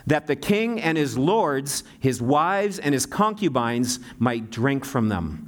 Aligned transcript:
that 0.07 0.27
the 0.27 0.37
king 0.37 0.81
and 0.81 0.97
his 0.97 1.19
lords, 1.19 1.85
his 1.99 2.23
wives, 2.23 2.79
and 2.79 2.93
his 2.95 3.07
concubines 3.07 3.99
might 4.19 4.51
drink 4.51 4.85
from 4.85 5.09
them. 5.09 5.47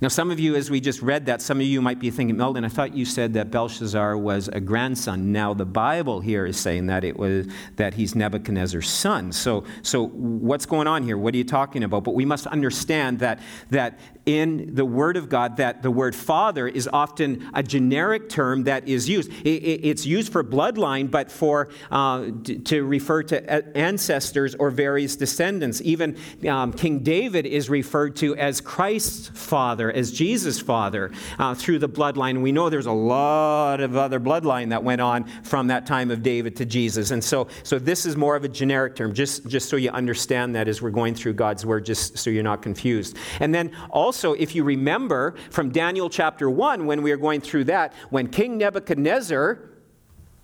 Now, 0.00 0.08
some 0.08 0.30
of 0.30 0.38
you, 0.38 0.54
as 0.54 0.70
we 0.70 0.80
just 0.80 1.00
read 1.00 1.24
that, 1.26 1.40
some 1.40 1.60
of 1.60 1.66
you 1.66 1.80
might 1.80 1.98
be 1.98 2.10
thinking, 2.10 2.36
Meldon, 2.36 2.62
I 2.64 2.68
thought 2.68 2.94
you 2.94 3.06
said 3.06 3.32
that 3.34 3.50
Belshazzar 3.50 4.18
was 4.18 4.48
a 4.48 4.60
grandson. 4.60 5.32
Now, 5.32 5.54
the 5.54 5.64
Bible 5.64 6.20
here 6.20 6.44
is 6.44 6.58
saying 6.58 6.88
that 6.88 7.04
it 7.04 7.16
was 7.16 7.46
that 7.76 7.94
he's 7.94 8.14
Nebuchadnezzar's 8.14 8.90
son. 8.90 9.32
So, 9.32 9.64
so 9.82 10.08
what's 10.08 10.66
going 10.66 10.86
on 10.86 11.04
here? 11.04 11.16
What 11.16 11.32
are 11.32 11.38
you 11.38 11.44
talking 11.44 11.84
about? 11.84 12.04
But 12.04 12.14
we 12.14 12.26
must 12.26 12.46
understand 12.48 13.20
that 13.20 13.38
that 13.70 13.98
in 14.26 14.74
the 14.74 14.84
Word 14.84 15.16
of 15.16 15.28
God 15.28 15.58
that 15.58 15.82
the 15.82 15.90
word 15.90 16.14
father 16.14 16.66
is 16.66 16.88
often 16.92 17.50
a 17.52 17.62
generic 17.62 18.28
term 18.28 18.64
that 18.64 18.88
is 18.88 19.08
used. 19.08 19.30
It's 19.44 20.06
used 20.06 20.32
for 20.32 20.42
bloodline, 20.42 21.10
but 21.10 21.30
for 21.30 21.68
uh, 21.90 22.30
to 22.64 22.84
refer 22.84 23.22
to 23.24 23.76
ancestors 23.76 24.54
or 24.54 24.70
various 24.70 25.16
descendants. 25.16 25.82
Even 25.82 26.16
um, 26.48 26.72
King 26.72 27.00
David 27.00 27.44
is 27.44 27.68
referred 27.68 28.16
to 28.16 28.34
as 28.36 28.60
Christ's 28.60 29.28
father, 29.28 29.92
as 29.92 30.10
Jesus' 30.10 30.60
father, 30.60 31.12
uh, 31.38 31.54
through 31.54 31.78
the 31.78 31.88
bloodline. 31.88 32.40
We 32.42 32.52
know 32.52 32.70
there's 32.70 32.86
a 32.86 32.92
lot 32.92 33.80
of 33.80 33.96
other 33.96 34.20
bloodline 34.20 34.70
that 34.70 34.82
went 34.82 35.00
on 35.00 35.24
from 35.42 35.66
that 35.66 35.86
time 35.86 36.10
of 36.10 36.22
David 36.22 36.56
to 36.56 36.64
Jesus. 36.64 37.10
And 37.10 37.22
so, 37.22 37.48
so 37.62 37.78
this 37.78 38.06
is 38.06 38.16
more 38.16 38.36
of 38.36 38.44
a 38.44 38.48
generic 38.48 38.96
term, 38.96 39.12
just, 39.12 39.46
just 39.46 39.68
so 39.68 39.76
you 39.76 39.90
understand 39.90 40.54
that 40.54 40.66
as 40.66 40.80
we're 40.80 40.90
going 40.90 41.14
through 41.14 41.34
God's 41.34 41.66
Word, 41.66 41.84
just 41.84 42.16
so 42.16 42.30
you're 42.30 42.42
not 42.42 42.62
confused. 42.62 43.16
And 43.40 43.54
then 43.54 43.72
also, 43.90 44.13
also, 44.14 44.32
if 44.34 44.54
you 44.54 44.62
remember 44.62 45.34
from 45.50 45.70
Daniel 45.70 46.08
chapter 46.08 46.48
1, 46.48 46.86
when 46.86 47.02
we 47.02 47.10
are 47.10 47.16
going 47.16 47.40
through 47.40 47.64
that, 47.64 47.92
when 48.10 48.28
King 48.28 48.56
Nebuchadnezzar, 48.58 49.58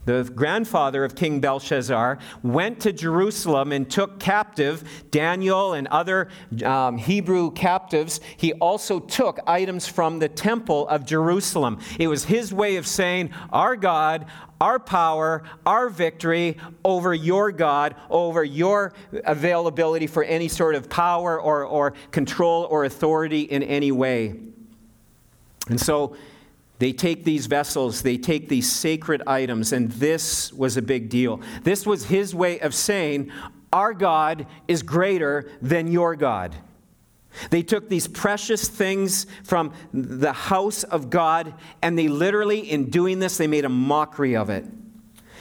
the 0.04 0.30
grandfather 0.34 1.04
of 1.04 1.14
King 1.14 1.40
Belshazzar, 1.40 2.18
went 2.42 2.80
to 2.80 2.92
Jerusalem 2.92 3.72
and 3.72 3.90
took 3.90 4.18
captive 4.18 4.82
Daniel 5.10 5.74
and 5.74 5.86
other 5.88 6.28
um, 6.64 6.96
Hebrew 6.96 7.50
captives. 7.50 8.20
He 8.36 8.52
also 8.54 8.98
took 8.98 9.40
items 9.46 9.86
from 9.86 10.18
the 10.18 10.28
temple 10.28 10.88
of 10.88 11.04
Jerusalem. 11.04 11.78
It 11.98 12.08
was 12.08 12.24
his 12.24 12.52
way 12.52 12.76
of 12.76 12.86
saying, 12.86 13.30
Our 13.50 13.76
God, 13.76 14.26
our 14.60 14.78
power, 14.78 15.42
our 15.64 15.88
victory 15.88 16.56
over 16.84 17.14
your 17.14 17.50
God, 17.52 17.94
over 18.10 18.44
your 18.44 18.92
availability 19.24 20.06
for 20.06 20.22
any 20.24 20.48
sort 20.48 20.74
of 20.74 20.88
power 20.90 21.40
or, 21.40 21.64
or 21.64 21.94
control 22.10 22.66
or 22.70 22.84
authority 22.84 23.42
in 23.42 23.62
any 23.62 23.92
way. 23.92 24.34
And 25.68 25.80
so 25.80 26.16
they 26.80 26.92
take 26.92 27.24
these 27.24 27.46
vessels, 27.46 28.02
they 28.02 28.16
take 28.16 28.48
these 28.48 28.72
sacred 28.72 29.22
items, 29.26 29.72
and 29.72 29.92
this 29.92 30.50
was 30.52 30.78
a 30.78 30.82
big 30.82 31.10
deal. 31.10 31.40
This 31.62 31.86
was 31.86 32.06
his 32.06 32.34
way 32.34 32.58
of 32.60 32.74
saying, 32.74 33.30
Our 33.70 33.92
God 33.92 34.46
is 34.66 34.82
greater 34.82 35.50
than 35.60 35.92
your 35.92 36.16
God. 36.16 36.56
They 37.50 37.62
took 37.62 37.88
these 37.88 38.08
precious 38.08 38.66
things 38.66 39.26
from 39.44 39.72
the 39.92 40.32
house 40.32 40.82
of 40.82 41.10
God 41.10 41.54
and 41.80 41.96
they 41.96 42.08
literally, 42.08 42.58
in 42.58 42.90
doing 42.90 43.20
this, 43.20 43.36
they 43.36 43.46
made 43.46 43.64
a 43.64 43.69
mockery 43.69 44.34
of 44.34 44.50
it 44.50 44.64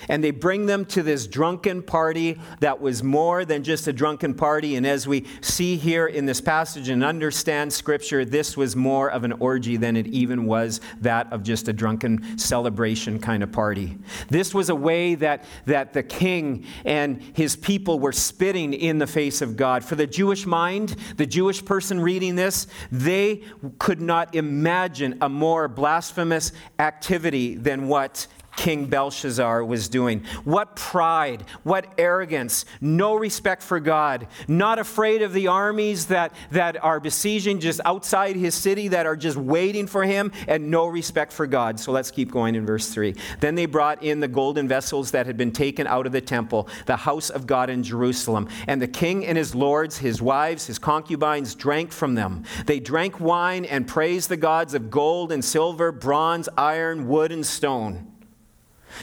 and 0.09 0.23
they 0.23 0.31
bring 0.31 0.65
them 0.65 0.83
to 0.85 1.03
this 1.03 1.27
drunken 1.27 1.81
party 1.81 2.37
that 2.59 2.81
was 2.81 3.03
more 3.03 3.45
than 3.45 3.63
just 3.63 3.87
a 3.87 3.93
drunken 3.93 4.33
party. 4.33 4.75
And 4.75 4.85
as 4.85 5.07
we 5.07 5.25
see 5.41 5.77
here 5.77 6.07
in 6.07 6.25
this 6.25 6.41
passage 6.41 6.89
and 6.89 7.03
understand 7.03 7.71
Scripture, 7.71 8.25
this 8.25 8.57
was 8.57 8.75
more 8.75 9.09
of 9.09 9.23
an 9.23 9.33
orgy 9.33 9.77
than 9.77 9.95
it 9.95 10.07
even 10.07 10.45
was 10.45 10.81
that 10.99 11.31
of 11.31 11.43
just 11.43 11.67
a 11.67 11.73
drunken 11.73 12.37
celebration 12.37 13.19
kind 13.19 13.43
of 13.43 13.51
party. 13.51 13.97
This 14.29 14.53
was 14.53 14.69
a 14.69 14.75
way 14.75 15.15
that, 15.15 15.45
that 15.65 15.93
the 15.93 16.03
king 16.03 16.65
and 16.83 17.21
his 17.33 17.55
people 17.55 17.99
were 17.99 18.11
spitting 18.11 18.73
in 18.73 18.97
the 18.97 19.07
face 19.07 19.41
of 19.41 19.55
God. 19.55 19.85
For 19.85 19.95
the 19.95 20.07
Jewish 20.07 20.45
mind, 20.45 20.95
the 21.17 21.27
Jewish 21.27 21.63
person 21.63 21.99
reading 21.99 22.35
this, 22.35 22.67
they 22.91 23.43
could 23.77 24.01
not 24.01 24.33
imagine 24.33 25.19
a 25.21 25.29
more 25.29 25.67
blasphemous 25.67 26.51
activity 26.79 27.55
than 27.55 27.87
what 27.87 28.25
King 28.59 28.87
Belshazzar 28.87 29.63
was 29.63 29.87
doing. 29.87 30.25
What 30.43 30.75
pride, 30.75 31.45
what 31.63 31.93
arrogance, 31.97 32.65
no 32.81 33.15
respect 33.15 33.63
for 33.63 33.79
God, 33.79 34.27
not 34.49 34.79
afraid 34.79 35.21
of 35.21 35.31
the 35.31 35.47
armies 35.47 36.07
that, 36.07 36.33
that 36.51 36.83
are 36.83 36.99
besieging 36.99 37.61
just 37.61 37.79
outside 37.85 38.35
his 38.35 38.53
city, 38.53 38.89
that 38.89 39.05
are 39.05 39.15
just 39.15 39.37
waiting 39.37 39.87
for 39.87 40.03
him, 40.03 40.33
and 40.45 40.69
no 40.69 40.87
respect 40.87 41.31
for 41.31 41.47
God. 41.47 41.79
So 41.79 41.93
let's 41.93 42.11
keep 42.11 42.33
going 42.33 42.53
in 42.55 42.65
verse 42.65 42.89
3. 42.89 43.15
Then 43.39 43.55
they 43.55 43.65
brought 43.65 44.03
in 44.03 44.19
the 44.19 44.27
golden 44.27 44.67
vessels 44.67 45.11
that 45.11 45.25
had 45.25 45.37
been 45.37 45.53
taken 45.53 45.87
out 45.87 46.05
of 46.05 46.11
the 46.11 46.19
temple, 46.19 46.67
the 46.85 46.97
house 46.97 47.29
of 47.29 47.47
God 47.47 47.69
in 47.69 47.81
Jerusalem. 47.81 48.49
And 48.67 48.81
the 48.81 48.89
king 48.89 49.25
and 49.25 49.37
his 49.37 49.55
lords, 49.55 49.99
his 49.99 50.21
wives, 50.21 50.65
his 50.65 50.79
concubines 50.79 51.55
drank 51.55 51.93
from 51.93 52.15
them. 52.15 52.43
They 52.65 52.81
drank 52.81 53.21
wine 53.21 53.63
and 53.63 53.87
praised 53.87 54.27
the 54.27 54.35
gods 54.35 54.73
of 54.73 54.91
gold 54.91 55.31
and 55.31 55.45
silver, 55.45 55.93
bronze, 55.93 56.49
iron, 56.57 57.07
wood, 57.07 57.31
and 57.31 57.45
stone. 57.45 58.08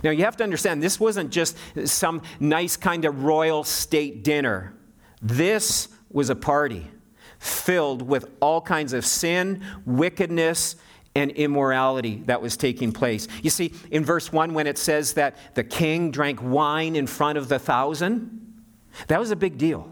Now, 0.02 0.10
you 0.10 0.24
have 0.24 0.36
to 0.38 0.44
understand, 0.44 0.82
this 0.82 1.00
wasn't 1.00 1.30
just 1.30 1.56
some 1.84 2.22
nice 2.40 2.76
kind 2.76 3.04
of 3.04 3.24
royal 3.24 3.64
state 3.64 4.24
dinner. 4.24 4.74
This 5.22 5.88
was 6.10 6.30
a 6.30 6.36
party 6.36 6.90
filled 7.38 8.02
with 8.02 8.30
all 8.40 8.60
kinds 8.60 8.92
of 8.92 9.04
sin, 9.04 9.62
wickedness, 9.84 10.76
and 11.14 11.30
immorality 11.30 12.22
that 12.26 12.42
was 12.42 12.56
taking 12.56 12.92
place. 12.92 13.26
You 13.42 13.50
see, 13.50 13.72
in 13.90 14.04
verse 14.04 14.30
1, 14.30 14.52
when 14.52 14.66
it 14.66 14.76
says 14.76 15.14
that 15.14 15.36
the 15.54 15.64
king 15.64 16.10
drank 16.10 16.42
wine 16.42 16.94
in 16.94 17.06
front 17.06 17.38
of 17.38 17.48
the 17.48 17.58
thousand, 17.58 18.62
that 19.08 19.18
was 19.18 19.30
a 19.30 19.36
big 19.36 19.56
deal. 19.56 19.88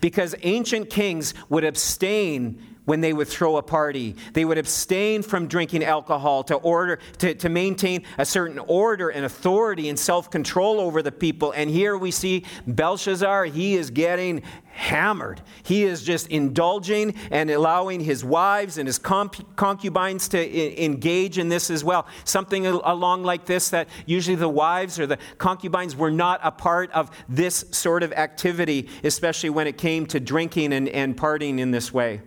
Because 0.00 0.34
ancient 0.42 0.90
kings 0.90 1.34
would 1.48 1.64
abstain 1.64 2.73
when 2.84 3.00
they 3.00 3.12
would 3.12 3.28
throw 3.28 3.56
a 3.56 3.62
party. 3.62 4.16
They 4.32 4.44
would 4.44 4.58
abstain 4.58 5.22
from 5.22 5.48
drinking 5.48 5.84
alcohol 5.84 6.44
to 6.44 6.56
order 6.56 6.98
to, 7.18 7.34
to 7.34 7.48
maintain 7.48 8.04
a 8.18 8.26
certain 8.26 8.58
order 8.58 9.08
and 9.08 9.24
authority 9.24 9.88
and 9.88 9.98
self-control 9.98 10.80
over 10.80 11.02
the 11.02 11.12
people. 11.12 11.52
And 11.52 11.70
here 11.70 11.96
we 11.96 12.10
see 12.10 12.44
Belshazzar, 12.66 13.46
he 13.46 13.74
is 13.74 13.90
getting 13.90 14.42
hammered. 14.74 15.40
He 15.62 15.84
is 15.84 16.02
just 16.02 16.28
indulging 16.28 17.14
and 17.30 17.48
allowing 17.48 18.00
his 18.00 18.24
wives 18.24 18.76
and 18.76 18.88
his 18.88 18.98
concubines 18.98 20.28
to 20.28 20.38
I- 20.38 20.74
engage 20.78 21.38
in 21.38 21.48
this 21.48 21.70
as 21.70 21.84
well. 21.84 22.06
Something 22.24 22.66
along 22.66 23.22
like 23.22 23.46
this 23.46 23.70
that 23.70 23.88
usually 24.04 24.34
the 24.34 24.48
wives 24.48 24.98
or 24.98 25.06
the 25.06 25.18
concubines 25.38 25.94
were 25.94 26.10
not 26.10 26.40
a 26.42 26.50
part 26.50 26.90
of 26.90 27.10
this 27.28 27.64
sort 27.70 28.02
of 28.02 28.12
activity, 28.12 28.88
especially 29.04 29.50
when 29.50 29.68
it 29.68 29.78
came 29.78 30.06
to 30.06 30.18
drinking 30.18 30.72
and, 30.72 30.88
and 30.88 31.16
partying 31.16 31.60
in 31.60 31.70
this 31.70 31.92
way. 31.92 32.20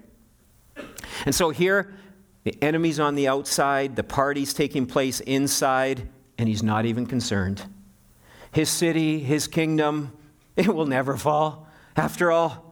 And 1.26 1.34
so 1.34 1.50
here, 1.50 1.94
the 2.44 2.58
enemy's 2.64 3.00
on 3.00 3.16
the 3.16 3.28
outside, 3.28 3.96
the 3.96 4.04
party's 4.04 4.54
taking 4.54 4.86
place 4.86 5.20
inside, 5.22 6.08
and 6.38 6.48
he's 6.48 6.64
not 6.64 6.86
even 6.86 7.06
concerned. 7.06 7.64
His 8.52 8.70
city, 8.70 9.20
his 9.20 9.48
kingdom, 9.48 10.14
it 10.56 10.74
will 10.74 10.86
never 10.86 11.18
fall. 11.18 11.68
After 11.96 12.32
all, 12.32 12.67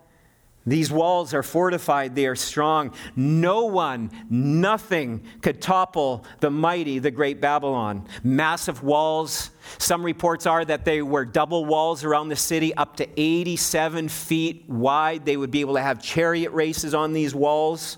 these 0.65 0.91
walls 0.91 1.33
are 1.33 1.43
fortified, 1.43 2.15
they 2.15 2.25
are 2.25 2.35
strong. 2.35 2.93
No 3.15 3.65
one, 3.65 4.09
nothing 4.29 5.23
could 5.41 5.61
topple 5.61 6.25
the 6.39 6.49
mighty, 6.49 6.97
the 6.97 7.11
great 7.11 7.39
Babylon. 7.39 8.07
Massive 8.23 8.81
walls. 8.81 9.51
Some 9.77 10.03
reports 10.03 10.47
are 10.47 10.65
that 10.65 10.83
they 10.83 11.03
were 11.03 11.23
double 11.23 11.65
walls 11.65 12.03
around 12.03 12.29
the 12.29 12.35
city, 12.35 12.73
up 12.73 12.95
to 12.97 13.07
87 13.15 14.09
feet 14.09 14.65
wide. 14.67 15.25
They 15.25 15.37
would 15.37 15.51
be 15.51 15.61
able 15.61 15.75
to 15.75 15.81
have 15.81 16.01
chariot 16.01 16.51
races 16.51 16.95
on 16.95 17.13
these 17.13 17.35
walls. 17.35 17.97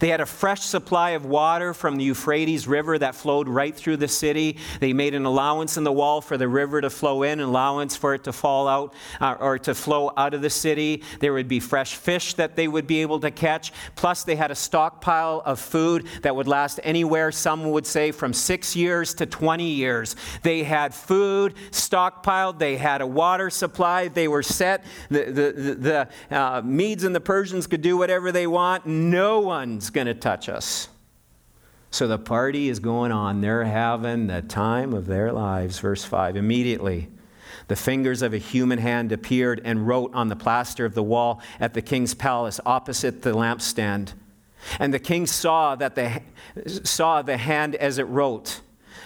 They 0.00 0.08
had 0.08 0.20
a 0.20 0.26
fresh 0.26 0.60
supply 0.60 1.10
of 1.10 1.24
water 1.24 1.74
from 1.74 1.96
the 1.96 2.04
Euphrates 2.04 2.66
River 2.66 2.98
that 2.98 3.14
flowed 3.14 3.48
right 3.48 3.74
through 3.74 3.98
the 3.98 4.08
city. 4.08 4.58
They 4.80 4.92
made 4.92 5.14
an 5.14 5.24
allowance 5.24 5.76
in 5.76 5.84
the 5.84 5.92
wall 5.92 6.20
for 6.20 6.36
the 6.36 6.48
river 6.48 6.80
to 6.80 6.90
flow 6.90 7.22
in, 7.22 7.40
an 7.40 7.48
allowance 7.48 7.96
for 7.96 8.14
it 8.14 8.24
to 8.24 8.32
fall 8.32 8.68
out 8.68 8.94
uh, 9.20 9.36
or 9.38 9.58
to 9.60 9.74
flow 9.74 10.12
out 10.16 10.34
of 10.34 10.42
the 10.42 10.50
city. 10.50 11.02
There 11.20 11.32
would 11.32 11.48
be 11.48 11.60
fresh 11.60 11.96
fish 11.96 12.34
that 12.34 12.56
they 12.56 12.68
would 12.68 12.86
be 12.86 13.02
able 13.02 13.20
to 13.20 13.30
catch. 13.30 13.72
Plus, 13.96 14.24
they 14.24 14.36
had 14.36 14.50
a 14.50 14.54
stockpile 14.54 15.42
of 15.44 15.58
food 15.58 16.06
that 16.22 16.34
would 16.34 16.48
last 16.48 16.80
anywhere, 16.82 17.32
some 17.32 17.70
would 17.70 17.86
say, 17.86 18.12
from 18.12 18.32
six 18.32 18.76
years 18.76 19.14
to 19.14 19.26
20 19.26 19.64
years. 19.64 20.16
They 20.42 20.62
had 20.62 20.94
food 20.94 21.54
stockpiled, 21.70 22.58
they 22.58 22.76
had 22.76 23.00
a 23.00 23.06
water 23.06 23.50
supply, 23.50 24.08
they 24.08 24.28
were 24.28 24.42
set. 24.42 24.84
The, 25.08 25.24
the, 25.24 26.08
the, 26.30 26.36
uh, 26.36 26.62
Medes 26.64 27.04
and 27.04 27.14
the 27.14 27.20
Persians 27.20 27.66
could 27.66 27.82
do 27.82 27.96
whatever 27.96 28.32
they 28.32 28.46
want. 28.46 28.86
No 28.86 29.40
one 29.40 29.71
one's 29.72 29.88
going 29.88 30.06
to 30.06 30.14
touch 30.14 30.50
us. 30.50 30.88
So 31.90 32.06
the 32.06 32.18
party 32.18 32.68
is 32.68 32.78
going 32.78 33.10
on. 33.10 33.40
They're 33.40 33.64
having 33.64 34.26
the 34.26 34.42
time 34.42 34.92
of 34.92 35.06
their 35.06 35.32
lives. 35.32 35.78
Verse 35.78 36.04
5. 36.04 36.36
Immediately, 36.36 37.08
the 37.68 37.76
fingers 37.76 38.20
of 38.20 38.34
a 38.34 38.38
human 38.38 38.78
hand 38.78 39.12
appeared 39.12 39.62
and 39.64 39.86
wrote 39.86 40.12
on 40.14 40.28
the 40.28 40.36
plaster 40.36 40.84
of 40.84 40.94
the 40.94 41.02
wall 41.02 41.40
at 41.58 41.72
the 41.72 41.80
king's 41.80 42.12
palace 42.12 42.60
opposite 42.66 43.22
the 43.22 43.32
lampstand. 43.32 44.12
And 44.78 44.92
the 44.92 44.98
king 44.98 45.26
saw 45.26 45.74
that 45.76 45.94
the, 45.94 46.20
saw 46.84 47.22
the 47.22 47.38
hand 47.38 47.74
as 47.76 47.98
it 47.98 48.04
wrote. 48.04 48.60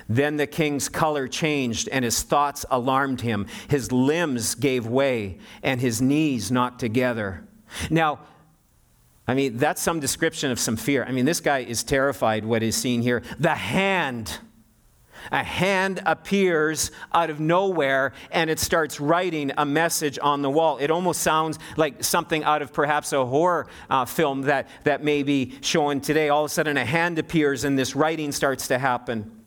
Then 0.08 0.36
the 0.36 0.48
king's 0.48 0.88
color 0.88 1.28
changed, 1.28 1.88
and 1.90 2.04
his 2.04 2.22
thoughts 2.22 2.66
alarmed 2.70 3.20
him. 3.20 3.46
His 3.68 3.92
limbs 3.92 4.56
gave 4.56 4.86
way, 4.86 5.38
and 5.62 5.80
his 5.80 6.02
knees 6.02 6.50
knocked 6.50 6.80
together. 6.80 7.44
Now, 7.88 8.20
I 9.28 9.34
mean, 9.34 9.56
that's 9.56 9.82
some 9.82 9.98
description 9.98 10.50
of 10.50 10.60
some 10.60 10.76
fear. 10.76 11.04
I 11.04 11.12
mean, 11.12 11.24
this 11.24 11.40
guy 11.40 11.58
is 11.58 11.82
terrified 11.82 12.44
what 12.44 12.62
is 12.62 12.76
seen 12.76 13.02
here. 13.02 13.22
The 13.38 13.54
hand. 13.54 14.38
A 15.32 15.42
hand 15.42 16.00
appears 16.06 16.92
out 17.12 17.30
of 17.30 17.40
nowhere 17.40 18.12
and 18.30 18.48
it 18.48 18.60
starts 18.60 19.00
writing 19.00 19.50
a 19.56 19.64
message 19.64 20.18
on 20.22 20.42
the 20.42 20.50
wall. 20.50 20.78
It 20.78 20.92
almost 20.92 21.22
sounds 21.22 21.58
like 21.76 22.04
something 22.04 22.44
out 22.44 22.62
of 22.62 22.72
perhaps 22.72 23.12
a 23.12 23.26
horror 23.26 23.66
uh, 23.90 24.04
film 24.04 24.42
that, 24.42 24.68
that 24.84 25.02
may 25.02 25.24
be 25.24 25.58
shown 25.62 26.00
today. 26.00 26.28
All 26.28 26.44
of 26.44 26.50
a 26.50 26.54
sudden, 26.54 26.76
a 26.76 26.84
hand 26.84 27.18
appears 27.18 27.64
and 27.64 27.76
this 27.76 27.96
writing 27.96 28.30
starts 28.30 28.68
to 28.68 28.78
happen. 28.78 29.45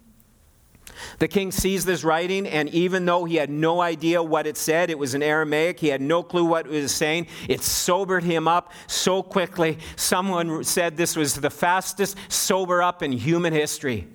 The 1.19 1.28
king 1.28 1.51
sees 1.51 1.86
this 1.86 2.04
writing, 2.04 2.48
and 2.48 2.69
even 2.69 3.06
though 3.06 3.25
he 3.25 3.36
had 3.36 3.50
no 3.50 3.81
idea 3.81 4.22
what 4.22 4.48
it 4.48 4.57
said, 4.57 4.90
it 4.90 4.98
was 4.98 5.13
in 5.13 5.24
Aramaic, 5.24 5.80
he 5.80 5.88
had 5.88 6.01
no 6.01 6.24
clue 6.24 6.46
what 6.46 6.66
it 6.66 6.72
was 6.72 6.94
saying, 6.94 7.28
it 7.48 7.62
sobered 7.62 8.24
him 8.24 8.48
up 8.48 8.72
so 8.88 9.22
quickly. 9.24 9.80
Someone 9.96 10.63
said 10.63 10.98
this 10.98 11.16
was 11.16 11.36
the 11.36 11.50
fastest 11.50 12.18
sober 12.28 12.81
up 12.81 13.04
in 13.04 13.12
human 13.12 13.54
history. 13.54 14.07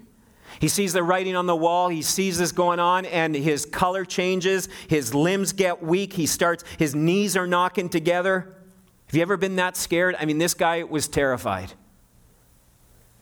He 0.60 0.68
sees 0.68 0.92
the 0.92 1.02
writing 1.02 1.36
on 1.36 1.46
the 1.46 1.56
wall, 1.56 1.88
he 1.88 2.02
sees 2.02 2.38
this 2.38 2.52
going 2.52 2.78
on, 2.78 3.06
and 3.06 3.34
his 3.34 3.66
color 3.66 4.04
changes, 4.04 4.68
his 4.88 5.14
limbs 5.14 5.52
get 5.52 5.82
weak, 5.82 6.12
he 6.12 6.26
starts, 6.26 6.64
his 6.78 6.94
knees 6.94 7.36
are 7.36 7.46
knocking 7.46 7.88
together. 7.88 8.56
Have 9.06 9.16
you 9.16 9.22
ever 9.22 9.36
been 9.36 9.56
that 9.56 9.76
scared? 9.76 10.16
I 10.18 10.24
mean, 10.24 10.38
this 10.38 10.54
guy 10.54 10.82
was 10.84 11.08
terrified. 11.08 11.72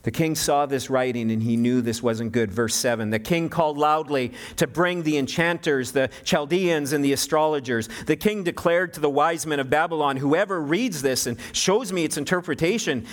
The 0.03 0.11
king 0.11 0.35
saw 0.35 0.65
this 0.65 0.89
writing 0.89 1.31
and 1.31 1.41
he 1.41 1.55
knew 1.55 1.81
this 1.81 2.03
wasn't 2.03 2.33
good. 2.33 2.51
Verse 2.51 2.75
7 2.75 3.09
The 3.09 3.19
king 3.19 3.49
called 3.49 3.77
loudly 3.77 4.33
to 4.57 4.67
bring 4.67 5.03
the 5.03 5.17
enchanters, 5.17 5.93
the 5.93 6.09
Chaldeans, 6.23 6.91
and 6.91 7.03
the 7.03 7.13
astrologers. 7.13 7.87
The 8.05 8.17
king 8.17 8.43
declared 8.43 8.93
to 8.93 8.99
the 8.99 9.09
wise 9.09 9.45
men 9.45 9.59
of 9.59 9.69
Babylon 9.69 10.17
Whoever 10.17 10.61
reads 10.61 11.01
this 11.01 11.25
and 11.25 11.37
shows 11.53 11.93
me 11.93 12.03
its 12.03 12.17
interpretation 12.17 13.07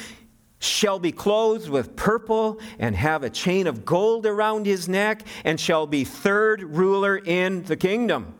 shall 0.58 0.98
be 0.98 1.12
clothed 1.12 1.70
with 1.70 1.96
purple 1.96 2.60
and 2.78 2.94
have 2.94 3.22
a 3.22 3.30
chain 3.30 3.66
of 3.66 3.84
gold 3.84 4.26
around 4.26 4.66
his 4.66 4.88
neck 4.88 5.22
and 5.44 5.58
shall 5.58 5.86
be 5.86 6.04
third 6.04 6.62
ruler 6.62 7.16
in 7.16 7.62
the 7.62 7.76
kingdom. 7.76 8.34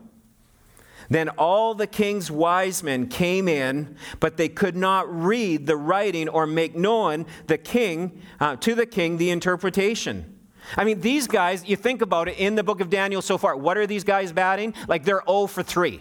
Then 1.10 1.28
all 1.30 1.74
the 1.74 1.88
king's 1.88 2.30
wise 2.30 2.82
men 2.84 3.08
came 3.08 3.48
in, 3.48 3.96
but 4.20 4.36
they 4.36 4.48
could 4.48 4.76
not 4.76 5.12
read 5.12 5.66
the 5.66 5.76
writing 5.76 6.28
or 6.28 6.46
make 6.46 6.76
known 6.76 7.26
the 7.48 7.58
king 7.58 8.22
uh, 8.38 8.56
to 8.56 8.76
the 8.76 8.86
king 8.86 9.18
the 9.18 9.30
interpretation. 9.30 10.38
I 10.76 10.84
mean, 10.84 11.00
these 11.00 11.26
guys, 11.26 11.68
you 11.68 11.74
think 11.74 12.00
about 12.00 12.28
it 12.28 12.38
in 12.38 12.54
the 12.54 12.62
book 12.62 12.80
of 12.80 12.90
Daniel 12.90 13.22
so 13.22 13.38
far, 13.38 13.56
what 13.56 13.76
are 13.76 13.88
these 13.88 14.04
guys 14.04 14.30
batting? 14.30 14.72
Like 14.86 15.04
they're 15.04 15.22
0 15.26 15.48
for 15.48 15.64
3. 15.64 16.00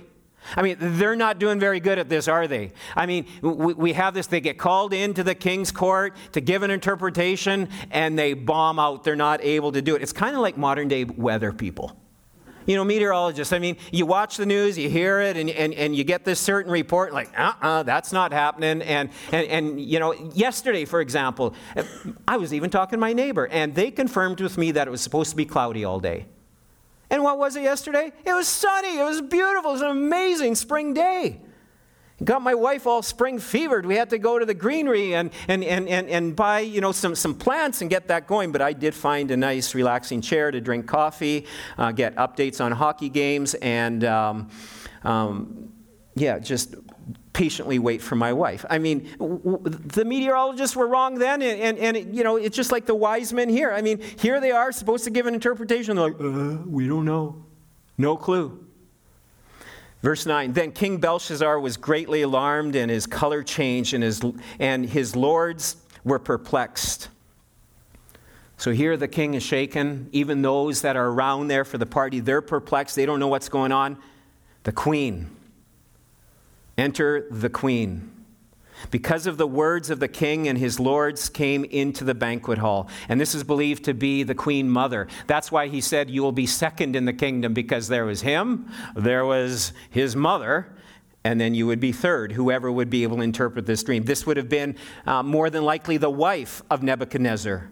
I 0.55 0.61
mean, 0.61 0.77
they're 0.79 1.15
not 1.15 1.39
doing 1.39 1.59
very 1.59 1.79
good 1.79 1.99
at 1.99 2.07
this, 2.07 2.27
are 2.27 2.47
they? 2.47 2.71
I 2.95 3.05
mean, 3.05 3.25
we, 3.41 3.73
we, 3.73 3.93
have 3.93 4.13
this, 4.13 4.27
they 4.27 4.41
get 4.41 4.57
called 4.57 4.93
into 4.93 5.23
the 5.23 5.35
king's 5.35 5.71
court 5.71 6.15
to 6.31 6.41
give 6.41 6.63
an 6.63 6.71
interpretation, 6.71 7.67
and 7.91 8.17
they 8.17 8.33
bomb 8.33 8.79
out. 8.79 9.03
They're 9.03 9.15
not 9.15 9.43
able 9.43 9.71
to 9.71 9.81
do 9.81 9.95
it. 9.95 10.01
It's 10.01 10.13
kind 10.13 10.35
of 10.35 10.41
like 10.41 10.55
modern 10.55 10.87
day 10.87 11.03
weather 11.03 11.51
people 11.51 11.98
you 12.69 12.75
know, 12.75 12.83
meteorologists. 12.83 13.51
I 13.51 13.57
mean, 13.57 13.77
you 13.91 14.05
watch 14.05 14.37
the 14.37 14.45
news, 14.45 14.77
you 14.77 14.91
hear 14.91 15.21
it, 15.21 15.35
and, 15.37 15.49
and, 15.49 15.73
and 15.73 15.95
you 15.95 16.03
get 16.03 16.23
this 16.23 16.39
certain 16.39 16.71
report, 16.71 17.11
like, 17.11 17.31
uh 17.35 17.41
uh-uh, 17.41 17.67
uh, 17.67 17.83
that's 17.83 18.13
not 18.13 18.31
happening. 18.31 18.83
And, 18.83 19.09
and, 19.31 19.47
and, 19.47 19.81
you 19.81 19.99
know, 19.99 20.13
yesterday, 20.35 20.85
for 20.85 21.01
example, 21.01 21.55
I 22.27 22.37
was 22.37 22.53
even 22.53 22.69
talking 22.69 22.97
to 22.97 23.01
my 23.01 23.11
neighbor, 23.11 23.47
and 23.47 23.73
they 23.73 23.89
confirmed 23.89 24.39
with 24.39 24.55
me 24.55 24.69
that 24.71 24.87
it 24.87 24.91
was 24.91 25.01
supposed 25.01 25.31
to 25.31 25.35
be 25.35 25.45
cloudy 25.45 25.83
all 25.83 25.99
day. 25.99 26.27
And 27.09 27.23
what 27.23 27.39
was 27.39 27.55
it 27.55 27.63
yesterday? 27.63 28.11
It 28.23 28.33
was 28.33 28.47
sunny. 28.47 28.99
It 28.99 29.03
was 29.03 29.19
beautiful. 29.19 29.71
It 29.71 29.73
was 29.73 29.81
an 29.81 29.89
amazing 29.89 30.53
spring 30.53 30.93
day. 30.93 31.41
Got 32.23 32.41
my 32.41 32.53
wife 32.53 32.85
all 32.85 33.01
spring 33.01 33.39
fevered. 33.39 33.85
We 33.85 33.95
had 33.95 34.09
to 34.09 34.17
go 34.17 34.39
to 34.39 34.45
the 34.45 34.53
greenery 34.53 35.15
and, 35.15 35.31
and, 35.47 35.63
and, 35.63 35.87
and, 35.87 36.09
and 36.09 36.35
buy 36.35 36.59
you 36.59 36.81
know, 36.81 36.91
some, 36.91 37.15
some 37.15 37.33
plants 37.33 37.81
and 37.81 37.89
get 37.89 38.07
that 38.09 38.27
going. 38.27 38.51
But 38.51 38.61
I 38.61 38.73
did 38.73 38.93
find 38.93 39.31
a 39.31 39.37
nice, 39.37 39.73
relaxing 39.73 40.21
chair 40.21 40.51
to 40.51 40.59
drink 40.59 40.85
coffee, 40.87 41.45
uh, 41.77 41.91
get 41.91 42.15
updates 42.15 42.63
on 42.63 42.71
hockey 42.73 43.09
games, 43.09 43.53
and 43.55 44.03
um, 44.03 44.49
um, 45.03 45.71
yeah, 46.15 46.39
just 46.39 46.75
patiently 47.31 47.79
wait 47.79 48.01
for 48.01 48.15
my 48.15 48.33
wife. 48.33 48.65
I 48.69 48.79
mean, 48.79 49.09
w- 49.17 49.61
the 49.63 50.03
meteorologists 50.03 50.75
were 50.75 50.87
wrong 50.87 51.19
then, 51.19 51.41
and, 51.41 51.61
and, 51.61 51.77
and 51.77 51.97
it, 51.97 52.07
you 52.07 52.23
know, 52.23 52.35
it's 52.35 52.55
just 52.55 52.71
like 52.71 52.85
the 52.85 52.95
wise 52.95 53.31
men 53.31 53.47
here. 53.47 53.71
I 53.71 53.81
mean, 53.81 54.01
here 54.17 54.41
they 54.41 54.51
are 54.51 54.73
supposed 54.73 55.05
to 55.05 55.09
give 55.09 55.25
an 55.25 55.33
interpretation. 55.33 55.95
They're 55.95 56.09
like, 56.09 56.19
uh, 56.19 56.63
we 56.65 56.87
don't 56.87 57.05
know. 57.05 57.45
No 57.97 58.17
clue. 58.17 58.65
Verse 60.01 60.25
9 60.25 60.53
Then 60.53 60.71
King 60.71 60.97
Belshazzar 60.97 61.59
was 61.59 61.77
greatly 61.77 62.21
alarmed, 62.21 62.75
and 62.75 62.89
his 62.89 63.05
color 63.05 63.43
changed, 63.43 63.93
and 63.93 64.03
his, 64.03 64.21
and 64.59 64.85
his 64.85 65.15
lords 65.15 65.77
were 66.03 66.19
perplexed. 66.19 67.09
So 68.57 68.71
here 68.71 68.97
the 68.97 69.07
king 69.07 69.35
is 69.35 69.43
shaken. 69.43 70.09
Even 70.11 70.41
those 70.41 70.81
that 70.81 70.97
are 70.97 71.07
around 71.07 71.47
there 71.47 71.63
for 71.63 71.77
the 71.77 71.85
party, 71.85 72.19
they're 72.19 72.41
perplexed. 72.41 72.95
They 72.95 73.05
don't 73.05 73.19
know 73.19 73.27
what's 73.27 73.47
going 73.47 73.71
on. 73.71 73.97
The 74.63 74.73
queen. 74.73 75.29
Enter 76.77 77.25
the 77.31 77.49
queen 77.49 78.18
because 78.91 79.27
of 79.27 79.37
the 79.37 79.47
words 79.47 79.89
of 79.89 79.99
the 79.99 80.07
king 80.07 80.47
and 80.47 80.57
his 80.57 80.79
lords 80.79 81.29
came 81.29 81.65
into 81.65 82.03
the 82.03 82.15
banquet 82.15 82.57
hall. 82.57 82.89
And 83.07 83.19
this 83.19 83.35
is 83.35 83.43
believed 83.43 83.85
to 83.85 83.93
be 83.93 84.23
the 84.23 84.35
queen 84.35 84.69
mother. 84.69 85.07
That's 85.27 85.51
why 85.51 85.67
he 85.67 85.81
said, 85.81 86.09
You 86.09 86.21
will 86.21 86.31
be 86.31 86.45
second 86.45 86.95
in 86.95 87.05
the 87.05 87.13
kingdom, 87.13 87.53
because 87.53 87.87
there 87.87 88.05
was 88.05 88.21
him, 88.21 88.71
there 88.95 89.25
was 89.25 89.73
his 89.89 90.15
mother, 90.15 90.75
and 91.23 91.39
then 91.39 91.53
you 91.53 91.67
would 91.67 91.79
be 91.79 91.91
third, 91.91 92.31
whoever 92.31 92.71
would 92.71 92.89
be 92.89 93.03
able 93.03 93.17
to 93.17 93.23
interpret 93.23 93.65
this 93.65 93.83
dream. 93.83 94.03
This 94.03 94.25
would 94.25 94.37
have 94.37 94.49
been 94.49 94.75
uh, 95.05 95.23
more 95.23 95.49
than 95.49 95.63
likely 95.63 95.97
the 95.97 96.09
wife 96.09 96.61
of 96.69 96.81
Nebuchadnezzar. 96.81 97.69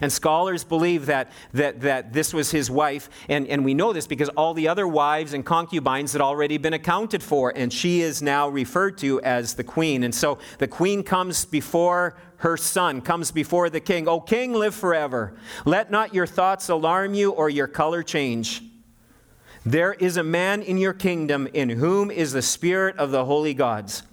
And 0.00 0.12
scholars 0.12 0.64
believe 0.64 1.06
that, 1.06 1.30
that, 1.52 1.80
that 1.80 2.12
this 2.12 2.32
was 2.32 2.50
his 2.50 2.70
wife, 2.70 3.08
and, 3.28 3.46
and 3.48 3.64
we 3.64 3.74
know 3.74 3.92
this 3.92 4.06
because 4.06 4.28
all 4.30 4.54
the 4.54 4.68
other 4.68 4.86
wives 4.86 5.32
and 5.32 5.44
concubines 5.44 6.12
had 6.12 6.20
already 6.20 6.58
been 6.58 6.74
accounted 6.74 7.22
for, 7.22 7.52
and 7.54 7.72
she 7.72 8.00
is 8.00 8.22
now 8.22 8.48
referred 8.48 8.98
to 8.98 9.20
as 9.22 9.54
the 9.54 9.64
queen. 9.64 10.02
And 10.02 10.14
so 10.14 10.38
the 10.58 10.68
queen 10.68 11.02
comes 11.02 11.44
before 11.44 12.16
her 12.38 12.56
son, 12.56 13.00
comes 13.00 13.30
before 13.30 13.70
the 13.70 13.80
king. 13.80 14.08
O 14.08 14.20
king, 14.20 14.52
live 14.52 14.74
forever. 14.74 15.34
Let 15.64 15.90
not 15.90 16.14
your 16.14 16.26
thoughts 16.26 16.68
alarm 16.68 17.14
you 17.14 17.30
or 17.30 17.48
your 17.48 17.66
color 17.66 18.02
change. 18.02 18.62
There 19.64 19.94
is 19.94 20.16
a 20.16 20.22
man 20.22 20.62
in 20.62 20.78
your 20.78 20.92
kingdom 20.92 21.48
in 21.52 21.70
whom 21.70 22.10
is 22.10 22.32
the 22.32 22.42
spirit 22.42 22.96
of 22.98 23.10
the 23.10 23.24
holy 23.24 23.52
gods. 23.52 24.04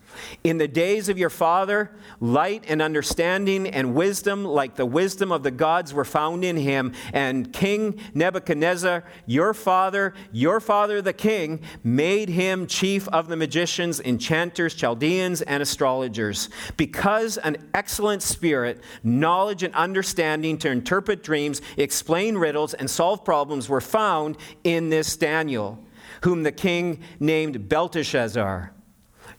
In 0.44 0.58
the 0.58 0.68
days 0.68 1.10
of 1.10 1.18
your 1.18 1.30
father, 1.30 1.92
light 2.20 2.64
and 2.68 2.82
understanding 2.82 3.68
and 3.68 3.94
wisdom, 3.94 4.46
like 4.46 4.76
the 4.76 4.86
wisdom 4.86 5.32
of 5.32 5.44
the 5.44 5.52
gods, 5.52 5.94
were 5.94 6.06
found 6.06 6.44
in 6.44 6.58
him. 6.58 6.94
And 7.14 7.52
King 7.54 8.00
Nebuchadnezzar, 8.14 9.04
your 9.26 9.54
father, 9.54 10.14
your 10.32 10.60
father 10.60 11.02
the 11.02 11.14
king, 11.14 11.62
made 11.84 12.30
him 12.30 12.68
chief 12.68 13.08
of 13.10 13.28
the 13.28 13.36
magicians, 13.36 14.00
enchanters, 14.00 14.74
Chaldeans, 14.76 15.42
and 15.42 15.62
astrologers. 15.62 16.50
Because 16.78 17.38
an 17.38 17.58
excellent 17.74 18.22
spirit, 18.22 18.82
knowledge, 19.04 19.64
and 19.64 19.74
understanding 19.76 20.58
to 20.60 20.70
interpret 20.70 21.24
dreams, 21.24 21.62
explain 21.78 22.38
riddles, 22.38 22.74
and 22.74 22.90
solve 22.90 23.24
problems 23.26 23.70
were 23.70 23.82
found 23.82 24.38
in 24.64 24.90
this 24.90 25.16
Daniel, 25.18 25.84
whom 26.22 26.44
the 26.44 26.52
king 26.52 27.00
named 27.20 27.70
Belteshazzar. 27.70 28.74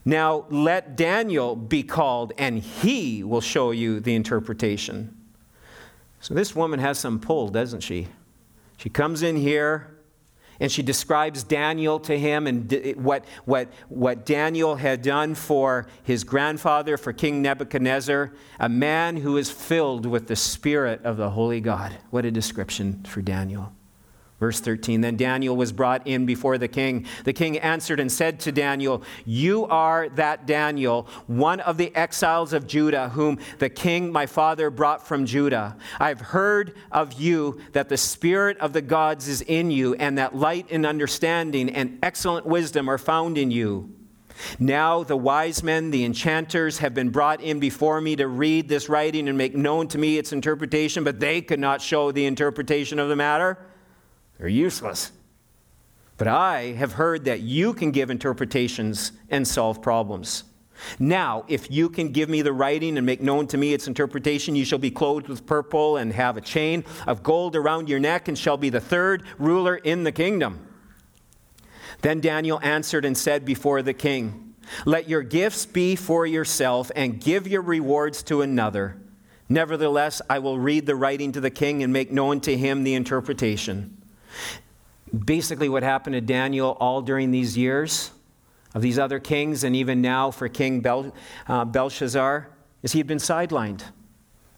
Now 0.05 0.45
let 0.51 0.97
Daniel 0.97 1.57
be 1.57 1.83
called, 1.83 2.33
and 2.37 2.59
he 2.59 3.25
will 3.25 3.41
show 3.41 3.71
you 3.71 4.01
the 4.01 4.15
interpretation. 4.15 5.17
So 6.21 6.35
this 6.35 6.55
woman 6.55 6.81
has 6.81 6.99
some 6.99 7.21
pull, 7.21 7.49
doesn't 7.49 7.81
she? 7.81 8.09
She 8.77 8.89
comes 8.91 9.23
in 9.23 9.37
here 9.37 9.95
and 10.61 10.71
she 10.71 10.83
describes 10.83 11.43
Daniel 11.43 11.99
to 12.01 12.19
him 12.19 12.47
and 12.47 12.95
what, 12.97 13.25
what, 13.45 13.69
what 13.89 14.25
Daniel 14.25 14.77
had 14.77 15.03
done 15.03 15.35
for 15.35 15.87
his 16.03 16.25
grandfather, 16.25 16.97
for 16.97 17.13
King 17.13 17.43
Nebuchadnezzar, 17.43 18.33
a 18.61 18.69
man 18.69 19.17
who 19.17 19.37
is 19.37 19.51
filled 19.51 20.07
with 20.07 20.29
the 20.29 20.37
Spirit 20.37 21.05
of 21.05 21.17
the 21.17 21.31
Holy 21.31 21.61
God. 21.61 21.99
What 22.11 22.25
a 22.25 22.31
description 22.31 23.03
for 23.05 23.21
Daniel. 23.21 23.73
Verse 24.41 24.59
13 24.61 25.01
Then 25.01 25.17
Daniel 25.17 25.57
was 25.57 25.73
brought 25.73 26.07
in 26.07 26.27
before 26.27 26.59
the 26.59 26.69
king. 26.69 27.07
The 27.25 27.33
king 27.33 27.59
answered 27.59 28.01
and 28.01 28.11
said 28.11 28.41
to 28.41 28.53
Daniel, 28.53 29.03
You 29.25 29.67
are 29.67 30.09
that 30.11 30.47
Daniel, 30.47 31.07
one 31.27 31.61
of 31.61 31.77
the 31.77 31.95
exiles 31.95 32.53
of 32.53 32.67
Judah, 32.67 33.11
whom 33.11 33.39
the 33.59 33.71
king 33.71 34.11
my 34.11 34.27
father 34.27 34.71
brought 34.71 35.07
from 35.07 35.25
Judah. 35.25 35.77
I've 36.01 36.21
heard 36.21 36.75
of 36.91 37.13
you 37.15 37.61
that 37.73 37.89
the 37.89 37.97
spirit 37.97 38.59
of 38.59 38.73
the 38.73 38.83
gods 38.83 39.29
is 39.29 39.41
in 39.43 39.71
you, 39.71 39.95
and 39.95 40.19
that 40.19 40.35
light 40.35 40.67
and 40.71 40.85
understanding 40.85 41.71
and 41.71 41.99
excellent 42.03 42.45
wisdom 42.45 42.91
are 42.91 42.99
found 42.99 43.39
in 43.39 43.51
you. 43.51 43.95
Now 44.59 45.05
the 45.05 45.17
wise 45.17 45.63
men, 45.63 45.93
the 45.93 46.05
enchanters, 46.05 46.79
have 46.79 46.93
been 46.93 47.11
brought 47.11 47.41
in 47.41 47.61
before 47.61 48.01
me 48.01 48.17
to 48.17 48.27
read 48.27 48.69
this 48.69 48.89
writing 48.89 49.29
and 49.29 49.39
make 49.39 49.55
known 49.55 49.87
to 49.89 49.99
me 49.99 50.19
its 50.19 50.33
interpretation, 50.33 51.05
but 51.05 51.21
they 51.21 51.41
could 51.41 51.61
not 51.61 51.81
show 51.81 52.11
the 52.11 52.27
interpretation 52.27 52.99
of 52.99 53.09
the 53.09 53.15
matter. 53.15 53.59
They're 54.39 54.49
useless. 54.49 55.13
But 56.17 56.29
I 56.29 56.73
have 56.73 56.93
heard 56.93 57.25
that 57.25 57.41
you 57.41 57.75
can 57.75 57.91
give 57.91 58.11
interpretations 58.11 59.13
and 59.31 59.47
solve 59.47 59.83
problems. 59.83 60.45
Now, 60.99 61.45
if 61.49 61.71
you 61.71 61.89
can 61.89 62.11
give 62.11 62.29
me 62.29 62.43
the 62.43 62.53
writing 62.53 62.97
and 62.97 63.07
make 63.07 63.21
known 63.21 63.47
to 63.49 63.57
me 63.57 63.75
its 63.75 63.87
interpretation, 63.87 64.57
you 64.57 64.65
shall 64.65 64.79
be 64.79 64.91
clothed 64.91 65.29
with 65.29 65.47
purple 65.47 65.97
and 65.97 66.13
have 66.13 66.37
a 66.37 66.41
chain 66.41 66.85
of 67.07 67.23
gold 67.23 67.57
around 67.57 67.89
your 67.89 68.01
neck 68.01 68.29
and 68.29 68.39
shall 68.39 68.57
be 68.57 68.71
the 68.71 68.81
third 68.81 69.25
ruler 69.39 69.77
in 69.77 70.05
the 70.05 70.13
kingdom. 70.13 70.67
Then 72.03 72.21
Daniel 72.21 72.61
answered 72.63 73.05
and 73.05 73.17
said 73.17 73.45
before 73.45 73.83
the 73.83 73.95
king, 73.95 74.55
Let 74.85 75.09
your 75.09 75.23
gifts 75.23 75.65
be 75.65 75.97
for 75.97 76.27
yourself 76.27 76.91
and 76.95 77.21
give 77.21 77.47
your 77.47 77.63
rewards 77.63 78.23
to 78.25 78.43
another. 78.43 78.97
Nevertheless, 79.49 80.21
I 80.29 80.39
will 80.39 80.59
read 80.59 80.87
the 80.87 80.97
writing 80.97 81.33
to 81.33 81.41
the 81.41 81.51
king 81.51 81.83
and 81.83 81.93
make 81.93 82.11
known 82.13 82.41
to 82.43 82.57
him 82.57 82.83
the 82.83 82.95
interpretation. 82.95 84.04
Basically, 85.25 85.69
what 85.69 85.83
happened 85.83 86.15
to 86.15 86.21
Daniel 86.21 86.77
all 86.81 87.03
during 87.03 87.31
these 87.31 87.57
years 87.57 88.11
of 88.75 88.83
these 88.83 88.99
other 88.99 89.21
kings, 89.21 89.63
and 89.63 89.77
even 89.77 90.01
now 90.01 90.31
for 90.31 90.49
King 90.49 90.81
Bel- 90.81 91.15
uh, 91.47 91.65
Belshazzar, 91.65 92.49
is 92.83 92.93
he 92.93 92.99
had 92.99 93.07
been 93.07 93.19
sidelined. 93.19 93.83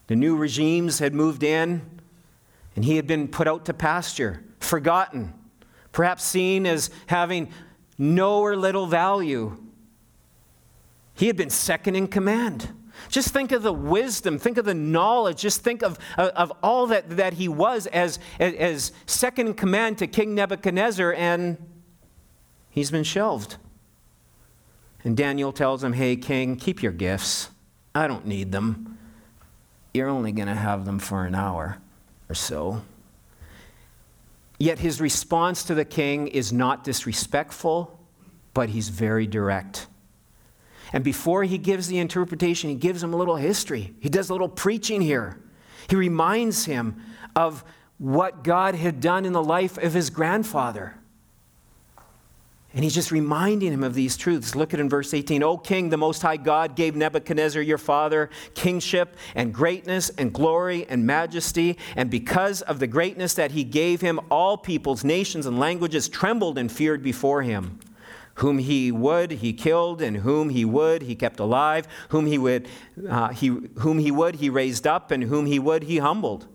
The 0.06 0.16
new 0.16 0.37
regimes 0.37 0.99
had 0.99 1.14
moved 1.14 1.42
in, 1.42 1.83
and 2.75 2.85
he 2.85 2.97
had 2.97 3.06
been 3.06 3.28
put 3.28 3.47
out 3.47 3.66
to 3.66 3.75
pasture, 3.75 4.42
forgotten, 4.61 5.35
perhaps 5.92 6.25
seen 6.25 6.66
as 6.66 6.90
having 7.06 7.50
no 7.99 8.40
or 8.40 8.56
little 8.56 8.87
value. 8.87 9.56
He 11.14 11.26
had 11.26 11.37
been 11.37 11.50
second 11.50 11.97
in 11.97 12.09
command. 12.09 12.73
Just 13.09 13.31
think 13.31 13.53
of 13.53 13.62
the 13.62 13.73
wisdom, 13.73 14.38
think 14.38 14.59
of 14.59 14.65
the 14.65 14.75
knowledge, 14.75 15.41
just 15.41 15.62
think 15.62 15.83
of, 15.83 15.99
of, 16.17 16.29
of 16.31 16.53
all 16.62 16.87
that, 16.88 17.17
that 17.17 17.35
he 17.35 17.49
was 17.49 17.87
as, 17.88 18.19
as, 18.38 18.93
second 19.07 19.55
command 19.55 19.99
to 19.99 20.07
King 20.07 20.35
Nebuchadnezzar, 20.35 21.12
and 21.15 21.57
he's 22.71 22.91
been 22.91 23.05
shelved. 23.05 23.57
And 25.05 25.17
Daniel 25.17 25.53
tells 25.53 25.85
him, 25.85 25.93
Hey, 25.93 26.17
king, 26.17 26.57
keep 26.57 26.83
your 26.83 26.93
gifts. 26.93 27.50
I 27.95 28.07
don't 28.09 28.26
need 28.26 28.53
them. 28.53 28.99
You're 29.95 30.09
only 30.09 30.33
going 30.33 30.49
to 30.49 30.55
have 30.55 30.85
them 30.85 30.99
for 30.99 31.25
an 31.25 31.35
hour 31.35 31.79
or 32.29 32.35
so. 32.35 32.83
Yet 34.59 34.79
his 34.79 35.00
response 35.00 35.62
to 35.65 35.75
the 35.75 35.85
king 35.85 36.29
is 36.29 36.53
not 36.53 36.83
disrespectful, 36.85 37.99
but 38.55 38.71
he's 38.71 38.88
very 38.88 39.26
direct. 39.26 39.87
And 40.97 41.05
before 41.05 41.45
he 41.45 41.59
gives 41.59 41.88
the 41.88 41.99
interpretation, 41.99 42.71
he 42.71 42.75
gives 42.75 43.03
him 43.03 43.12
a 43.12 43.19
little 43.19 43.37
history. 43.37 43.93
He 44.00 44.09
does 44.09 44.31
a 44.31 44.33
little 44.33 44.49
preaching 44.49 45.03
here. 45.03 45.38
He 45.91 45.95
reminds 45.95 46.65
him 46.65 47.03
of 47.37 47.62
what 47.99 48.43
God 48.43 48.75
had 48.75 48.99
done 48.99 49.26
in 49.26 49.35
the 49.35 49.43
life 49.43 49.76
of 49.76 49.93
his 49.93 50.09
grandfather. 50.09 50.95
And 52.73 52.83
he's 52.83 52.95
just 52.95 53.11
reminding 53.11 53.75
him 53.75 53.85
of 53.85 53.93
these 53.93 54.17
truths. 54.17 54.55
Look 54.55 54.73
at 54.73 54.81
in 54.81 54.88
verse 54.88 55.12
18. 55.12 55.43
O 55.43 55.59
king, 55.59 55.91
the 55.91 55.99
Most 55.99 56.23
High 56.23 56.38
God 56.38 56.75
gave 56.75 56.97
Nebuchadnezzar 56.97 57.61
your 57.61 57.76
father 57.76 58.31
kingship 58.55 59.19
and 59.35 59.53
greatness 59.53 60.09
and 60.09 60.33
glory 60.33 60.87
and 60.88 61.05
majesty. 61.05 61.76
And 61.95 62.09
because 62.09 62.62
of 62.62 62.79
the 62.79 62.87
greatness 62.87 63.35
that 63.35 63.50
he 63.50 63.65
gave 63.65 64.00
him, 64.00 64.19
all 64.31 64.57
peoples, 64.57 65.05
nations, 65.05 65.45
and 65.45 65.59
languages 65.59 66.09
trembled 66.09 66.57
and 66.57 66.73
feared 66.73 67.03
before 67.03 67.43
him. 67.43 67.81
Whom 68.37 68.59
he 68.59 68.93
would, 68.93 69.31
he 69.33 69.52
killed, 69.52 70.00
and 70.00 70.19
whom 70.19 70.50
he 70.50 70.64
would, 70.64 71.02
he 71.02 71.14
kept 71.14 71.40
alive. 71.40 71.87
Whom 72.11 72.26
he 72.26 72.38
would, 72.38 72.69
uh, 73.09 73.28
he, 73.28 73.49
whom 73.78 73.99
he 73.99 74.11
would, 74.11 74.37
he 74.37 74.50
raised 74.50 74.87
up, 74.87 75.11
and 75.11 75.25
whom 75.25 75.47
he 75.47 75.59
would, 75.59 75.85
he 75.85 75.99
humbled. 75.99 76.47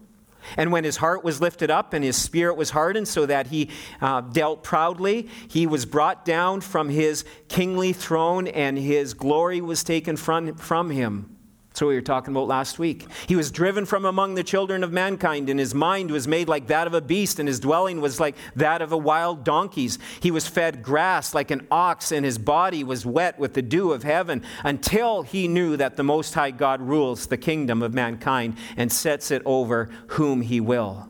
And 0.58 0.72
when 0.72 0.84
his 0.84 0.98
heart 0.98 1.24
was 1.24 1.40
lifted 1.40 1.70
up 1.70 1.94
and 1.94 2.04
his 2.04 2.18
spirit 2.18 2.56
was 2.56 2.72
hardened, 2.72 3.08
so 3.08 3.26
that 3.26 3.48
he 3.48 3.70
uh, 4.00 4.22
dealt 4.22 4.64
proudly, 4.64 5.30
he 5.48 5.68
was 5.68 5.86
brought 5.86 6.26
down 6.26 6.62
from 6.62 6.90
his 6.90 7.26
kingly 7.48 7.94
throne, 7.94 8.48
and 8.48 8.78
his 8.78 9.14
glory 9.14 9.62
was 9.62 9.84
taken 9.84 10.18
from, 10.18 10.56
from 10.56 10.90
him. 10.90 11.36
That's 11.72 11.84
what 11.84 11.88
we 11.88 11.96
were 11.96 12.02
talking 12.02 12.34
about 12.34 12.50
last 12.50 12.80
week. 12.80 13.08
He 13.28 13.38
was 13.38 13.50
driven 13.50 13.86
from 13.86 14.04
among 14.04 14.36
the 14.36 14.44
children 14.44 14.84
of 14.84 14.92
mankind, 14.92 15.50
and 15.50 15.58
his 15.58 15.74
mind 15.74 16.12
was 16.12 16.28
made 16.28 16.50
like 16.50 16.68
that 16.68 16.86
of 16.86 16.94
a 16.94 17.00
beast, 17.00 17.40
and 17.40 17.48
his 17.48 17.62
dwelling 17.62 18.02
was 18.02 18.20
like 18.20 18.36
that 18.58 18.82
of 18.82 18.92
a 18.92 18.98
wild 18.98 19.46
donkey's. 19.46 19.98
He 20.20 20.32
was 20.32 20.46
fed 20.46 20.84
grass 20.84 21.34
like 21.34 21.50
an 21.50 21.66
ox, 21.72 22.12
and 22.12 22.26
his 22.26 22.38
body 22.38 22.84
was 22.84 23.06
wet 23.06 23.40
with 23.40 23.54
the 23.54 23.62
dew 23.62 23.94
of 23.94 24.04
heaven, 24.04 24.44
until 24.66 25.22
he 25.22 25.48
knew 25.48 25.78
that 25.78 25.96
the 25.96 26.04
Most 26.04 26.34
High 26.34 26.52
God 26.52 26.82
rules 26.82 27.28
the 27.28 27.38
kingdom 27.38 27.82
of 27.82 27.94
mankind 27.94 28.58
and 28.76 28.92
sets 28.92 29.32
it 29.32 29.42
over 29.46 29.90
whom 30.08 30.42
he 30.42 30.60
will. 30.60 31.08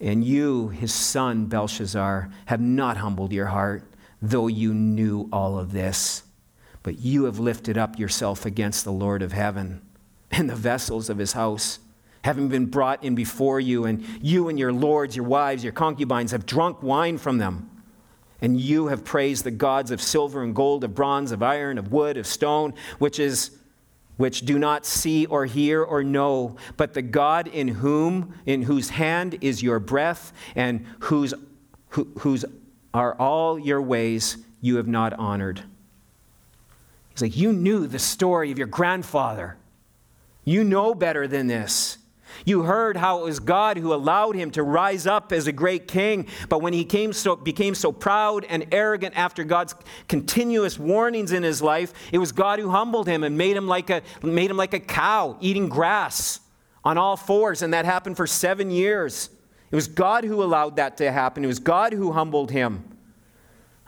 And 0.00 0.24
you, 0.24 0.68
his 0.68 0.94
son 0.94 1.46
Belshazzar, 1.46 2.30
have 2.46 2.60
not 2.60 2.98
humbled 2.98 3.32
your 3.32 3.46
heart, 3.46 3.82
though 4.22 4.46
you 4.46 4.72
knew 4.72 5.28
all 5.32 5.58
of 5.58 5.72
this. 5.72 6.22
But 6.82 7.00
you 7.00 7.24
have 7.24 7.38
lifted 7.38 7.76
up 7.76 7.98
yourself 7.98 8.46
against 8.46 8.84
the 8.84 8.92
Lord 8.92 9.22
of 9.22 9.32
heaven 9.32 9.82
and 10.30 10.48
the 10.48 10.56
vessels 10.56 11.10
of 11.10 11.18
his 11.18 11.32
house, 11.32 11.78
having 12.22 12.48
been 12.48 12.66
brought 12.66 13.04
in 13.04 13.14
before 13.14 13.60
you, 13.60 13.84
and 13.84 14.04
you 14.22 14.48
and 14.48 14.58
your 14.58 14.72
lords, 14.72 15.16
your 15.16 15.26
wives, 15.26 15.64
your 15.64 15.72
concubines 15.72 16.30
have 16.30 16.46
drunk 16.46 16.82
wine 16.82 17.18
from 17.18 17.38
them. 17.38 17.70
And 18.42 18.58
you 18.58 18.86
have 18.86 19.04
praised 19.04 19.44
the 19.44 19.50
gods 19.50 19.90
of 19.90 20.00
silver 20.00 20.42
and 20.42 20.54
gold, 20.54 20.84
of 20.84 20.94
bronze, 20.94 21.32
of 21.32 21.42
iron, 21.42 21.76
of 21.76 21.92
wood, 21.92 22.16
of 22.16 22.26
stone, 22.26 22.74
which 22.98 23.18
is 23.18 23.50
which 24.16 24.42
do 24.42 24.58
not 24.58 24.84
see 24.84 25.24
or 25.24 25.46
hear 25.46 25.82
or 25.82 26.04
know, 26.04 26.56
but 26.76 26.92
the 26.92 27.00
God 27.00 27.48
in 27.48 27.68
whom 27.68 28.34
in 28.44 28.60
whose 28.62 28.90
hand 28.90 29.38
is 29.40 29.62
your 29.62 29.78
breath 29.78 30.34
and 30.54 30.84
whose 31.00 31.32
who, 31.88 32.06
whose 32.18 32.44
are 32.92 33.14
all 33.14 33.58
your 33.58 33.80
ways 33.80 34.36
you 34.60 34.76
have 34.76 34.86
not 34.86 35.14
honored. 35.14 35.62
He's 37.20 37.36
like, 37.36 37.40
You 37.40 37.52
knew 37.52 37.86
the 37.86 37.98
story 37.98 38.50
of 38.50 38.58
your 38.58 38.66
grandfather. 38.66 39.56
You 40.44 40.64
know 40.64 40.94
better 40.94 41.28
than 41.28 41.46
this. 41.46 41.98
You 42.46 42.62
heard 42.62 42.96
how 42.96 43.18
it 43.18 43.24
was 43.24 43.40
God 43.40 43.76
who 43.76 43.92
allowed 43.92 44.34
him 44.34 44.50
to 44.52 44.62
rise 44.62 45.06
up 45.06 45.32
as 45.32 45.46
a 45.46 45.52
great 45.52 45.86
king, 45.86 46.28
but 46.48 46.62
when 46.62 46.72
he 46.72 46.84
came 46.84 47.12
so, 47.12 47.36
became 47.36 47.74
so 47.74 47.92
proud 47.92 48.46
and 48.46 48.66
arrogant 48.72 49.18
after 49.18 49.44
God's 49.44 49.74
continuous 50.08 50.78
warnings 50.78 51.32
in 51.32 51.42
his 51.42 51.60
life, 51.60 51.92
it 52.12 52.18
was 52.18 52.32
God 52.32 52.58
who 52.58 52.70
humbled 52.70 53.08
him 53.08 53.24
and 53.24 53.36
made 53.36 53.56
him 53.56 53.66
like 53.68 53.90
a, 53.90 54.00
made 54.22 54.50
him 54.50 54.56
like 54.56 54.72
a 54.72 54.80
cow 54.80 55.36
eating 55.40 55.68
grass 55.68 56.40
on 56.84 56.96
all 56.96 57.16
fours, 57.16 57.60
and 57.60 57.74
that 57.74 57.84
happened 57.84 58.16
for 58.16 58.26
seven 58.26 58.70
years. 58.70 59.28
It 59.70 59.74
was 59.74 59.88
God 59.88 60.24
who 60.24 60.42
allowed 60.42 60.76
that 60.76 60.96
to 60.98 61.12
happen. 61.12 61.44
It 61.44 61.48
was 61.48 61.58
God 61.58 61.92
who 61.92 62.12
humbled 62.12 62.50
him 62.52 62.84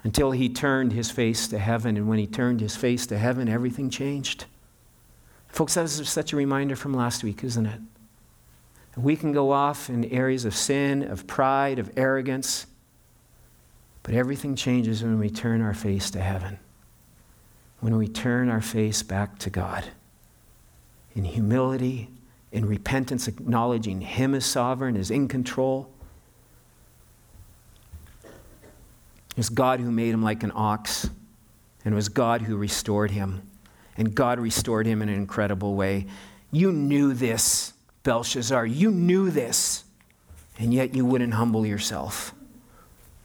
until 0.05 0.33
he 0.33 0.49
turned 0.49 0.93
his 0.93 1.11
face 1.11 1.47
to 1.49 1.59
heaven. 1.59 1.97
And 1.97 2.09
when 2.09 2.19
he 2.19 2.27
turned 2.27 2.61
his 2.61 2.77
face 2.77 3.07
to 3.07 3.19
heaven, 3.19 3.49
everything 3.49 3.91
changed. 3.91 4.47
Folks, 5.49 5.75
that 5.75 5.85
is 5.85 6.09
such 6.09 6.33
a 6.33 6.37
reminder 6.37 6.77
from 6.77 6.95
last 6.95 7.23
week, 7.23 7.45
isn't 7.45 7.67
it? 7.67 7.81
We 8.97 9.17
can 9.17 9.33
go 9.33 9.53
off 9.53 9.89
in 9.89 10.05
areas 10.07 10.45
of 10.45 10.55
sin, 10.55 11.03
of 11.03 11.27
pride, 11.27 11.79
of 11.79 11.91
arrogance, 11.97 12.67
but 14.03 14.15
everything 14.15 14.57
changes 14.57 15.03
when 15.03 15.19
we 15.19 15.31
turn 15.31 15.63
our 15.63 15.75
face 15.75 16.11
to 16.11 16.21
heaven, 16.21 16.59
when 17.81 17.97
we 17.97 18.09
turn 18.09 18.51
our 18.51 18.61
face 18.61 19.03
back 19.03 19.39
to 19.41 19.51
God 19.51 19.85
in 21.15 21.25
humility, 21.25 22.09
in 22.51 22.67
repentance, 22.67 23.29
acknowledging 23.29 24.01
Him 24.01 24.35
as 24.35 24.45
sovereign, 24.45 24.97
as 24.97 25.11
in 25.11 25.29
control 25.29 25.91
It's 29.37 29.49
God 29.49 29.81
who 29.81 29.91
made 29.91 30.13
him 30.13 30.23
like 30.23 30.43
an 30.43 30.53
ox 30.55 31.09
And 31.85 31.93
it 31.93 31.97
was 31.97 32.09
God 32.09 32.43
who 32.43 32.57
restored 32.57 33.11
him. 33.11 33.49
And 33.97 34.15
God 34.15 34.39
restored 34.39 34.87
him 34.87 35.03
in 35.03 35.09
an 35.09 35.15
incredible 35.15 35.75
way. 35.75 36.07
You 36.51 36.73
knew 36.73 37.13
this, 37.13 37.73
Belshazzar. 38.05 38.67
You 38.67 38.91
knew 38.91 39.31
this. 39.31 39.85
And 40.59 40.73
yet 40.73 40.95
you 40.95 41.05
wouldn't 41.05 41.35
humble 41.35 41.67
yourself. 41.67 42.35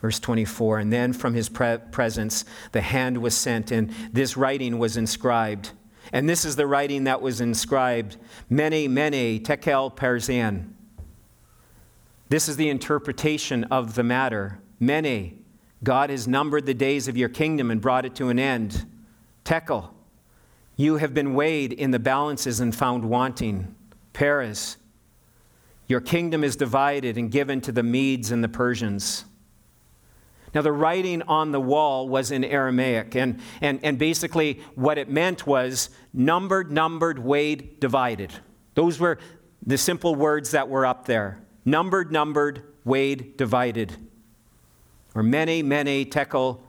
Verse 0.01 0.19
24, 0.19 0.79
and 0.79 0.93
then 0.93 1.11
from 1.11 1.33
his 1.33 1.49
pre- 1.49 1.79
presence 1.91 2.45
the 2.71 2.81
hand 2.81 3.17
was 3.17 3.35
sent, 3.35 3.71
and 3.71 3.89
this 4.13 4.37
writing 4.37 4.77
was 4.77 4.95
inscribed. 4.95 5.71
And 6.13 6.29
this 6.29 6.45
is 6.45 6.55
the 6.55 6.67
writing 6.67 7.05
that 7.05 7.21
was 7.21 7.41
inscribed 7.41 8.17
Mene, 8.49 8.93
Mene, 8.93 9.43
Tekel, 9.43 9.91
Parsin. 9.95 10.73
This 12.29 12.47
is 12.47 12.57
the 12.57 12.69
interpretation 12.69 13.63
of 13.65 13.95
the 13.95 14.03
matter. 14.03 14.59
Mene, 14.79 15.36
God 15.83 16.09
has 16.09 16.27
numbered 16.27 16.65
the 16.65 16.73
days 16.73 17.07
of 17.07 17.17
your 17.17 17.29
kingdom 17.29 17.69
and 17.71 17.79
brought 17.79 18.05
it 18.05 18.15
to 18.15 18.29
an 18.29 18.39
end. 18.39 18.85
Tekel, 19.43 19.93
you 20.75 20.97
have 20.97 21.13
been 21.13 21.33
weighed 21.33 21.73
in 21.73 21.91
the 21.91 21.99
balances 21.99 22.59
and 22.59 22.75
found 22.75 23.05
wanting. 23.05 23.75
Peres, 24.13 24.77
your 25.87 26.01
kingdom 26.01 26.43
is 26.43 26.55
divided 26.55 27.17
and 27.17 27.31
given 27.31 27.61
to 27.61 27.71
the 27.71 27.83
Medes 27.83 28.31
and 28.31 28.43
the 28.43 28.49
Persians. 28.49 29.25
Now, 30.53 30.61
the 30.61 30.71
writing 30.71 31.21
on 31.23 31.51
the 31.51 31.61
wall 31.61 32.09
was 32.09 32.31
in 32.31 32.43
Aramaic, 32.43 33.15
and, 33.15 33.39
and, 33.61 33.79
and 33.83 33.99
basically 33.99 34.61
what 34.75 34.97
it 34.97 35.09
meant 35.09 35.45
was 35.45 35.89
numbered, 36.13 36.71
numbered, 36.71 37.19
weighed, 37.19 37.79
divided. 37.79 38.33
Those 38.73 38.99
were 38.99 39.19
the 39.65 39.77
simple 39.77 40.15
words 40.15 40.51
that 40.51 40.69
were 40.69 40.85
up 40.85 41.05
there 41.05 41.41
numbered, 41.65 42.11
numbered, 42.11 42.63
weighed, 42.85 43.35
divided. 43.35 43.93
Or 45.17 45.23
mene, 45.23 45.67
mene, 45.67 46.07
tekel, 46.11 46.61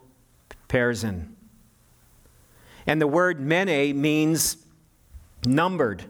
parsin. 0.70 1.26
And 2.86 2.98
the 2.98 3.06
word 3.06 3.40
mene 3.40 4.00
means 4.00 4.56
numbered, 5.44 6.06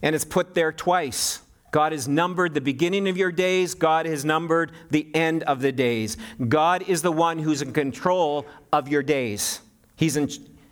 and 0.00 0.14
it's 0.14 0.24
put 0.24 0.54
there 0.54 0.70
twice. 0.70 1.40
God 1.72 1.90
has 1.90 2.06
numbered 2.06 2.54
the 2.54 2.60
beginning 2.60 3.08
of 3.08 3.16
your 3.16 3.32
days. 3.32 3.74
God 3.74 4.06
has 4.06 4.24
numbered 4.24 4.70
the 4.92 5.12
end 5.16 5.42
of 5.42 5.62
the 5.62 5.72
days. 5.72 6.16
God 6.48 6.88
is 6.88 7.02
the 7.02 7.10
one 7.10 7.40
who's 7.40 7.60
in 7.60 7.72
control 7.72 8.46
of 8.72 8.86
your 8.86 9.02
days. 9.02 9.60
He's, 9.96 10.16
in, 10.16 10.28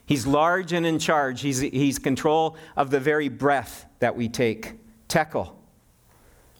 he's 0.06 0.24
large 0.24 0.72
and 0.72 0.86
in 0.86 1.00
charge. 1.00 1.40
He's, 1.40 1.58
he's 1.58 1.98
control 1.98 2.56
of 2.76 2.92
the 2.92 3.00
very 3.00 3.28
breath 3.28 3.86
that 3.98 4.14
we 4.14 4.28
take. 4.28 4.74
Tekel, 5.08 5.52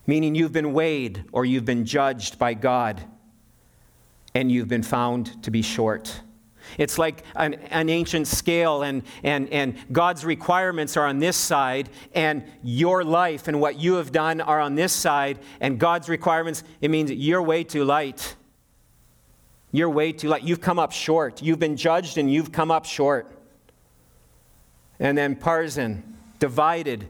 meaning 0.05 0.35
you've 0.35 0.51
been 0.51 0.73
weighed 0.73 1.23
or 1.31 1.45
you've 1.45 1.63
been 1.63 1.85
judged 1.85 2.37
by 2.37 2.53
God 2.55 3.01
and 4.35 4.51
you've 4.51 4.67
been 4.67 4.83
found 4.83 5.41
to 5.43 5.51
be 5.51 5.61
short. 5.61 6.21
It's 6.77 6.97
like 6.97 7.23
an, 7.35 7.55
an, 7.69 7.89
ancient 7.89 8.27
scale, 8.27 8.83
and, 8.83 9.03
and, 9.23 9.49
and 9.49 9.75
God's 9.91 10.25
requirements 10.25 10.97
are 10.97 11.05
on 11.05 11.19
this 11.19 11.37
side, 11.37 11.89
and 12.13 12.43
your 12.63 13.03
life 13.03 13.47
and 13.47 13.59
what 13.59 13.79
you 13.79 13.95
have 13.95 14.11
done 14.11 14.41
are 14.41 14.59
on 14.59 14.75
this 14.75 14.93
side, 14.93 15.39
and 15.59 15.79
God's 15.79 16.09
requirements, 16.09 16.63
it 16.81 16.89
means 16.89 17.11
you're 17.11 17.41
way 17.41 17.63
too 17.63 17.83
light. 17.83 18.35
You're 19.71 19.89
way 19.89 20.11
too 20.13 20.29
light. 20.29 20.43
You've 20.43 20.61
come 20.61 20.79
up 20.79 20.91
short. 20.91 21.41
You've 21.41 21.59
been 21.59 21.77
judged, 21.77 22.17
and 22.17 22.31
you've 22.31 22.51
come 22.51 22.71
up 22.71 22.85
short. 22.85 23.29
And 24.99 25.17
then 25.17 25.35
Parsin, 25.35 26.01
divided, 26.39 27.07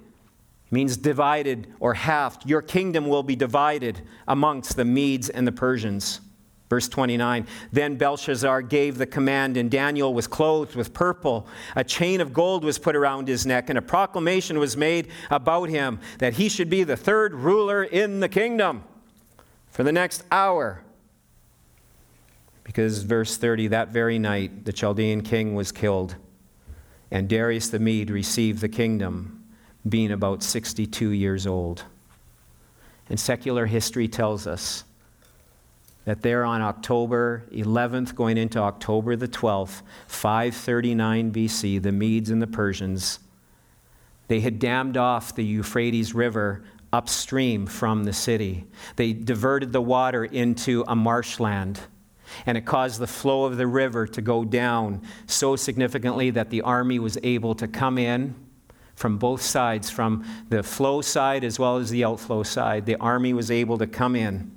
means 0.72 0.98
divided 0.98 1.68
or 1.80 1.94
halved. 1.94 2.50
Your 2.50 2.62
kingdom 2.62 3.08
will 3.08 3.24
be 3.24 3.36
divided 3.36 4.02
amongst 4.28 4.76
the 4.76 4.86
Medes 4.86 5.30
and 5.30 5.46
the 5.46 5.52
Persians. 5.52 6.20
Verse 6.74 6.90
29 6.90 7.46
Then 7.72 7.98
Belshazzar 7.98 8.64
gave 8.64 8.98
the 8.98 9.06
command, 9.06 9.58
and 9.58 9.70
Daniel 9.70 10.12
was 10.12 10.26
clothed 10.26 10.76
with 10.76 10.92
purple. 10.92 11.46
A 11.76 11.84
chain 11.84 12.20
of 12.20 12.34
gold 12.34 12.64
was 12.64 12.80
put 12.80 12.96
around 12.96 13.28
his 13.28 13.46
neck, 13.46 13.70
and 13.70 13.78
a 13.78 13.82
proclamation 13.84 14.58
was 14.58 14.76
made 14.76 15.10
about 15.30 15.70
him 15.70 16.00
that 16.18 16.34
he 16.34 16.50
should 16.50 16.72
be 16.72 16.84
the 16.84 16.98
third 16.98 17.36
ruler 17.36 17.84
in 17.84 18.22
the 18.22 18.28
kingdom 18.28 18.84
for 19.70 19.84
the 19.84 19.92
next 19.92 20.24
hour. 20.32 20.82
Because, 22.64 23.04
verse 23.04 23.38
30, 23.38 23.68
that 23.68 23.90
very 23.90 24.18
night 24.18 24.66
the 24.66 24.74
Chaldean 24.74 25.22
king 25.22 25.54
was 25.54 25.72
killed, 25.72 26.16
and 27.12 27.30
Darius 27.30 27.70
the 27.70 27.78
Mede 27.78 28.10
received 28.10 28.62
the 28.62 28.68
kingdom, 28.68 29.44
being 29.88 30.12
about 30.12 30.42
62 30.42 31.10
years 31.10 31.46
old. 31.46 31.84
And 33.12 33.20
secular 33.20 33.68
history 33.68 34.08
tells 34.08 34.48
us 34.48 34.86
that 36.06 36.22
there 36.22 36.44
on 36.44 36.62
October 36.62 37.44
11th, 37.52 38.16
going 38.16 38.38
into 38.38 38.60
October 38.60 39.16
the 39.16 39.28
12th, 39.28 39.82
539 40.08 41.32
BC, 41.32 41.82
the 41.82 41.92
Medes 41.92 42.30
and 42.30 42.42
the 42.42 42.48
Persians, 42.48 43.20
they 44.28 44.42
had 44.42 44.60
dammed 44.60 44.98
off 44.98 45.36
the 45.36 45.44
Euphrates 45.44 46.14
River 46.14 46.64
upstream 46.92 47.66
from 47.66 48.04
the 48.04 48.14
city. 48.14 48.66
They 48.96 49.14
diverted 49.14 49.74
the 49.74 49.82
water 49.82 50.26
into 50.26 50.84
a 50.88 50.96
marshland. 50.96 51.80
And 52.46 52.58
it 52.58 52.66
caused 52.66 53.00
the 53.00 53.08
flow 53.08 53.46
of 53.46 53.58
the 53.58 53.68
river 53.68 54.08
to 54.08 54.22
go 54.22 54.44
down 54.44 55.02
so 55.28 55.56
significantly 55.56 56.32
that 56.32 56.50
the 56.50 56.62
army 56.62 56.98
was 57.00 57.18
able 57.22 57.54
to 57.56 57.68
come 57.68 57.98
in 57.98 58.36
from 58.96 59.18
both 59.18 59.42
sides, 59.42 59.90
from 59.90 60.26
the 60.50 60.64
flow 60.64 61.02
side 61.02 61.44
as 61.44 61.60
well 61.60 61.78
as 61.78 61.90
the 61.90 62.04
outflow 62.04 62.44
side. 62.44 62.86
The 62.86 62.96
army 62.96 63.34
was 63.34 63.52
able 63.52 63.78
to 63.78 63.88
come 63.88 64.16
in 64.16 64.52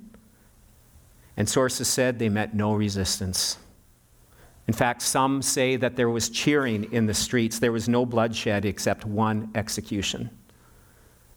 and 1.37 1.49
sources 1.49 1.89
said 1.89 2.19
they 2.19 2.29
met 2.29 2.55
no 2.55 2.75
resistance. 2.75 3.59
In 4.67 4.75
fact, 4.75 5.03
some 5.03 5.43
say 5.43 5.77
that 5.77 5.97
there 5.97 6.11
was 6.11 6.29
cheering 6.29 6.93
in 6.93 7.07
the 7.07 7.15
streets. 7.15 7.59
There 7.59 7.73
was 7.73 7.89
no 7.89 8.05
bloodshed 8.05 8.65
except 8.65 9.05
one 9.05 9.51
execution. 9.55 10.31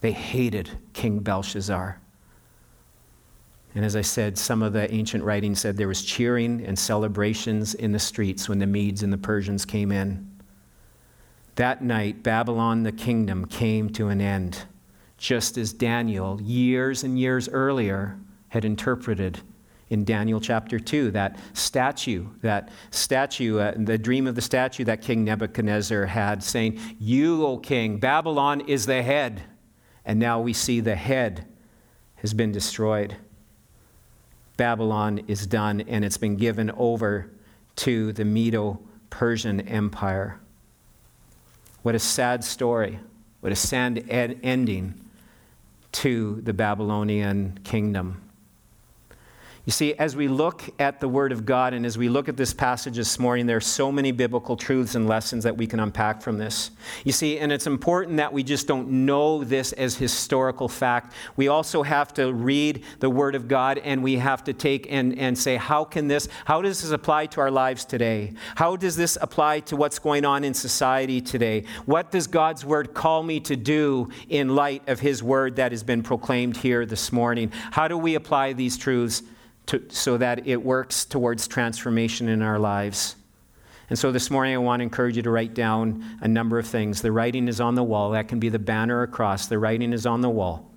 They 0.01 0.11
hated 0.11 0.71
King 0.93 1.19
Belshazzar. 1.19 1.99
And 3.75 3.85
as 3.85 3.95
I 3.95 4.01
said, 4.01 4.37
some 4.37 4.63
of 4.63 4.73
the 4.73 4.91
ancient 4.91 5.23
writings 5.23 5.59
said 5.59 5.77
there 5.77 5.87
was 5.87 6.01
cheering 6.01 6.65
and 6.65 6.77
celebrations 6.77 7.75
in 7.75 7.91
the 7.91 7.99
streets 7.99 8.49
when 8.49 8.57
the 8.57 8.65
Medes 8.65 9.03
and 9.03 9.13
the 9.13 9.17
Persians 9.17 9.63
came 9.63 9.91
in. 9.91 10.27
That 11.55 11.83
night, 11.83 12.23
Babylon, 12.23 12.83
the 12.83 12.91
kingdom, 12.91 13.45
came 13.45 13.89
to 13.91 14.07
an 14.07 14.21
end, 14.21 14.63
just 15.17 15.57
as 15.57 15.71
Daniel, 15.71 16.41
years 16.41 17.03
and 17.03 17.19
years 17.19 17.47
earlier, 17.49 18.17
had 18.47 18.65
interpreted 18.65 19.41
in 19.89 20.05
Daniel 20.05 20.39
chapter 20.39 20.79
2, 20.79 21.11
that 21.11 21.39
statue, 21.53 22.27
that 22.41 22.69
statue, 22.91 23.57
uh, 23.57 23.73
the 23.75 23.97
dream 23.97 24.27
of 24.27 24.35
the 24.35 24.41
statue 24.41 24.83
that 24.83 25.01
King 25.01 25.23
Nebuchadnezzar 25.23 26.05
had, 26.05 26.43
saying, 26.43 26.79
You, 26.99 27.45
O 27.45 27.57
king, 27.57 27.99
Babylon 27.99 28.61
is 28.61 28.85
the 28.85 29.01
head. 29.01 29.43
And 30.05 30.19
now 30.19 30.39
we 30.41 30.53
see 30.53 30.79
the 30.79 30.95
head 30.95 31.45
has 32.15 32.33
been 32.33 32.51
destroyed. 32.51 33.15
Babylon 34.57 35.21
is 35.27 35.47
done, 35.47 35.81
and 35.81 36.03
it's 36.03 36.17
been 36.17 36.35
given 36.35 36.69
over 36.71 37.31
to 37.77 38.11
the 38.13 38.25
Medo 38.25 38.79
Persian 39.09 39.61
Empire. 39.61 40.39
What 41.81 41.95
a 41.95 41.99
sad 41.99 42.43
story. 42.43 42.99
What 43.39 43.51
a 43.51 43.55
sad 43.55 44.05
ed- 44.09 44.39
ending 44.43 44.99
to 45.93 46.41
the 46.41 46.53
Babylonian 46.53 47.59
kingdom. 47.63 48.21
You 49.69 49.71
see, 49.71 49.93
as 49.93 50.15
we 50.15 50.27
look 50.27 50.63
at 50.79 50.99
the 50.99 51.07
Word 51.07 51.31
of 51.31 51.45
God 51.45 51.75
and 51.75 51.85
as 51.85 51.95
we 51.95 52.09
look 52.09 52.27
at 52.27 52.35
this 52.35 52.55
passage 52.55 52.95
this 52.95 53.19
morning, 53.19 53.45
there 53.45 53.57
are 53.57 53.61
so 53.61 53.91
many 53.91 54.11
biblical 54.11 54.57
truths 54.57 54.95
and 54.95 55.07
lessons 55.07 55.43
that 55.43 55.57
we 55.57 55.67
can 55.67 55.79
unpack 55.79 56.23
from 56.23 56.39
this. 56.39 56.71
You 57.05 57.11
see, 57.11 57.37
and 57.37 57.51
it's 57.51 57.67
important 57.67 58.17
that 58.17 58.33
we 58.33 58.41
just 58.41 58.65
don't 58.65 58.89
know 59.05 59.43
this 59.43 59.71
as 59.73 59.95
historical 59.95 60.67
fact. 60.67 61.13
We 61.35 61.49
also 61.49 61.83
have 61.83 62.15
to 62.15 62.33
read 62.33 62.83
the 62.97 63.11
Word 63.11 63.35
of 63.35 63.47
God 63.47 63.77
and 63.77 64.01
we 64.01 64.15
have 64.15 64.43
to 64.45 64.53
take 64.53 64.91
and, 64.91 65.15
and 65.19 65.37
say, 65.37 65.55
how 65.55 65.83
can 65.83 66.07
this, 66.07 66.27
how 66.45 66.63
does 66.63 66.81
this 66.81 66.89
apply 66.89 67.27
to 67.27 67.41
our 67.41 67.51
lives 67.51 67.85
today? 67.85 68.33
How 68.55 68.75
does 68.75 68.95
this 68.95 69.19
apply 69.21 69.59
to 69.59 69.75
what's 69.75 69.99
going 69.99 70.25
on 70.25 70.43
in 70.43 70.55
society 70.55 71.21
today? 71.21 71.65
What 71.85 72.09
does 72.09 72.25
God's 72.25 72.65
Word 72.65 72.95
call 72.95 73.21
me 73.21 73.39
to 73.41 73.55
do 73.55 74.09
in 74.29 74.55
light 74.55 74.89
of 74.89 74.99
His 74.99 75.21
Word 75.21 75.57
that 75.57 75.71
has 75.71 75.83
been 75.83 76.01
proclaimed 76.01 76.57
here 76.57 76.87
this 76.87 77.11
morning? 77.11 77.51
How 77.69 77.87
do 77.87 77.99
we 77.99 78.15
apply 78.15 78.53
these 78.53 78.75
truths? 78.75 79.21
To, 79.69 79.83
so 79.89 80.17
that 80.17 80.47
it 80.47 80.63
works 80.63 81.05
towards 81.05 81.47
transformation 81.47 82.27
in 82.27 82.41
our 82.41 82.59
lives. 82.59 83.15
And 83.89 83.97
so 83.97 84.11
this 84.11 84.29
morning, 84.29 84.53
I 84.53 84.57
want 84.57 84.81
to 84.81 84.83
encourage 84.83 85.15
you 85.15 85.23
to 85.23 85.31
write 85.31 85.53
down 85.53 86.03
a 86.21 86.27
number 86.27 86.59
of 86.59 86.67
things. 86.67 87.01
The 87.01 87.11
writing 87.11 87.47
is 87.47 87.59
on 87.59 87.75
the 87.75 87.83
wall. 87.83 88.11
That 88.11 88.27
can 88.27 88.39
be 88.39 88.49
the 88.49 88.59
banner 88.59 89.01
across. 89.01 89.47
The 89.47 89.57
writing 89.57 89.93
is 89.93 90.05
on 90.05 90.21
the 90.21 90.29
wall. 90.29 90.69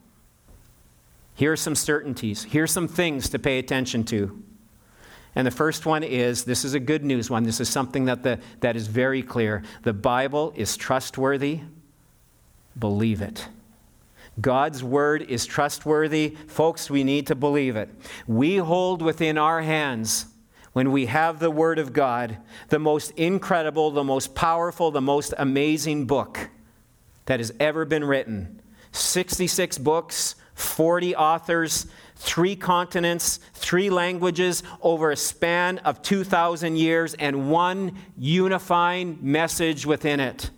Here 1.34 1.52
are 1.52 1.56
some 1.56 1.74
certainties. 1.74 2.44
Here 2.44 2.64
are 2.64 2.68
some 2.68 2.88
things 2.88 3.28
to 3.30 3.38
pay 3.38 3.58
attention 3.58 4.04
to. 4.04 4.42
And 5.34 5.46
the 5.46 5.50
first 5.50 5.86
one 5.86 6.02
is 6.02 6.44
this 6.44 6.64
is 6.64 6.74
a 6.74 6.80
good 6.80 7.04
news 7.04 7.30
one. 7.30 7.44
This 7.44 7.60
is 7.60 7.68
something 7.68 8.04
that, 8.06 8.22
the, 8.22 8.38
that 8.60 8.76
is 8.76 8.86
very 8.86 9.22
clear. 9.22 9.62
The 9.82 9.94
Bible 9.94 10.52
is 10.56 10.76
trustworthy. 10.76 11.60
Believe 12.78 13.22
it. 13.22 13.48
God's 14.40 14.82
word 14.82 15.22
is 15.22 15.44
trustworthy. 15.44 16.36
Folks, 16.46 16.88
we 16.88 17.04
need 17.04 17.26
to 17.26 17.34
believe 17.34 17.76
it. 17.76 17.90
We 18.26 18.56
hold 18.56 19.02
within 19.02 19.36
our 19.36 19.62
hands, 19.62 20.26
when 20.72 20.90
we 20.90 21.06
have 21.06 21.38
the 21.38 21.50
Word 21.50 21.78
of 21.78 21.92
God, 21.92 22.38
the 22.68 22.78
most 22.78 23.10
incredible, 23.12 23.90
the 23.90 24.04
most 24.04 24.34
powerful, 24.34 24.90
the 24.90 25.02
most 25.02 25.34
amazing 25.36 26.06
book 26.06 26.48
that 27.26 27.40
has 27.40 27.52
ever 27.60 27.84
been 27.84 28.04
written. 28.04 28.60
66 28.92 29.78
books, 29.78 30.34
40 30.54 31.14
authors, 31.14 31.86
three 32.16 32.56
continents, 32.56 33.38
three 33.54 33.90
languages 33.90 34.62
over 34.80 35.10
a 35.10 35.16
span 35.16 35.78
of 35.78 36.02
2,000 36.02 36.76
years, 36.76 37.14
and 37.14 37.50
one 37.50 37.98
unifying 38.16 39.18
message 39.20 39.84
within 39.84 40.20
it. 40.20 40.50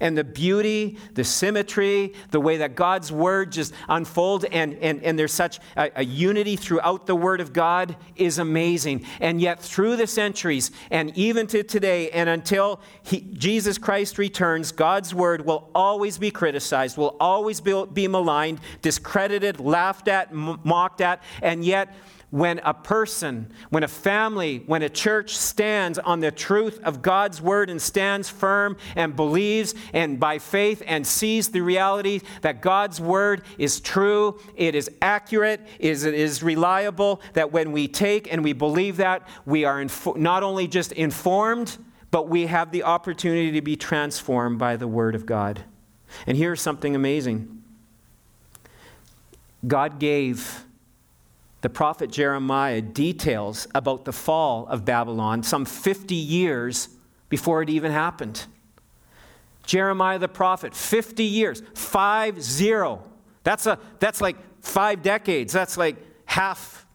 And 0.00 0.16
the 0.16 0.24
beauty, 0.24 0.98
the 1.14 1.24
symmetry, 1.24 2.14
the 2.30 2.40
way 2.40 2.58
that 2.58 2.74
God's 2.74 3.10
word 3.10 3.52
just 3.52 3.72
unfolds, 3.88 4.44
and, 4.44 4.74
and, 4.78 5.02
and 5.02 5.18
there's 5.18 5.32
such 5.32 5.58
a, 5.76 5.90
a 5.96 6.04
unity 6.04 6.56
throughout 6.56 7.06
the 7.06 7.14
word 7.14 7.40
of 7.40 7.52
God 7.52 7.96
is 8.16 8.38
amazing. 8.38 9.04
And 9.20 9.40
yet, 9.40 9.60
through 9.60 9.96
the 9.96 10.06
centuries, 10.06 10.70
and 10.90 11.16
even 11.16 11.46
to 11.48 11.62
today, 11.62 12.10
and 12.10 12.28
until 12.28 12.80
he, 13.02 13.20
Jesus 13.20 13.78
Christ 13.78 14.18
returns, 14.18 14.72
God's 14.72 15.14
word 15.14 15.44
will 15.44 15.70
always 15.74 16.18
be 16.18 16.30
criticized, 16.30 16.96
will 16.96 17.16
always 17.20 17.60
be, 17.60 17.84
be 17.92 18.08
maligned, 18.08 18.60
discredited, 18.82 19.60
laughed 19.60 20.08
at, 20.08 20.32
mocked 20.32 21.00
at, 21.00 21.22
and 21.42 21.64
yet, 21.64 21.94
when 22.36 22.58
a 22.64 22.74
person, 22.74 23.50
when 23.70 23.82
a 23.82 23.88
family, 23.88 24.62
when 24.66 24.82
a 24.82 24.90
church 24.90 25.34
stands 25.34 25.98
on 25.98 26.20
the 26.20 26.30
truth 26.30 26.78
of 26.84 27.00
God's 27.00 27.40
word 27.40 27.70
and 27.70 27.80
stands 27.80 28.28
firm 28.28 28.76
and 28.94 29.16
believes 29.16 29.74
and 29.94 30.20
by 30.20 30.38
faith 30.38 30.82
and 30.86 31.06
sees 31.06 31.48
the 31.48 31.62
reality 31.62 32.20
that 32.42 32.60
God's 32.60 33.00
word 33.00 33.40
is 33.56 33.80
true, 33.80 34.38
it 34.54 34.74
is 34.74 34.90
accurate, 35.00 35.62
it 35.78 36.04
is 36.04 36.42
reliable, 36.42 37.22
that 37.32 37.52
when 37.52 37.72
we 37.72 37.88
take 37.88 38.30
and 38.30 38.44
we 38.44 38.52
believe 38.52 38.98
that, 38.98 39.26
we 39.46 39.64
are 39.64 39.86
not 40.14 40.42
only 40.42 40.68
just 40.68 40.92
informed, 40.92 41.78
but 42.10 42.28
we 42.28 42.44
have 42.44 42.70
the 42.70 42.82
opportunity 42.82 43.52
to 43.52 43.62
be 43.62 43.76
transformed 43.76 44.58
by 44.58 44.76
the 44.76 44.86
word 44.86 45.14
of 45.14 45.24
God. 45.24 45.64
And 46.26 46.36
here's 46.36 46.60
something 46.60 46.94
amazing 46.94 47.62
God 49.66 49.98
gave 49.98 50.65
the 51.66 51.70
prophet 51.70 52.12
Jeremiah 52.12 52.80
details 52.80 53.66
about 53.74 54.04
the 54.04 54.12
fall 54.12 54.68
of 54.68 54.84
Babylon 54.84 55.42
some 55.42 55.64
50 55.64 56.14
years 56.14 56.88
before 57.28 57.60
it 57.60 57.68
even 57.68 57.90
happened. 57.90 58.46
Jeremiah 59.64 60.20
the 60.20 60.28
prophet, 60.28 60.76
50 60.76 61.24
years, 61.24 61.64
5 61.74 62.40
0. 62.40 63.02
That's, 63.42 63.66
a, 63.66 63.80
that's 63.98 64.20
like 64.20 64.36
five 64.60 65.02
decades. 65.02 65.52
That's 65.52 65.76
like 65.76 65.96
half. 66.26 66.86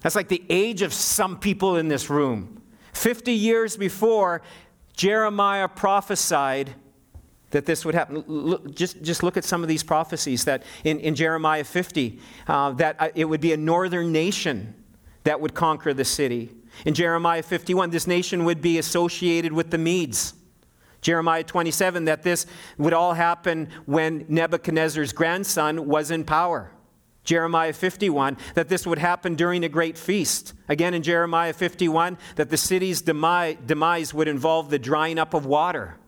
That's 0.00 0.16
like 0.16 0.28
the 0.28 0.42
age 0.48 0.80
of 0.80 0.94
some 0.94 1.38
people 1.38 1.76
in 1.76 1.88
this 1.88 2.08
room. 2.08 2.62
50 2.94 3.30
years 3.30 3.76
before, 3.76 4.40
Jeremiah 4.94 5.68
prophesied 5.68 6.74
that 7.50 7.66
this 7.66 7.84
would 7.84 7.94
happen. 7.94 8.24
Look, 8.26 8.74
just, 8.74 9.02
just 9.02 9.22
look 9.22 9.36
at 9.36 9.44
some 9.44 9.62
of 9.62 9.68
these 9.68 9.82
prophecies 9.82 10.44
that 10.44 10.62
in, 10.84 11.00
in 11.00 11.14
Jeremiah 11.14 11.64
50, 11.64 12.18
uh, 12.46 12.70
that 12.72 12.96
uh, 12.98 13.08
it 13.14 13.24
would 13.24 13.40
be 13.40 13.52
a 13.52 13.56
northern 13.56 14.12
nation 14.12 14.74
that 15.24 15.40
would 15.40 15.54
conquer 15.54 15.92
the 15.92 16.04
city. 16.04 16.50
In 16.86 16.94
Jeremiah 16.94 17.42
51, 17.42 17.90
this 17.90 18.06
nation 18.06 18.44
would 18.44 18.62
be 18.62 18.78
associated 18.78 19.52
with 19.52 19.70
the 19.70 19.78
Medes. 19.78 20.34
Jeremiah 21.00 21.42
27, 21.42 22.04
that 22.04 22.22
this 22.22 22.46
would 22.78 22.92
all 22.92 23.14
happen 23.14 23.68
when 23.86 24.26
Nebuchadnezzar's 24.28 25.12
grandson 25.12 25.86
was 25.86 26.10
in 26.10 26.24
power. 26.24 26.70
Jeremiah 27.24 27.72
51, 27.72 28.36
that 28.54 28.68
this 28.68 28.86
would 28.86 28.98
happen 28.98 29.34
during 29.34 29.64
a 29.64 29.68
great 29.68 29.98
feast. 29.98 30.54
Again 30.68 30.94
in 30.94 31.02
Jeremiah 31.02 31.52
51, 31.52 32.18
that 32.36 32.50
the 32.50 32.56
city's 32.56 33.02
demise 33.02 34.14
would 34.14 34.28
involve 34.28 34.70
the 34.70 34.78
drying 34.78 35.18
up 35.18 35.34
of 35.34 35.46
water. 35.46 35.99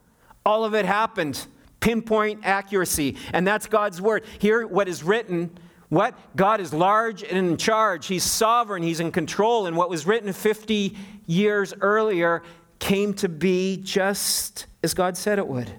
All 0.45 0.65
of 0.65 0.75
it 0.75 0.85
happened. 0.85 1.47
Pinpoint 1.81 2.41
accuracy. 2.45 3.17
And 3.33 3.47
that's 3.47 3.67
God's 3.67 4.01
word. 4.01 4.25
Here, 4.39 4.67
what 4.67 4.89
is 4.89 5.03
written 5.03 5.59
what? 5.93 6.15
God 6.35 6.63
is 6.63 6.73
large 6.73 7.23
and 7.23 7.37
in 7.37 7.59
charge. 7.59 8.07
He's 8.07 8.25
sovereign. 8.25 8.83
He's 8.83 8.99
in 8.99 9.13
control. 9.13 9.67
And 9.67 9.77
what 9.77 9.91
was 9.91 10.07
written 10.07 10.33
50 10.33 10.97
years 11.27 11.75
earlier 11.83 12.43
came 12.79 13.13
to 13.13 13.29
be 13.29 13.77
just 13.77 14.65
as 14.83 14.95
God 14.95 15.19
said 15.19 15.39
it 15.39 15.47
would. 15.47 15.71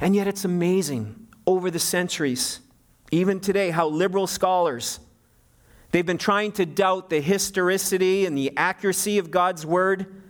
And 0.00 0.14
yet 0.14 0.28
it's 0.28 0.44
amazing 0.44 1.26
over 1.48 1.68
the 1.68 1.80
centuries, 1.80 2.60
even 3.10 3.40
today, 3.40 3.72
how 3.72 3.88
liberal 3.88 4.28
scholars, 4.28 5.00
they've 5.90 6.06
been 6.06 6.16
trying 6.16 6.52
to 6.52 6.64
doubt 6.64 7.10
the 7.10 7.20
historicity 7.20 8.26
and 8.26 8.38
the 8.38 8.56
accuracy 8.56 9.18
of 9.18 9.32
God's 9.32 9.66
word 9.66 10.22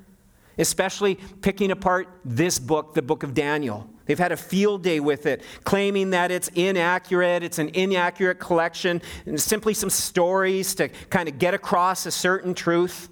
especially 0.58 1.16
picking 1.42 1.70
apart 1.70 2.08
this 2.24 2.58
book, 2.58 2.94
the 2.94 3.02
book 3.02 3.22
of 3.22 3.34
Daniel. 3.34 3.88
They've 4.06 4.18
had 4.18 4.32
a 4.32 4.36
field 4.36 4.82
day 4.82 5.00
with 5.00 5.26
it, 5.26 5.42
claiming 5.64 6.10
that 6.10 6.30
it's 6.30 6.48
inaccurate, 6.48 7.42
it's 7.42 7.58
an 7.58 7.70
inaccurate 7.70 8.38
collection, 8.38 9.00
and 9.24 9.40
simply 9.40 9.72
some 9.74 9.90
stories 9.90 10.74
to 10.76 10.88
kind 11.08 11.28
of 11.28 11.38
get 11.38 11.54
across 11.54 12.04
a 12.06 12.10
certain 12.10 12.54
truth. 12.54 13.08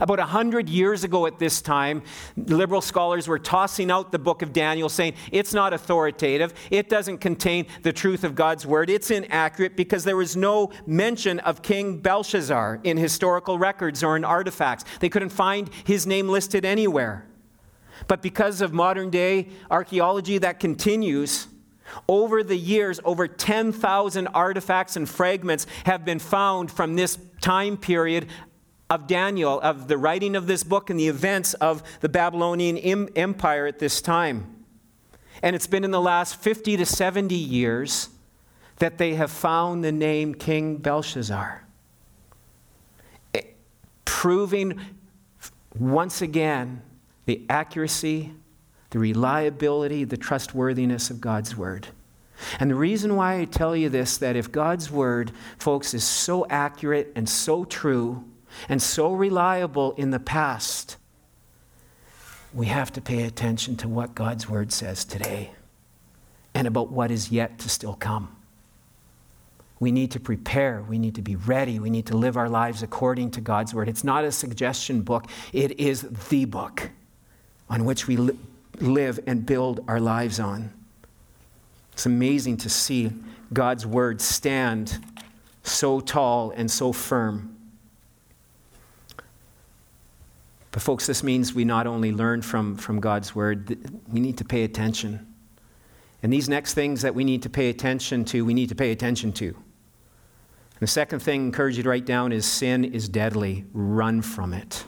About 0.00 0.18
100 0.18 0.68
years 0.68 1.04
ago 1.04 1.26
at 1.26 1.38
this 1.38 1.62
time, 1.62 2.02
liberal 2.36 2.80
scholars 2.80 3.28
were 3.28 3.38
tossing 3.38 3.90
out 3.90 4.12
the 4.12 4.18
book 4.18 4.42
of 4.42 4.52
Daniel, 4.52 4.88
saying 4.88 5.14
it's 5.32 5.54
not 5.54 5.72
authoritative, 5.72 6.52
it 6.70 6.88
doesn't 6.88 7.18
contain 7.18 7.66
the 7.82 7.92
truth 7.92 8.24
of 8.24 8.34
God's 8.34 8.66
word, 8.66 8.90
it's 8.90 9.10
inaccurate 9.10 9.76
because 9.76 10.04
there 10.04 10.16
was 10.16 10.36
no 10.36 10.70
mention 10.86 11.38
of 11.40 11.62
King 11.62 11.98
Belshazzar 11.98 12.80
in 12.84 12.96
historical 12.96 13.58
records 13.58 14.02
or 14.02 14.16
in 14.16 14.24
artifacts. 14.24 14.84
They 15.00 15.08
couldn't 15.08 15.30
find 15.30 15.70
his 15.84 16.06
name 16.06 16.28
listed 16.28 16.64
anywhere. 16.64 17.26
But 18.08 18.22
because 18.22 18.60
of 18.60 18.72
modern 18.72 19.10
day 19.10 19.48
archaeology 19.70 20.38
that 20.38 20.60
continues, 20.60 21.48
over 22.08 22.42
the 22.42 22.56
years, 22.56 23.00
over 23.04 23.28
10,000 23.28 24.26
artifacts 24.28 24.96
and 24.96 25.08
fragments 25.08 25.66
have 25.84 26.04
been 26.04 26.18
found 26.18 26.70
from 26.70 26.96
this 26.96 27.18
time 27.40 27.76
period 27.76 28.26
of 28.88 29.06
Daniel, 29.06 29.60
of 29.60 29.88
the 29.88 29.98
writing 29.98 30.36
of 30.36 30.46
this 30.46 30.62
book 30.62 30.90
and 30.90 30.98
the 30.98 31.08
events 31.08 31.54
of 31.54 31.82
the 32.00 32.08
Babylonian 32.08 32.76
Empire 32.78 33.66
at 33.66 33.78
this 33.78 34.00
time. 34.00 34.64
And 35.42 35.56
it's 35.56 35.66
been 35.66 35.84
in 35.84 35.90
the 35.90 36.00
last 36.00 36.36
50 36.36 36.76
to 36.78 36.86
70 36.86 37.34
years 37.34 38.08
that 38.78 38.98
they 38.98 39.14
have 39.14 39.30
found 39.30 39.82
the 39.82 39.92
name 39.92 40.34
King 40.34 40.76
Belshazzar, 40.76 41.64
it, 43.32 43.44
eh, 43.44 43.48
proving 44.04 44.80
once 45.78 46.22
again 46.22 46.82
the 47.24 47.42
accuracy, 47.48 48.32
the 48.90 48.98
reliability, 48.98 50.04
the 50.04 50.16
trustworthiness 50.16 51.10
of 51.10 51.20
God's 51.20 51.56
word. 51.56 51.88
And 52.60 52.70
the 52.70 52.74
reason 52.74 53.16
why 53.16 53.40
I 53.40 53.44
tell 53.46 53.74
you 53.74 53.88
this 53.88 54.18
that 54.18 54.36
if 54.36 54.52
God's 54.52 54.90
word, 54.90 55.32
folks, 55.58 55.94
is 55.94 56.04
so 56.04 56.46
accurate 56.48 57.12
and 57.16 57.28
so 57.28 57.64
true, 57.64 58.24
and 58.68 58.80
so 58.80 59.12
reliable 59.12 59.92
in 59.92 60.10
the 60.10 60.18
past, 60.18 60.96
we 62.52 62.66
have 62.66 62.92
to 62.92 63.00
pay 63.00 63.24
attention 63.24 63.76
to 63.76 63.88
what 63.88 64.14
God's 64.14 64.48
word 64.48 64.72
says 64.72 65.04
today 65.04 65.50
and 66.54 66.66
about 66.66 66.90
what 66.90 67.10
is 67.10 67.30
yet 67.30 67.58
to 67.60 67.68
still 67.68 67.94
come. 67.94 68.34
We 69.78 69.92
need 69.92 70.10
to 70.12 70.20
prepare. 70.20 70.82
We 70.88 70.98
need 70.98 71.16
to 71.16 71.22
be 71.22 71.36
ready. 71.36 71.78
We 71.78 71.90
need 71.90 72.06
to 72.06 72.16
live 72.16 72.36
our 72.36 72.48
lives 72.48 72.82
according 72.82 73.32
to 73.32 73.42
God's 73.42 73.74
word. 73.74 73.88
It's 73.88 74.04
not 74.04 74.24
a 74.24 74.32
suggestion 74.32 75.02
book, 75.02 75.26
it 75.52 75.78
is 75.78 76.02
the 76.30 76.46
book 76.46 76.90
on 77.68 77.84
which 77.84 78.06
we 78.06 78.16
li- 78.16 78.38
live 78.80 79.20
and 79.26 79.44
build 79.44 79.84
our 79.86 80.00
lives 80.00 80.40
on. 80.40 80.72
It's 81.92 82.06
amazing 82.06 82.58
to 82.58 82.68
see 82.68 83.12
God's 83.52 83.86
word 83.86 84.20
stand 84.20 85.04
so 85.62 86.00
tall 86.00 86.50
and 86.50 86.70
so 86.70 86.92
firm. 86.92 87.55
But, 90.76 90.82
folks, 90.82 91.06
this 91.06 91.22
means 91.22 91.54
we 91.54 91.64
not 91.64 91.86
only 91.86 92.12
learn 92.12 92.42
from, 92.42 92.76
from 92.76 93.00
God's 93.00 93.34
word, 93.34 93.78
we 94.12 94.20
need 94.20 94.36
to 94.36 94.44
pay 94.44 94.62
attention. 94.62 95.26
And 96.22 96.30
these 96.30 96.50
next 96.50 96.74
things 96.74 97.00
that 97.00 97.14
we 97.14 97.24
need 97.24 97.44
to 97.44 97.48
pay 97.48 97.70
attention 97.70 98.26
to, 98.26 98.44
we 98.44 98.52
need 98.52 98.68
to 98.68 98.74
pay 98.74 98.92
attention 98.92 99.32
to. 99.32 99.46
And 99.46 100.80
the 100.80 100.86
second 100.86 101.20
thing 101.20 101.40
I 101.40 101.44
encourage 101.44 101.78
you 101.78 101.82
to 101.82 101.88
write 101.88 102.04
down 102.04 102.30
is 102.30 102.44
sin 102.44 102.84
is 102.84 103.08
deadly. 103.08 103.64
Run 103.72 104.20
from 104.20 104.52
it. 104.52 104.84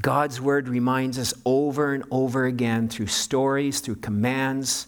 God's 0.00 0.40
word 0.40 0.68
reminds 0.68 1.18
us 1.18 1.34
over 1.44 1.92
and 1.92 2.04
over 2.12 2.44
again 2.44 2.88
through 2.88 3.08
stories, 3.08 3.80
through 3.80 3.96
commands, 3.96 4.86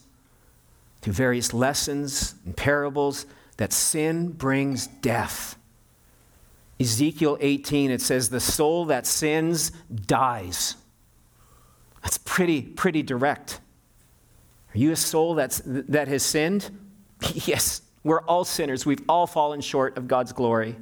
through 1.01 1.15
various 1.15 1.53
lessons 1.53 2.37
and 2.45 2.57
parables 2.57 3.27
that 3.57 3.73
sin 3.73 4.29
brings 4.29 4.87
death. 4.87 5.57
Ezekiel 6.83 7.39
18, 7.41 7.91
it 7.91 8.01
says, 8.01 8.29
The 8.29 8.41
soul 8.41 8.87
that 8.87 9.07
sins 9.07 9.71
dies. 9.95 10.77
That's 12.03 12.19
pretty, 12.19 12.63
pretty 12.63 13.03
direct. 13.03 13.61
Are 14.75 14.79
you 14.79 14.91
a 14.91 14.97
soul 14.97 15.35
that's, 15.35 15.63
that 15.65 16.09
has 16.09 16.25
sinned? 16.25 16.71
yes, 17.35 17.83
we're 18.03 18.23
all 18.23 18.45
sinners. 18.45 18.85
We've 18.85 19.03
all 19.09 19.27
fallen 19.29 19.61
short 19.61 19.97
of 19.97 20.09
God's 20.09 20.33
glory. 20.33 20.77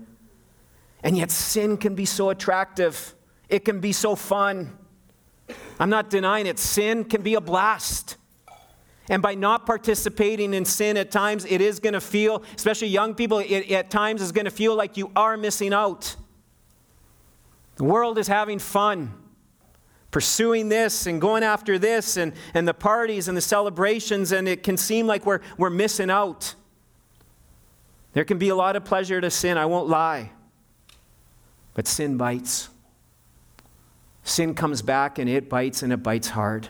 And 1.02 1.18
yet, 1.18 1.30
sin 1.30 1.76
can 1.76 1.94
be 1.94 2.06
so 2.06 2.30
attractive, 2.30 3.14
it 3.48 3.64
can 3.64 3.80
be 3.80 3.92
so 3.92 4.16
fun. 4.16 4.76
I'm 5.78 5.90
not 5.90 6.08
denying 6.08 6.46
it. 6.46 6.58
Sin 6.58 7.04
can 7.04 7.22
be 7.22 7.34
a 7.34 7.40
blast. 7.40 8.16
And 9.10 9.20
by 9.20 9.34
not 9.34 9.66
participating 9.66 10.54
in 10.54 10.64
sin 10.64 10.96
at 10.96 11.10
times, 11.10 11.44
it 11.44 11.60
is 11.60 11.80
going 11.80 11.94
to 11.94 12.00
feel, 12.00 12.44
especially 12.54 12.88
young 12.88 13.16
people, 13.16 13.40
it, 13.40 13.68
at 13.72 13.90
times 13.90 14.22
is 14.22 14.30
going 14.30 14.44
to 14.44 14.52
feel 14.52 14.76
like 14.76 14.96
you 14.96 15.10
are 15.16 15.36
missing 15.36 15.74
out. 15.74 16.14
The 17.74 17.82
world 17.82 18.18
is 18.18 18.28
having 18.28 18.60
fun, 18.60 19.12
pursuing 20.12 20.68
this 20.68 21.06
and 21.06 21.20
going 21.20 21.42
after 21.42 21.76
this 21.76 22.16
and, 22.16 22.32
and 22.54 22.68
the 22.68 22.74
parties 22.74 23.26
and 23.26 23.36
the 23.36 23.42
celebrations, 23.42 24.30
and 24.30 24.46
it 24.46 24.62
can 24.62 24.76
seem 24.76 25.08
like 25.08 25.26
we're, 25.26 25.40
we're 25.58 25.70
missing 25.70 26.08
out. 26.08 26.54
There 28.12 28.24
can 28.24 28.38
be 28.38 28.50
a 28.50 28.56
lot 28.56 28.76
of 28.76 28.84
pleasure 28.84 29.20
to 29.20 29.30
sin, 29.30 29.58
I 29.58 29.66
won't 29.66 29.88
lie. 29.88 30.30
But 31.74 31.88
sin 31.88 32.16
bites. 32.16 32.68
Sin 34.22 34.54
comes 34.54 34.82
back 34.82 35.18
and 35.18 35.28
it 35.28 35.48
bites 35.48 35.82
and 35.82 35.92
it 35.92 36.02
bites 36.02 36.28
hard. 36.28 36.68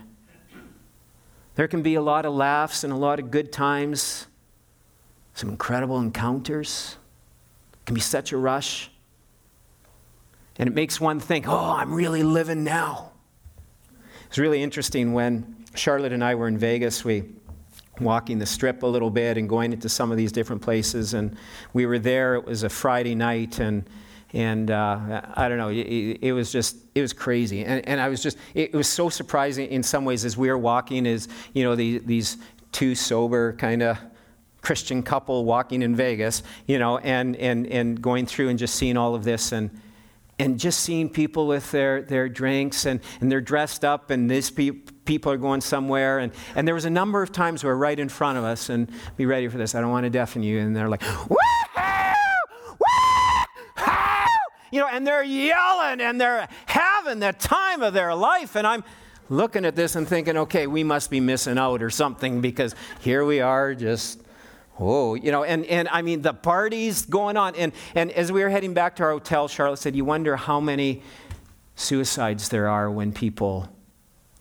There 1.55 1.69
can 1.69 1.83
be 1.83 1.95
a 1.95 2.01
lot 2.01 2.25
of 2.25 2.35
laughs 2.35 2.85
and 2.85 2.93
a 2.93 2.97
lot 2.97 3.19
of 3.19 3.31
good 3.31 3.53
times, 3.53 4.27
some 5.35 5.51
incredible 5.51 5.99
encounters. 5.99 6.97
It 7.73 7.87
can 7.87 7.95
be 7.95 8.01
such 8.01 8.33
a 8.33 8.37
rush. 8.37 8.91
And 10.59 10.69
it 10.69 10.75
makes 10.75 11.01
one 11.01 11.21
think, 11.21 11.49
oh, 11.49 11.77
I'm 11.77 11.93
really 11.93 12.23
living 12.23 12.65
now. 12.65 13.13
It's 14.27 14.39
really 14.39 14.63
interesting 14.63 15.13
when 15.13 15.57
Charlotte 15.75 16.13
and 16.13 16.23
I 16.23 16.35
were 16.35 16.49
in 16.49 16.59
Vegas, 16.59 17.05
we 17.05 17.25
walking 18.01 18.39
the 18.39 18.47
strip 18.47 18.83
a 18.83 18.87
little 18.87 19.11
bit 19.11 19.37
and 19.37 19.49
going 19.49 19.73
into 19.73 19.89
some 19.89 20.11
of 20.11 20.17
these 20.17 20.33
different 20.33 20.63
places. 20.63 21.15
And 21.15 21.37
we 21.73 21.87
were 21.87 21.99
there, 21.99 22.35
it 22.35 22.45
was 22.45 22.63
a 22.63 22.69
Friday 22.69 23.15
night, 23.15 23.59
and 23.59 23.89
and 24.33 24.71
uh, 24.71 25.23
I 25.35 25.49
don't 25.49 25.59
know, 25.59 25.71
it, 25.71 26.19
it, 26.21 26.33
was 26.33 26.53
just, 26.53 26.77
it 26.95 27.01
was 27.01 27.13
crazy. 27.13 27.65
And, 27.65 27.87
and 27.89 28.01
I 28.01 28.09
was 28.09 28.23
just, 28.23 28.39
it 28.55 28.73
was 28.73 28.89
so 28.89 29.09
surprising 29.09 29.69
in 29.69 29.83
some 29.83 30.05
ways 30.05 30.25
as 30.25 30.37
we 30.37 30.49
were 30.49 30.59
walking, 30.59 31.07
as, 31.07 31.29
you 31.53 31.65
know, 31.65 31.75
the, 31.75 31.99
these 31.99 32.37
two 32.73 32.95
sober 32.95 33.55
kind 33.55 33.83
of 33.83 33.99
Christian 34.63 35.03
couple 35.03 35.45
walking 35.45 35.83
in 35.83 35.97
Vegas, 35.97 36.43
you 36.67 36.79
know, 36.79 36.99
and, 36.99 37.35
and, 37.37 37.67
and 37.67 38.01
going 38.01 38.27
through 38.27 38.51
and 38.51 38.59
just 38.59 38.75
seeing 38.75 38.97
all 38.97 39.15
of 39.15 39.25
this 39.25 39.53
and, 39.53 39.71
and 40.39 40.59
just 40.59 40.81
seeing 40.81 41.09
people 41.09 41.47
with 41.47 41.71
their, 41.71 42.03
their 42.03 42.29
drinks 42.29 42.87
and, 42.87 43.01
and 43.21 43.33
they're 43.33 43.41
dressed 43.41 43.85
up 43.85 44.11
and 44.11 44.31
these 44.31 44.51
pe- 44.51 44.71
people 44.71 45.33
are 45.33 45.39
going 45.39 45.61
somewhere. 45.61 46.19
And, 46.21 46.33
and 46.55 46.69
there 46.69 46.75
was 46.75 46.85
a 46.85 46.91
number 46.91 47.23
of 47.23 47.33
times 47.33 47.65
where 47.65 47.77
right 47.77 47.99
in 47.99 48.09
front 48.09 48.39
of 48.39 48.45
us, 48.45 48.69
and 48.69 48.91
be 49.17 49.27
ready 49.27 49.49
for 49.49 49.59
this, 49.59 49.75
I 49.75 49.81
don't 49.81 49.91
want 49.91 50.05
to 50.05 50.11
deafen 50.11 50.43
you, 50.43 50.61
and 50.61 50.77
they're 50.77 50.89
like! 50.89 51.03
You 54.71 54.81
know, 54.81 54.89
and 54.89 55.07
they're 55.07 55.23
yelling 55.23 56.01
and 56.01 56.21
they're 56.21 56.49
having 56.67 57.21
the 57.21 57.33
time 57.33 57.83
of 57.83 57.95
their 57.95 58.15
life. 58.15 58.57
And 58.57 58.67
I'm 58.67 58.85
looking 59.29 59.65
at 59.65 59.77
this 59.77 59.97
and 59.97 60.07
thinking, 60.07 60.37
okay, 60.37 60.67
we 60.67 60.85
must 60.85 61.11
be 61.11 61.21
missing 61.21 61.59
out 61.59 61.83
or 61.83 61.91
something 61.91 62.41
because 62.41 62.75
here 63.01 63.25
we 63.25 63.41
are 63.41 63.75
just. 63.75 64.23
Oh, 64.83 65.15
you 65.15 65.31
know, 65.31 65.45
and, 65.45 65.67
and 65.67 65.89
I 65.89 66.01
mean, 66.01 66.23
the 66.23 66.33
parties 66.33 67.05
going 67.05 67.37
on. 67.37 67.55
And, 67.55 67.73
and 67.95 68.11
as 68.13 68.33
we 68.33 68.43
were 68.43 68.49
heading 68.49 68.73
back 68.73 68.97
to 68.97 69.03
our 69.03 69.11
hotel, 69.11 69.47
Charlotte 69.47 69.77
said, 69.77 69.95
You 69.95 70.07
wonder 70.07 70.37
how 70.37 70.59
many 70.59 71.03
suicides 71.75 72.49
there 72.49 72.67
are 72.67 72.91
when 72.91 73.13
people 73.13 73.69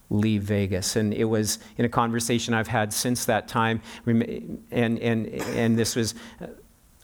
leave 0.10 0.44
Vegas. 0.44 0.96
And 0.96 1.14
it 1.14 1.26
was 1.26 1.60
in 1.78 1.86
a 1.86 1.90
conversation 1.90 2.54
I've 2.54 2.68
had 2.68 2.94
since 2.94 3.26
that 3.26 3.48
time. 3.48 3.82
And, 4.06 4.64
and, 4.72 5.28
and 5.28 5.78
this 5.78 5.96
was, 5.96 6.16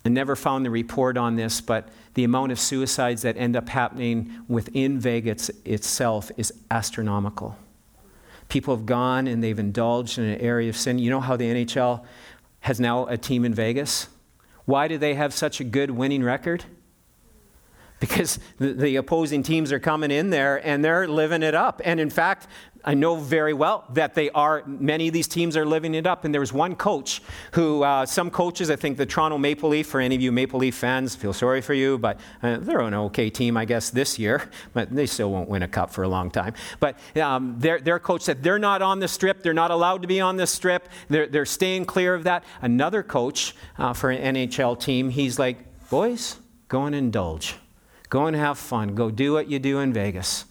I 0.05 0.09
never 0.09 0.35
found 0.35 0.65
the 0.65 0.69
report 0.69 1.17
on 1.17 1.35
this, 1.35 1.61
but 1.61 1.89
the 2.15 2.23
amount 2.23 2.51
of 2.51 2.59
suicides 2.59 3.21
that 3.21 3.37
end 3.37 3.55
up 3.55 3.69
happening 3.69 4.31
within 4.47 4.99
Vegas 4.99 5.49
itself 5.63 6.31
is 6.37 6.51
astronomical. 6.71 7.57
People 8.47 8.75
have 8.75 8.85
gone 8.85 9.27
and 9.27 9.43
they've 9.43 9.59
indulged 9.59 10.17
in 10.17 10.23
an 10.23 10.39
area 10.39 10.69
of 10.69 10.77
sin. 10.77 10.97
You 10.97 11.09
know 11.09 11.19
how 11.19 11.35
the 11.35 11.45
NHL 11.45 12.03
has 12.61 12.79
now 12.79 13.05
a 13.07 13.17
team 13.17 13.43
in 13.43 13.53
Vegas? 13.53 14.07
Why 14.63 14.87
do 14.87 14.97
they 14.97 15.13
have 15.13 15.33
such 15.33 15.59
a 15.59 15.63
good 15.63 15.91
winning 15.91 16.23
record? 16.23 16.63
Because 17.99 18.39
the, 18.59 18.95
opposing 18.95 19.43
teams 19.43 19.71
are 19.71 19.79
coming 19.79 20.11
in 20.11 20.29
there 20.29 20.65
and 20.65 20.83
they're 20.83 21.07
living 21.07 21.43
it 21.43 21.55
up. 21.55 21.81
And 21.83 21.99
in 21.99 22.09
fact, 22.09 22.47
I 22.85 22.93
know 22.93 23.15
very 23.15 23.53
well 23.53 23.83
that 23.93 24.13
they 24.13 24.29
are, 24.29 24.63
many 24.65 25.07
of 25.07 25.13
these 25.13 25.27
teams 25.27 25.57
are 25.57 25.65
living 25.65 25.95
it 25.95 26.05
up. 26.05 26.23
And 26.23 26.31
there 26.31 26.39
was 26.39 26.53
one 26.53 26.75
coach 26.75 27.21
who, 27.53 27.83
uh, 27.83 28.05
some 28.05 28.29
coaches, 28.29 28.69
I 28.69 28.75
think 28.75 28.97
the 28.97 29.07
Toronto 29.07 29.39
Maple 29.39 29.69
Leaf, 29.69 29.87
for 29.87 29.99
any 29.99 30.13
of 30.13 30.21
you 30.21 30.31
Maple 30.31 30.59
Leaf 30.59 30.75
fans, 30.75 31.15
feel 31.15 31.33
sorry 31.33 31.61
for 31.61 31.73
you, 31.73 31.97
but 31.97 32.19
uh, 32.43 32.57
they're 32.57 32.81
an 32.81 32.93
okay 32.93 33.31
team, 33.31 33.57
I 33.57 33.65
guess, 33.65 33.89
this 33.89 34.19
year, 34.19 34.51
but 34.73 34.95
they 34.95 35.07
still 35.07 35.31
won't 35.31 35.49
win 35.49 35.63
a 35.63 35.67
cup 35.67 35.89
for 35.89 36.03
a 36.03 36.07
long 36.07 36.29
time. 36.29 36.53
But 36.79 36.99
um, 37.19 37.55
their, 37.57 37.79
their 37.79 37.99
coach 37.99 38.21
said 38.21 38.43
they're 38.43 38.59
not 38.59 38.83
on 38.83 38.99
the 38.99 39.07
strip, 39.07 39.41
they're 39.41 39.53
not 39.53 39.71
allowed 39.71 40.03
to 40.03 40.07
be 40.07 40.21
on 40.21 40.37
the 40.37 40.45
strip, 40.45 40.87
they're, 41.09 41.27
they're 41.27 41.45
staying 41.45 41.85
clear 41.85 42.13
of 42.13 42.23
that. 42.25 42.43
Another 42.61 43.01
coach 43.01 43.55
uh, 43.79 43.93
for 43.93 44.11
an 44.11 44.35
NHL 44.35 44.79
team, 44.79 45.09
he's 45.09 45.39
like, 45.39 45.89
boys, 45.89 46.37
go 46.67 46.83
and 46.83 46.95
indulge, 46.95 47.55
go 48.09 48.27
and 48.27 48.35
have 48.35 48.59
fun, 48.59 48.93
go 48.93 49.09
do 49.09 49.33
what 49.33 49.49
you 49.49 49.57
do 49.57 49.79
in 49.79 49.91
Vegas. 49.91 50.45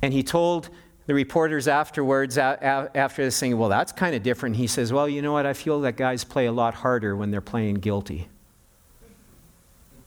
And 0.00 0.12
he 0.14 0.22
told 0.22 0.70
the 1.08 1.14
reporters 1.14 1.68
afterwards, 1.68 2.36
after 2.36 3.24
this, 3.24 3.34
saying, 3.34 3.56
Well, 3.56 3.70
that's 3.70 3.92
kind 3.92 4.14
of 4.14 4.22
different. 4.22 4.56
He 4.56 4.66
says, 4.66 4.92
Well, 4.92 5.08
you 5.08 5.22
know 5.22 5.32
what? 5.32 5.46
I 5.46 5.54
feel 5.54 5.80
that 5.80 5.96
guys 5.96 6.22
play 6.22 6.44
a 6.44 6.52
lot 6.52 6.74
harder 6.74 7.16
when 7.16 7.30
they're 7.30 7.40
playing 7.40 7.76
guilty. 7.76 8.28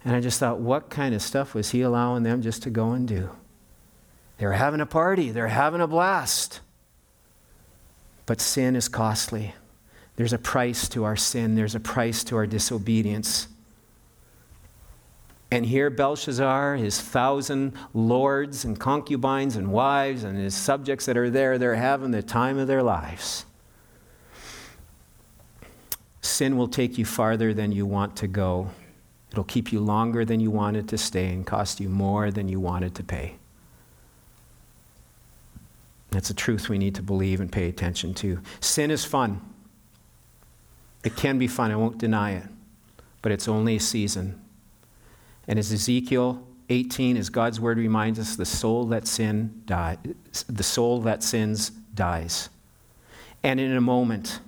And 0.06 0.16
I 0.16 0.22
just 0.22 0.40
thought, 0.40 0.60
what 0.60 0.92
kind 0.92 1.16
of 1.16 1.22
stuff 1.24 1.56
was 1.56 1.72
he 1.72 1.82
allowing 1.82 2.22
them 2.22 2.44
just 2.44 2.62
to 2.64 2.70
go 2.70 2.92
and 2.92 3.08
do? 3.08 3.32
They're 4.38 4.54
having 4.54 4.80
a 4.80 4.86
party, 4.86 5.32
they're 5.32 5.48
having 5.48 5.82
a 5.82 5.88
blast. 5.88 6.60
But 8.28 8.40
sin 8.40 8.76
is 8.76 8.88
costly. 8.88 9.56
There's 10.18 10.34
a 10.34 10.38
price 10.38 10.88
to 10.90 11.04
our 11.04 11.16
sin, 11.16 11.56
there's 11.56 11.74
a 11.74 11.80
price 11.80 12.24
to 12.26 12.36
our 12.36 12.46
disobedience. 12.46 13.48
And 15.52 15.66
here 15.66 15.90
Belshazzar, 15.90 16.78
his 16.78 17.00
thousand 17.02 17.74
lords 17.94 18.64
and 18.64 18.80
concubines 18.80 19.58
and 19.58 19.72
wives 19.72 20.24
and 20.24 20.38
his 20.38 20.56
subjects 20.56 21.06
that 21.08 21.18
are 21.18 21.30
there, 21.30 21.58
they're 21.58 21.76
having 21.76 22.12
the 22.12 22.24
time 22.24 22.58
of 22.58 22.68
their 22.68 22.82
lives. 22.82 23.46
Sin 26.22 26.56
will 26.56 26.70
take 26.70 26.98
you 26.98 27.04
farther 27.04 27.54
than 27.54 27.74
you 27.74 27.86
want 27.86 28.16
to 28.18 28.28
go. 28.28 28.70
It'll 29.32 29.44
keep 29.44 29.74
you 29.74 29.82
longer 29.82 30.24
than 30.24 30.40
you 30.40 30.52
wanted 30.52 30.88
to 30.90 30.98
stay 30.98 31.28
and 31.28 31.46
cost 31.46 31.82
you 31.82 31.90
more 31.90 32.32
than 32.32 32.48
you 32.48 32.60
wanted 32.62 32.96
to 32.96 33.04
pay. 33.04 33.36
That's 36.12 36.30
a 36.30 36.34
truth 36.34 36.70
we 36.70 36.78
need 36.78 36.96
to 36.96 37.02
believe 37.02 37.42
and 37.42 37.52
pay 37.52 37.68
attention 37.68 38.14
to. 38.16 38.40
Sin 38.62 38.92
is 38.92 39.04
fun. 39.04 39.42
It 41.04 41.16
can 41.16 41.38
be 41.40 41.48
fun, 41.48 41.72
I 41.72 41.76
won't 41.76 41.98
deny 41.98 42.32
it, 42.34 42.44
but 43.22 43.32
it's 43.32 43.48
only 43.48 43.78
a 43.78 43.80
season. 43.80 44.40
And 45.52 45.60
as 45.60 45.74
Ezekiel 45.74 46.48
18, 46.70 47.18
as 47.18 47.30
God's 47.30 47.60
word 47.60 47.78
reminds 47.78 48.18
us, 48.18 48.38
the 48.38 48.46
soul 48.46 48.86
that 48.86 49.06
sin 49.06 49.64
die, 49.66 49.98
the 50.48 50.64
soul 50.64 51.02
that 51.02 51.24
sins 51.24 51.72
dies. 51.94 52.48
And 53.44 53.60
in 53.60 53.76
a 53.76 53.82
moment, 53.82 54.40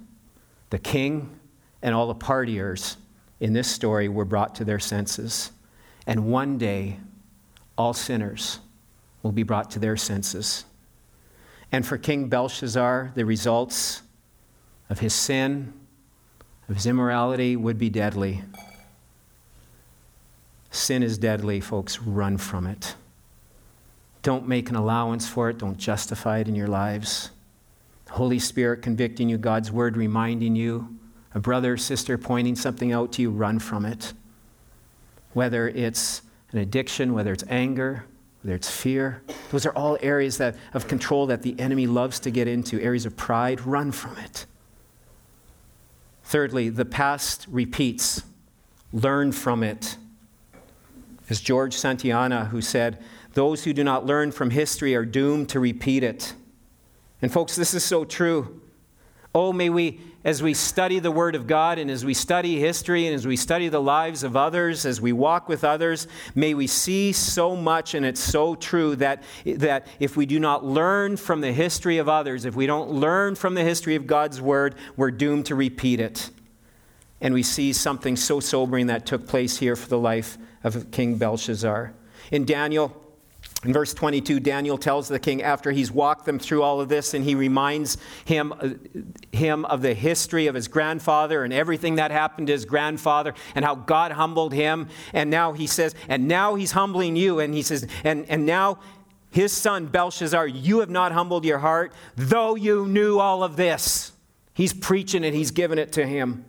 the 0.70 0.80
king 0.80 1.38
and 1.82 1.94
all 1.94 2.08
the 2.08 2.16
partiers 2.16 2.96
in 3.42 3.52
this 3.52 3.70
story 3.70 4.08
were 4.08 4.24
brought 4.24 4.56
to 4.56 4.64
their 4.64 4.80
senses. 4.80 5.52
And 6.08 6.28
one 6.32 6.58
day, 6.58 7.02
all 7.78 7.94
sinners 7.94 8.62
will 9.24 9.34
be 9.34 9.44
brought 9.44 9.72
to 9.72 9.80
their 9.80 9.98
senses. 9.98 10.64
And 11.70 11.86
for 11.86 11.98
King 11.98 12.30
Belshazzar, 12.30 13.12
the 13.14 13.26
results 13.26 14.04
of 14.90 15.00
his 15.00 15.14
sin, 15.14 15.74
of 16.70 16.78
his 16.78 16.86
immorality, 16.86 17.58
would 17.58 17.78
be 17.78 17.90
deadly. 17.90 18.42
Sin 20.74 21.04
is 21.04 21.20
deadly, 21.20 21.62
folks. 21.62 22.00
Run 22.00 22.36
from 22.36 22.66
it. 22.66 22.96
Don't 24.24 24.48
make 24.48 24.72
an 24.72 24.76
allowance 24.76 25.30
for 25.30 25.52
it. 25.52 25.60
Don't 25.60 25.78
justify 25.78 26.40
it 26.40 26.48
in 26.48 26.56
your 26.56 26.68
lives. 26.68 27.30
Holy 28.10 28.40
Spirit 28.40 28.82
convicting 28.82 29.30
you, 29.30 29.38
God's 29.38 29.72
word 29.72 29.96
reminding 29.96 30.56
you, 30.56 30.98
a 31.36 31.40
brother 31.40 31.74
or 31.74 31.78
sister 31.78 32.18
pointing 32.18 32.56
something 32.56 32.92
out 32.92 33.12
to 33.14 33.22
you, 33.22 33.30
run 33.30 33.60
from 33.60 33.86
it. 33.86 34.14
Whether 35.34 35.70
it's 35.70 36.24
an 36.52 36.58
addiction, 36.58 37.14
whether 37.14 37.32
it's 37.32 37.44
anger, 37.50 38.06
whether 38.42 38.56
it's 38.56 38.70
fear, 38.70 39.22
those 39.52 39.68
are 39.68 39.76
all 39.76 40.00
areas 40.02 40.40
that, 40.40 40.56
of 40.74 40.88
control 40.88 41.28
that 41.28 41.44
the 41.44 41.60
enemy 41.60 41.86
loves 41.86 42.20
to 42.22 42.32
get 42.32 42.48
into, 42.48 42.82
areas 42.82 43.06
of 43.06 43.16
pride, 43.16 43.62
run 43.62 43.92
from 43.92 44.18
it. 44.18 44.48
Thirdly, 46.24 46.70
the 46.70 46.86
past 46.86 47.46
repeats. 47.48 48.24
Learn 48.92 49.32
from 49.32 49.62
it. 49.62 49.98
As 51.30 51.40
George 51.40 51.76
Santayana, 51.76 52.50
who 52.50 52.62
said, 52.62 53.02
Those 53.34 53.64
who 53.64 53.74
do 53.74 53.84
not 53.84 54.06
learn 54.06 54.32
from 54.32 54.50
history 54.50 54.96
are 54.96 55.06
doomed 55.06 55.50
to 55.50 55.60
repeat 55.60 56.04
it. 56.04 56.34
And, 57.22 57.32
folks, 57.32 57.56
this 57.56 57.74
is 57.74 57.84
so 57.84 58.04
true. 58.04 58.62
Oh, 59.36 59.52
may 59.52 59.70
we, 59.70 60.00
as 60.24 60.44
we 60.44 60.54
study 60.54 61.00
the 61.00 61.10
Word 61.10 61.34
of 61.36 61.48
God 61.48 61.80
and 61.80 61.90
as 61.90 62.06
we 62.06 62.14
study 62.14 62.60
history 62.60 63.08
and 63.08 63.16
as 63.16 63.26
we 63.26 63.36
study 63.36 63.68
the 63.68 63.82
lives 63.82 64.24
of 64.24 64.36
others, 64.36 64.86
as 64.86 65.02
we 65.02 65.12
walk 65.12 65.50
with 65.50 65.64
others, 65.64 66.08
may 66.36 66.54
we 66.54 66.68
see 66.68 67.12
so 67.12 67.56
much, 67.56 67.96
and 67.96 68.06
it's 68.06 68.20
so 68.20 68.54
true, 68.54 68.96
that, 68.98 69.24
that 69.46 69.88
if 70.00 70.16
we 70.16 70.28
do 70.28 70.40
not 70.40 70.64
learn 70.64 71.18
from 71.18 71.42
the 71.42 71.52
history 71.52 71.98
of 71.98 72.08
others, 72.08 72.46
if 72.46 72.56
we 72.56 72.68
don't 72.68 72.92
learn 72.92 73.34
from 73.34 73.56
the 73.56 73.64
history 73.64 73.96
of 73.96 74.06
God's 74.06 74.40
Word, 74.40 74.76
we're 74.98 75.12
doomed 75.12 75.48
to 75.48 75.56
repeat 75.56 76.00
it. 76.00 76.30
And 77.20 77.34
we 77.34 77.42
see 77.42 77.74
something 77.74 78.16
so 78.16 78.40
sobering 78.40 78.88
that 78.88 79.08
took 79.08 79.28
place 79.28 79.58
here 79.58 79.76
for 79.76 79.88
the 79.90 79.98
life 79.98 80.38
of 80.64 80.92
King 80.92 81.16
Belshazzar. 81.16 81.94
In 82.32 82.46
Daniel, 82.46 82.96
in 83.66 83.72
verse 83.72 83.94
22, 83.94 84.42
Daniel 84.42 84.78
tells 84.78 85.08
the 85.08 85.20
king 85.20 85.42
after 85.42 85.72
he's 85.72 85.90
walked 85.90 86.26
them 86.26 86.38
through 86.38 86.64
all 86.64 86.82
of 86.82 86.90
this 86.90 87.14
and 87.14 87.24
he 87.24 87.34
reminds 87.34 87.98
him, 88.26 88.54
uh, 88.54 88.70
him 89.32 89.64
of 89.66 89.82
the 89.82 89.94
history 89.94 90.48
of 90.48 90.56
his 90.56 90.68
grandfather 90.68 91.44
and 91.44 91.54
everything 91.54 91.96
that 91.96 92.12
happened 92.12 92.48
to 92.48 92.54
his 92.54 92.66
grandfather 92.66 93.34
and 93.56 93.64
how 93.64 93.76
God 93.76 94.12
humbled 94.12 94.54
him. 94.54 94.90
And 95.14 95.30
now 95.30 95.54
he 95.54 95.68
says, 95.68 95.96
and 96.10 96.28
now 96.28 96.56
he's 96.56 96.72
humbling 96.72 97.16
you. 97.16 97.40
And 97.40 97.54
he 97.54 97.62
says, 97.62 97.88
and, 98.04 98.30
and 98.30 98.46
now 98.46 98.80
his 99.32 99.54
son 99.54 99.88
Belshazzar, 99.88 100.46
you 100.48 100.82
have 100.82 100.90
not 100.90 101.14
humbled 101.14 101.46
your 101.46 101.60
heart, 101.60 101.94
though 102.16 102.56
you 102.56 102.86
knew 102.86 103.18
all 103.18 103.44
of 103.44 103.56
this. 103.56 104.12
He's 104.54 104.74
preaching 104.74 105.24
it, 105.24 105.34
he's 105.34 105.52
giving 105.52 105.78
it 105.78 105.94
to 105.94 106.06
him. 106.06 106.46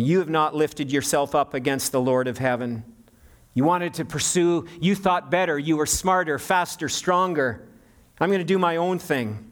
You 0.00 0.18
have 0.18 0.28
not 0.28 0.54
lifted 0.54 0.92
yourself 0.92 1.34
up 1.34 1.54
against 1.54 1.92
the 1.92 2.00
Lord 2.00 2.28
of 2.28 2.38
heaven. 2.38 2.84
You 3.54 3.64
wanted 3.64 3.94
to 3.94 4.04
pursue, 4.04 4.66
you 4.80 4.94
thought 4.94 5.30
better, 5.30 5.58
you 5.58 5.76
were 5.76 5.86
smarter, 5.86 6.38
faster, 6.38 6.88
stronger. 6.88 7.66
I'm 8.20 8.28
going 8.28 8.40
to 8.40 8.44
do 8.44 8.58
my 8.58 8.76
own 8.76 8.98
thing. 8.98 9.49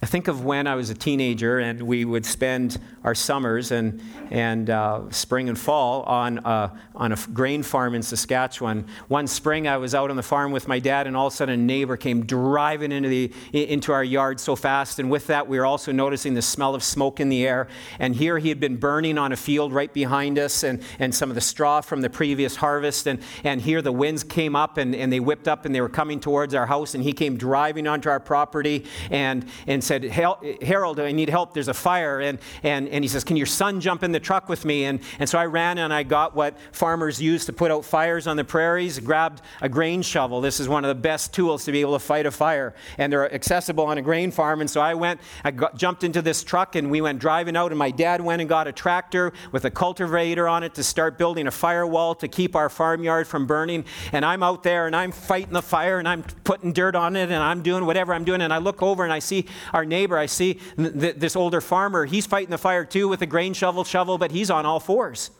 I 0.00 0.06
think 0.06 0.28
of 0.28 0.44
when 0.44 0.68
I 0.68 0.76
was 0.76 0.90
a 0.90 0.94
teenager 0.94 1.58
and 1.58 1.82
we 1.82 2.04
would 2.04 2.24
spend 2.24 2.78
our 3.02 3.16
summers 3.16 3.72
and, 3.72 4.00
and 4.30 4.70
uh, 4.70 5.10
spring 5.10 5.48
and 5.48 5.58
fall 5.58 6.02
on, 6.02 6.38
uh, 6.38 6.72
on 6.94 7.10
a 7.10 7.16
grain 7.32 7.64
farm 7.64 7.96
in 7.96 8.02
Saskatchewan. 8.02 8.86
One 9.08 9.26
spring 9.26 9.66
I 9.66 9.76
was 9.78 9.96
out 9.96 10.10
on 10.10 10.16
the 10.16 10.22
farm 10.22 10.52
with 10.52 10.68
my 10.68 10.78
dad 10.78 11.08
and 11.08 11.16
all 11.16 11.26
of 11.26 11.32
a 11.32 11.36
sudden 11.36 11.54
a 11.58 11.60
neighbor 11.60 11.96
came 11.96 12.24
driving 12.26 12.92
into, 12.92 13.08
the, 13.08 13.32
into 13.52 13.92
our 13.92 14.04
yard 14.04 14.38
so 14.38 14.54
fast. 14.54 15.00
And 15.00 15.10
with 15.10 15.26
that, 15.26 15.48
we 15.48 15.58
were 15.58 15.66
also 15.66 15.90
noticing 15.90 16.34
the 16.34 16.42
smell 16.42 16.76
of 16.76 16.84
smoke 16.84 17.18
in 17.18 17.28
the 17.28 17.44
air. 17.44 17.66
And 17.98 18.14
here 18.14 18.38
he 18.38 18.50
had 18.50 18.60
been 18.60 18.76
burning 18.76 19.18
on 19.18 19.32
a 19.32 19.36
field 19.36 19.72
right 19.72 19.92
behind 19.92 20.38
us 20.38 20.62
and, 20.62 20.80
and 21.00 21.12
some 21.12 21.28
of 21.28 21.34
the 21.34 21.40
straw 21.40 21.80
from 21.80 22.02
the 22.02 22.10
previous 22.10 22.54
harvest. 22.54 23.08
And, 23.08 23.18
and 23.42 23.60
here 23.60 23.82
the 23.82 23.90
winds 23.90 24.22
came 24.22 24.54
up 24.54 24.76
and, 24.76 24.94
and 24.94 25.12
they 25.12 25.18
whipped 25.18 25.48
up 25.48 25.64
and 25.64 25.74
they 25.74 25.80
were 25.80 25.88
coming 25.88 26.20
towards 26.20 26.54
our 26.54 26.66
house. 26.66 26.94
And 26.94 27.02
he 27.02 27.12
came 27.12 27.36
driving 27.36 27.88
onto 27.88 28.08
our 28.08 28.20
property 28.20 28.86
and, 29.10 29.44
and 29.66 29.82
said, 29.88 30.04
Harold, 30.04 31.00
I 31.00 31.12
need 31.12 31.30
help. 31.30 31.54
There's 31.54 31.68
a 31.68 31.74
fire. 31.74 32.20
And, 32.20 32.38
and, 32.62 32.88
and 32.88 33.02
he 33.02 33.08
says, 33.08 33.24
Can 33.24 33.36
your 33.36 33.46
son 33.46 33.80
jump 33.80 34.02
in 34.02 34.12
the 34.12 34.20
truck 34.20 34.48
with 34.48 34.64
me? 34.64 34.84
And, 34.84 35.00
and 35.18 35.28
so 35.28 35.38
I 35.38 35.46
ran 35.46 35.78
and 35.78 35.92
I 35.92 36.02
got 36.02 36.36
what 36.36 36.56
farmers 36.72 37.20
use 37.20 37.46
to 37.46 37.52
put 37.52 37.70
out 37.70 37.84
fires 37.84 38.26
on 38.26 38.36
the 38.36 38.44
prairies, 38.44 38.98
grabbed 39.00 39.42
a 39.60 39.68
grain 39.68 40.02
shovel. 40.02 40.40
This 40.40 40.60
is 40.60 40.68
one 40.68 40.84
of 40.84 40.88
the 40.88 41.00
best 41.00 41.32
tools 41.32 41.64
to 41.64 41.72
be 41.72 41.80
able 41.80 41.94
to 41.94 42.04
fight 42.04 42.26
a 42.26 42.30
fire. 42.30 42.74
And 42.98 43.12
they're 43.12 43.32
accessible 43.32 43.86
on 43.86 43.98
a 43.98 44.02
grain 44.02 44.30
farm. 44.30 44.60
And 44.60 44.70
so 44.70 44.80
I 44.80 44.94
went, 44.94 45.20
I 45.42 45.50
got, 45.50 45.76
jumped 45.76 46.04
into 46.04 46.22
this 46.22 46.44
truck 46.44 46.76
and 46.76 46.90
we 46.90 47.00
went 47.00 47.18
driving 47.18 47.56
out. 47.56 47.72
And 47.72 47.78
my 47.78 47.90
dad 47.90 48.20
went 48.20 48.40
and 48.40 48.48
got 48.48 48.68
a 48.68 48.72
tractor 48.72 49.32
with 49.52 49.64
a 49.64 49.70
cultivator 49.70 50.46
on 50.46 50.62
it 50.62 50.74
to 50.74 50.84
start 50.84 51.16
building 51.16 51.46
a 51.46 51.50
firewall 51.50 52.14
to 52.16 52.28
keep 52.28 52.54
our 52.54 52.68
farmyard 52.68 53.26
from 53.26 53.46
burning. 53.46 53.84
And 54.12 54.24
I'm 54.24 54.42
out 54.42 54.62
there 54.62 54.86
and 54.86 54.94
I'm 54.94 55.12
fighting 55.12 55.54
the 55.54 55.62
fire 55.62 55.98
and 55.98 56.06
I'm 56.06 56.22
putting 56.44 56.72
dirt 56.72 56.94
on 56.94 57.16
it 57.16 57.30
and 57.30 57.42
I'm 57.42 57.62
doing 57.62 57.86
whatever 57.86 58.12
I'm 58.12 58.24
doing. 58.24 58.42
And 58.42 58.52
I 58.52 58.58
look 58.58 58.82
over 58.82 59.04
and 59.04 59.12
I 59.12 59.18
see 59.18 59.46
our 59.78 59.84
neighbor 59.84 60.18
I 60.18 60.26
see 60.26 60.58
th- 60.76 61.14
this 61.16 61.36
older 61.36 61.60
farmer. 61.60 62.04
He's 62.04 62.26
fighting 62.26 62.50
the 62.50 62.58
fire 62.58 62.84
too 62.84 63.08
with 63.08 63.22
a 63.22 63.26
grain 63.26 63.54
shovel, 63.54 63.84
shovel, 63.84 64.18
but 64.18 64.32
he's 64.32 64.50
on 64.50 64.66
all 64.66 64.80
fours. 64.80 65.30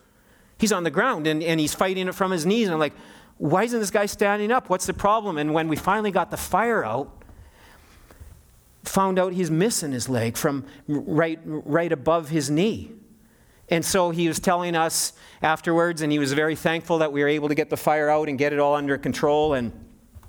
He's 0.59 0.73
on 0.73 0.85
the 0.85 0.91
ground 0.91 1.27
and, 1.27 1.43
and 1.43 1.61
he's 1.61 1.75
fighting 1.75 2.09
it 2.09 2.15
from 2.15 2.31
his 2.31 2.47
knees. 2.47 2.69
And 2.69 2.75
I'm 2.75 2.81
like, 2.81 2.95
why 3.37 3.65
isn't 3.65 3.79
this 3.79 3.91
guy 3.91 4.07
standing 4.07 4.51
up? 4.51 4.71
What's 4.71 4.87
the 4.87 4.95
problem? 4.95 5.39
And 5.39 5.53
when 5.53 5.69
we 5.69 5.77
finally 5.77 6.11
got 6.11 6.31
the 6.31 6.37
fire 6.37 6.85
out, 6.85 7.13
found 8.85 9.19
out 9.19 9.33
he's 9.33 9.51
missing 9.51 9.93
his 9.93 10.09
leg 10.09 10.37
from 10.37 10.65
right, 10.87 11.39
right 11.45 11.93
above 11.93 12.29
his 12.31 12.49
knee. 12.49 12.93
And 13.71 13.85
so 13.85 14.11
he 14.11 14.29
was 14.29 14.41
telling 14.41 14.75
us 14.75 15.13
afterwards, 15.43 16.01
and 16.01 16.11
he 16.11 16.19
was 16.19 16.33
very 16.33 16.57
thankful 16.57 16.99
that 16.99 17.13
we 17.13 17.21
were 17.23 17.29
able 17.29 17.49
to 17.49 17.55
get 17.55 17.71
the 17.71 17.77
fire 17.77 18.09
out 18.09 18.29
and 18.29 18.39
get 18.39 18.53
it 18.53 18.59
all 18.59 18.75
under 18.75 18.97
control. 18.97 19.55
And 19.55 19.73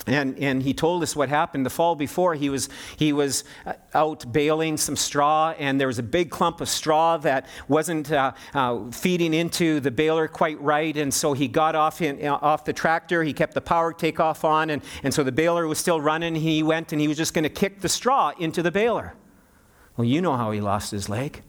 and, 0.09 0.37
and 0.39 0.63
he 0.63 0.73
told 0.73 1.03
us 1.03 1.15
what 1.15 1.29
happened 1.29 1.65
the 1.65 1.69
fall 1.69 1.95
before. 1.95 2.35
He 2.35 2.49
was, 2.49 2.69
he 2.97 3.13
was 3.13 3.43
uh, 3.65 3.73
out 3.93 4.31
baling 4.31 4.77
some 4.77 4.95
straw, 4.95 5.53
and 5.57 5.79
there 5.79 5.87
was 5.87 5.99
a 5.99 6.03
big 6.03 6.29
clump 6.29 6.61
of 6.61 6.69
straw 6.69 7.17
that 7.17 7.47
wasn't 7.67 8.11
uh, 8.11 8.33
uh, 8.53 8.89
feeding 8.91 9.33
into 9.33 9.79
the 9.79 9.91
baler 9.91 10.27
quite 10.27 10.59
right. 10.61 10.95
And 10.95 11.13
so 11.13 11.33
he 11.33 11.47
got 11.47 11.75
off, 11.75 12.01
in, 12.01 12.25
uh, 12.25 12.35
off 12.41 12.65
the 12.65 12.73
tractor. 12.73 13.23
He 13.23 13.33
kept 13.33 13.53
the 13.53 13.61
power 13.61 13.93
takeoff 13.93 14.43
on, 14.43 14.69
and, 14.69 14.81
and 15.03 15.13
so 15.13 15.23
the 15.23 15.31
baler 15.31 15.67
was 15.67 15.79
still 15.79 16.01
running. 16.01 16.35
He 16.35 16.63
went 16.63 16.91
and 16.91 17.01
he 17.01 17.07
was 17.07 17.17
just 17.17 17.33
going 17.33 17.43
to 17.43 17.49
kick 17.49 17.81
the 17.81 17.89
straw 17.89 18.33
into 18.39 18.61
the 18.61 18.71
baler. 18.71 19.13
Well, 19.97 20.05
you 20.05 20.21
know 20.21 20.37
how 20.37 20.51
he 20.51 20.61
lost 20.61 20.91
his 20.91 21.09
leg. 21.09 21.43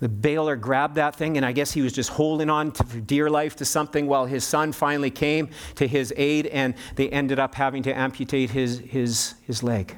The 0.00 0.08
baler 0.08 0.54
grabbed 0.54 0.94
that 0.94 1.16
thing, 1.16 1.36
and 1.36 1.44
I 1.44 1.52
guess 1.52 1.72
he 1.72 1.82
was 1.82 1.92
just 1.92 2.10
holding 2.10 2.48
on 2.48 2.70
to, 2.72 3.00
dear 3.00 3.28
life 3.28 3.56
to 3.56 3.64
something 3.64 4.06
while 4.06 4.26
his 4.26 4.44
son 4.44 4.72
finally 4.72 5.10
came 5.10 5.50
to 5.74 5.88
his 5.88 6.14
aid, 6.16 6.46
and 6.46 6.74
they 6.94 7.08
ended 7.10 7.38
up 7.40 7.56
having 7.56 7.82
to 7.84 7.92
amputate 7.92 8.50
his, 8.50 8.78
his, 8.78 9.34
his 9.44 9.62
leg. 9.62 9.96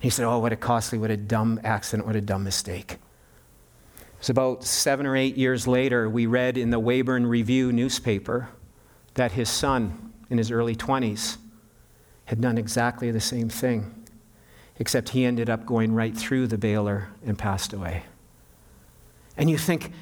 He 0.00 0.08
said, 0.08 0.24
Oh, 0.24 0.38
what 0.38 0.52
a 0.52 0.56
costly, 0.56 0.98
what 0.98 1.10
a 1.10 1.16
dumb 1.16 1.60
accident, 1.64 2.06
what 2.06 2.16
a 2.16 2.20
dumb 2.20 2.44
mistake. 2.44 2.92
It 2.92 4.20
was 4.20 4.30
about 4.30 4.64
seven 4.64 5.04
or 5.04 5.14
eight 5.14 5.36
years 5.36 5.66
later, 5.66 6.08
we 6.08 6.24
read 6.24 6.56
in 6.56 6.70
the 6.70 6.80
Weyburn 6.80 7.26
Review 7.26 7.72
newspaper 7.72 8.48
that 9.14 9.32
his 9.32 9.50
son, 9.50 10.12
in 10.30 10.38
his 10.38 10.50
early 10.50 10.74
20s, 10.74 11.36
had 12.24 12.40
done 12.40 12.56
exactly 12.56 13.10
the 13.10 13.20
same 13.20 13.50
thing, 13.50 14.06
except 14.78 15.10
he 15.10 15.26
ended 15.26 15.50
up 15.50 15.66
going 15.66 15.94
right 15.94 16.16
through 16.16 16.46
the 16.46 16.58
baler 16.58 17.08
and 17.24 17.38
passed 17.38 17.74
away. 17.74 18.04
And 19.36 19.50
you 19.50 19.58
think, 19.58 19.92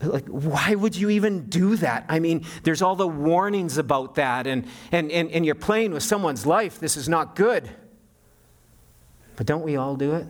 like, 0.00 0.26
why 0.26 0.74
would 0.74 0.94
you 0.94 1.10
even 1.10 1.46
do 1.48 1.76
that? 1.76 2.04
I 2.08 2.18
mean, 2.18 2.44
there's 2.62 2.82
all 2.82 2.96
the 2.96 3.08
warnings 3.08 3.78
about 3.78 4.16
that, 4.16 4.46
and, 4.46 4.66
and, 4.92 5.10
and, 5.10 5.30
and 5.30 5.46
you're 5.46 5.54
playing 5.54 5.92
with 5.92 6.02
someone's 6.02 6.44
life. 6.44 6.78
This 6.78 6.96
is 6.96 7.08
not 7.08 7.34
good. 7.34 7.70
But 9.36 9.46
don't 9.46 9.62
we 9.62 9.76
all 9.76 9.96
do 9.96 10.14
it? 10.14 10.26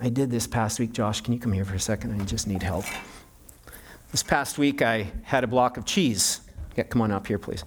I 0.00 0.08
did 0.08 0.30
this 0.30 0.46
past 0.46 0.78
week. 0.78 0.92
Josh, 0.92 1.20
can 1.20 1.32
you 1.32 1.38
come 1.38 1.52
here 1.52 1.64
for 1.64 1.74
a 1.74 1.80
second? 1.80 2.20
I 2.20 2.24
just 2.24 2.46
need 2.46 2.62
help. 2.62 2.84
This 4.10 4.22
past 4.22 4.58
week, 4.58 4.82
I 4.82 5.10
had 5.22 5.44
a 5.44 5.46
block 5.46 5.76
of 5.76 5.84
cheese. 5.84 6.40
Yeah, 6.76 6.84
come 6.84 7.02
on 7.02 7.12
up 7.12 7.26
here, 7.26 7.38
please. 7.38 7.64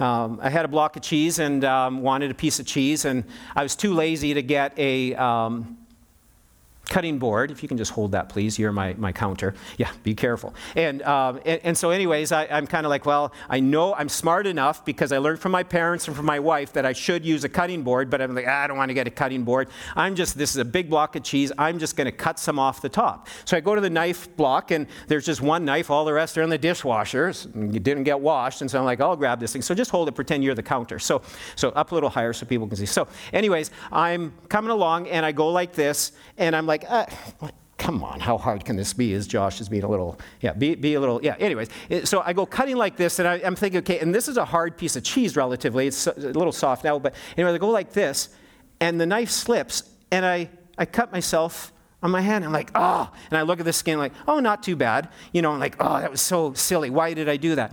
Um, 0.00 0.40
I 0.42 0.50
had 0.50 0.64
a 0.64 0.68
block 0.68 0.96
of 0.96 1.02
cheese 1.02 1.38
and 1.38 1.64
um, 1.64 2.02
wanted 2.02 2.30
a 2.30 2.34
piece 2.34 2.58
of 2.58 2.66
cheese, 2.66 3.04
and 3.04 3.24
I 3.54 3.62
was 3.62 3.76
too 3.76 3.94
lazy 3.94 4.34
to 4.34 4.42
get 4.42 4.78
a. 4.78 5.14
Um, 5.14 5.78
cutting 6.88 7.18
board. 7.18 7.50
If 7.50 7.62
you 7.62 7.68
can 7.68 7.76
just 7.76 7.92
hold 7.92 8.12
that, 8.12 8.28
please. 8.28 8.58
You're 8.58 8.72
my, 8.72 8.94
my 8.94 9.12
counter. 9.12 9.54
Yeah, 9.76 9.90
be 10.02 10.14
careful. 10.14 10.54
And, 10.74 11.02
um, 11.02 11.40
and, 11.44 11.60
and, 11.62 11.78
so, 11.78 11.90
anyways, 11.90 12.32
I, 12.32 12.44
am 12.44 12.66
kind 12.66 12.86
of 12.86 12.90
like, 12.90 13.06
well, 13.06 13.32
I 13.48 13.60
know 13.60 13.94
I'm 13.94 14.08
smart 14.08 14.46
enough 14.46 14.84
because 14.84 15.12
I 15.12 15.18
learned 15.18 15.40
from 15.40 15.52
my 15.52 15.62
parents 15.62 16.08
and 16.08 16.16
from 16.16 16.26
my 16.26 16.40
wife 16.40 16.72
that 16.72 16.84
I 16.84 16.92
should 16.92 17.24
use 17.24 17.44
a 17.44 17.48
cutting 17.48 17.82
board, 17.82 18.10
but 18.10 18.20
I'm 18.20 18.34
like, 18.34 18.46
ah, 18.48 18.64
I 18.64 18.66
don't 18.66 18.76
want 18.76 18.88
to 18.88 18.94
get 18.94 19.06
a 19.06 19.10
cutting 19.10 19.44
board. 19.44 19.68
I'm 19.94 20.14
just, 20.14 20.36
this 20.36 20.50
is 20.50 20.56
a 20.56 20.64
big 20.64 20.90
block 20.90 21.14
of 21.16 21.22
cheese. 21.22 21.52
I'm 21.58 21.78
just 21.78 21.96
going 21.96 22.06
to 22.06 22.12
cut 22.12 22.38
some 22.38 22.58
off 22.58 22.80
the 22.80 22.88
top. 22.88 23.28
So 23.44 23.56
I 23.56 23.60
go 23.60 23.74
to 23.74 23.80
the 23.80 23.90
knife 23.90 24.34
block, 24.36 24.70
and 24.70 24.86
there's 25.06 25.26
just 25.26 25.40
one 25.40 25.64
knife. 25.64 25.90
All 25.90 26.04
the 26.04 26.12
rest 26.12 26.36
are 26.38 26.42
in 26.42 26.50
the 26.50 26.58
dishwasher. 26.58 27.32
You 27.54 27.80
didn't 27.80 28.04
get 28.04 28.18
washed. 28.18 28.60
And 28.60 28.70
so 28.70 28.78
I'm 28.78 28.84
like, 28.84 29.00
I'll 29.00 29.16
grab 29.16 29.40
this 29.40 29.52
thing. 29.52 29.62
So 29.62 29.74
just 29.74 29.90
hold 29.90 30.08
it, 30.08 30.12
pretend 30.12 30.42
you're 30.42 30.54
the 30.54 30.62
counter. 30.62 30.98
So, 30.98 31.22
so 31.54 31.70
up 31.70 31.92
a 31.92 31.94
little 31.94 32.10
higher 32.10 32.32
so 32.32 32.46
people 32.46 32.66
can 32.66 32.76
see. 32.76 32.86
So, 32.86 33.08
anyways, 33.32 33.70
I'm 33.92 34.32
coming 34.48 34.70
along, 34.70 35.08
and 35.08 35.24
I 35.24 35.32
go 35.32 35.48
like 35.48 35.72
this, 35.72 36.12
and 36.36 36.56
I'm 36.56 36.66
like, 36.66 36.77
like, 36.78 36.90
uh, 36.90 37.50
come 37.78 38.04
on, 38.04 38.20
how 38.20 38.36
hard 38.36 38.64
can 38.64 38.76
this 38.76 38.92
be? 38.92 39.14
As 39.14 39.26
Josh 39.26 39.60
is 39.60 39.68
being 39.68 39.84
a 39.84 39.88
little, 39.88 40.18
yeah, 40.40 40.52
be, 40.52 40.74
be 40.74 40.94
a 40.94 41.00
little, 41.00 41.22
yeah. 41.22 41.36
Anyways, 41.38 41.68
uh, 41.90 42.04
so 42.04 42.22
I 42.24 42.32
go 42.32 42.44
cutting 42.46 42.76
like 42.76 42.96
this, 42.96 43.18
and 43.18 43.26
I, 43.26 43.36
am 43.38 43.56
thinking, 43.56 43.78
okay, 43.78 43.98
and 44.00 44.14
this 44.14 44.28
is 44.28 44.36
a 44.36 44.44
hard 44.44 44.76
piece 44.76 44.96
of 44.96 45.04
cheese 45.04 45.36
relatively. 45.36 45.86
It's 45.86 46.06
a 46.06 46.12
little 46.14 46.52
soft 46.52 46.84
now, 46.84 46.98
but 46.98 47.14
anyway, 47.36 47.52
I 47.52 47.58
go 47.58 47.70
like 47.70 47.92
this, 47.92 48.30
and 48.80 49.00
the 49.00 49.06
knife 49.06 49.30
slips, 49.30 49.88
and 50.10 50.24
I, 50.24 50.50
I 50.76 50.86
cut 50.86 51.12
myself 51.12 51.72
on 52.02 52.10
my 52.10 52.20
hand. 52.20 52.44
I'm 52.44 52.52
like, 52.52 52.70
oh, 52.74 53.10
and 53.30 53.38
I 53.38 53.42
look 53.42 53.58
at 53.58 53.64
the 53.64 53.72
skin 53.72 53.98
like, 53.98 54.12
oh, 54.26 54.38
not 54.38 54.62
too 54.62 54.76
bad. 54.76 55.08
You 55.32 55.42
know, 55.42 55.52
I'm 55.52 55.60
like, 55.60 55.76
oh, 55.80 56.00
that 56.00 56.10
was 56.10 56.20
so 56.20 56.52
silly. 56.52 56.90
Why 56.90 57.14
did 57.14 57.28
I 57.28 57.36
do 57.36 57.56
that? 57.56 57.72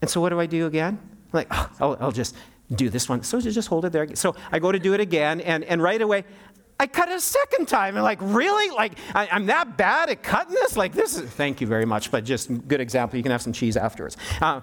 And 0.00 0.10
so 0.10 0.20
what 0.20 0.28
do 0.30 0.40
I 0.40 0.46
do 0.46 0.66
again? 0.66 0.98
I'm 1.00 1.30
like, 1.32 1.48
oh, 1.50 1.70
I'll, 1.80 1.96
I'll 2.00 2.12
just 2.12 2.34
do 2.74 2.88
this 2.88 3.08
one. 3.08 3.22
So 3.22 3.40
just 3.40 3.68
hold 3.68 3.84
it 3.84 3.92
there. 3.92 4.14
So 4.14 4.34
I 4.50 4.58
go 4.58 4.72
to 4.72 4.78
do 4.78 4.94
it 4.94 5.00
again, 5.00 5.40
and, 5.40 5.64
and 5.64 5.82
right 5.82 6.00
away, 6.00 6.24
I 6.82 6.88
cut 6.88 7.08
it 7.08 7.14
a 7.14 7.20
second 7.20 7.68
time. 7.68 7.94
And 7.94 8.02
like, 8.02 8.18
really? 8.20 8.74
Like, 8.74 8.94
I, 9.14 9.28
am 9.30 9.46
that 9.46 9.76
bad 9.76 10.10
at 10.10 10.24
cutting 10.24 10.52
this? 10.52 10.76
Like, 10.76 10.92
this 10.92 11.16
is, 11.16 11.30
thank 11.30 11.60
you 11.60 11.66
very 11.68 11.84
much, 11.86 12.10
but 12.10 12.24
just 12.24 12.50
good 12.66 12.80
example. 12.80 13.16
You 13.16 13.22
can 13.22 13.30
have 13.30 13.40
some 13.40 13.52
cheese 13.52 13.76
afterwards. 13.76 14.16
Uh, 14.40 14.62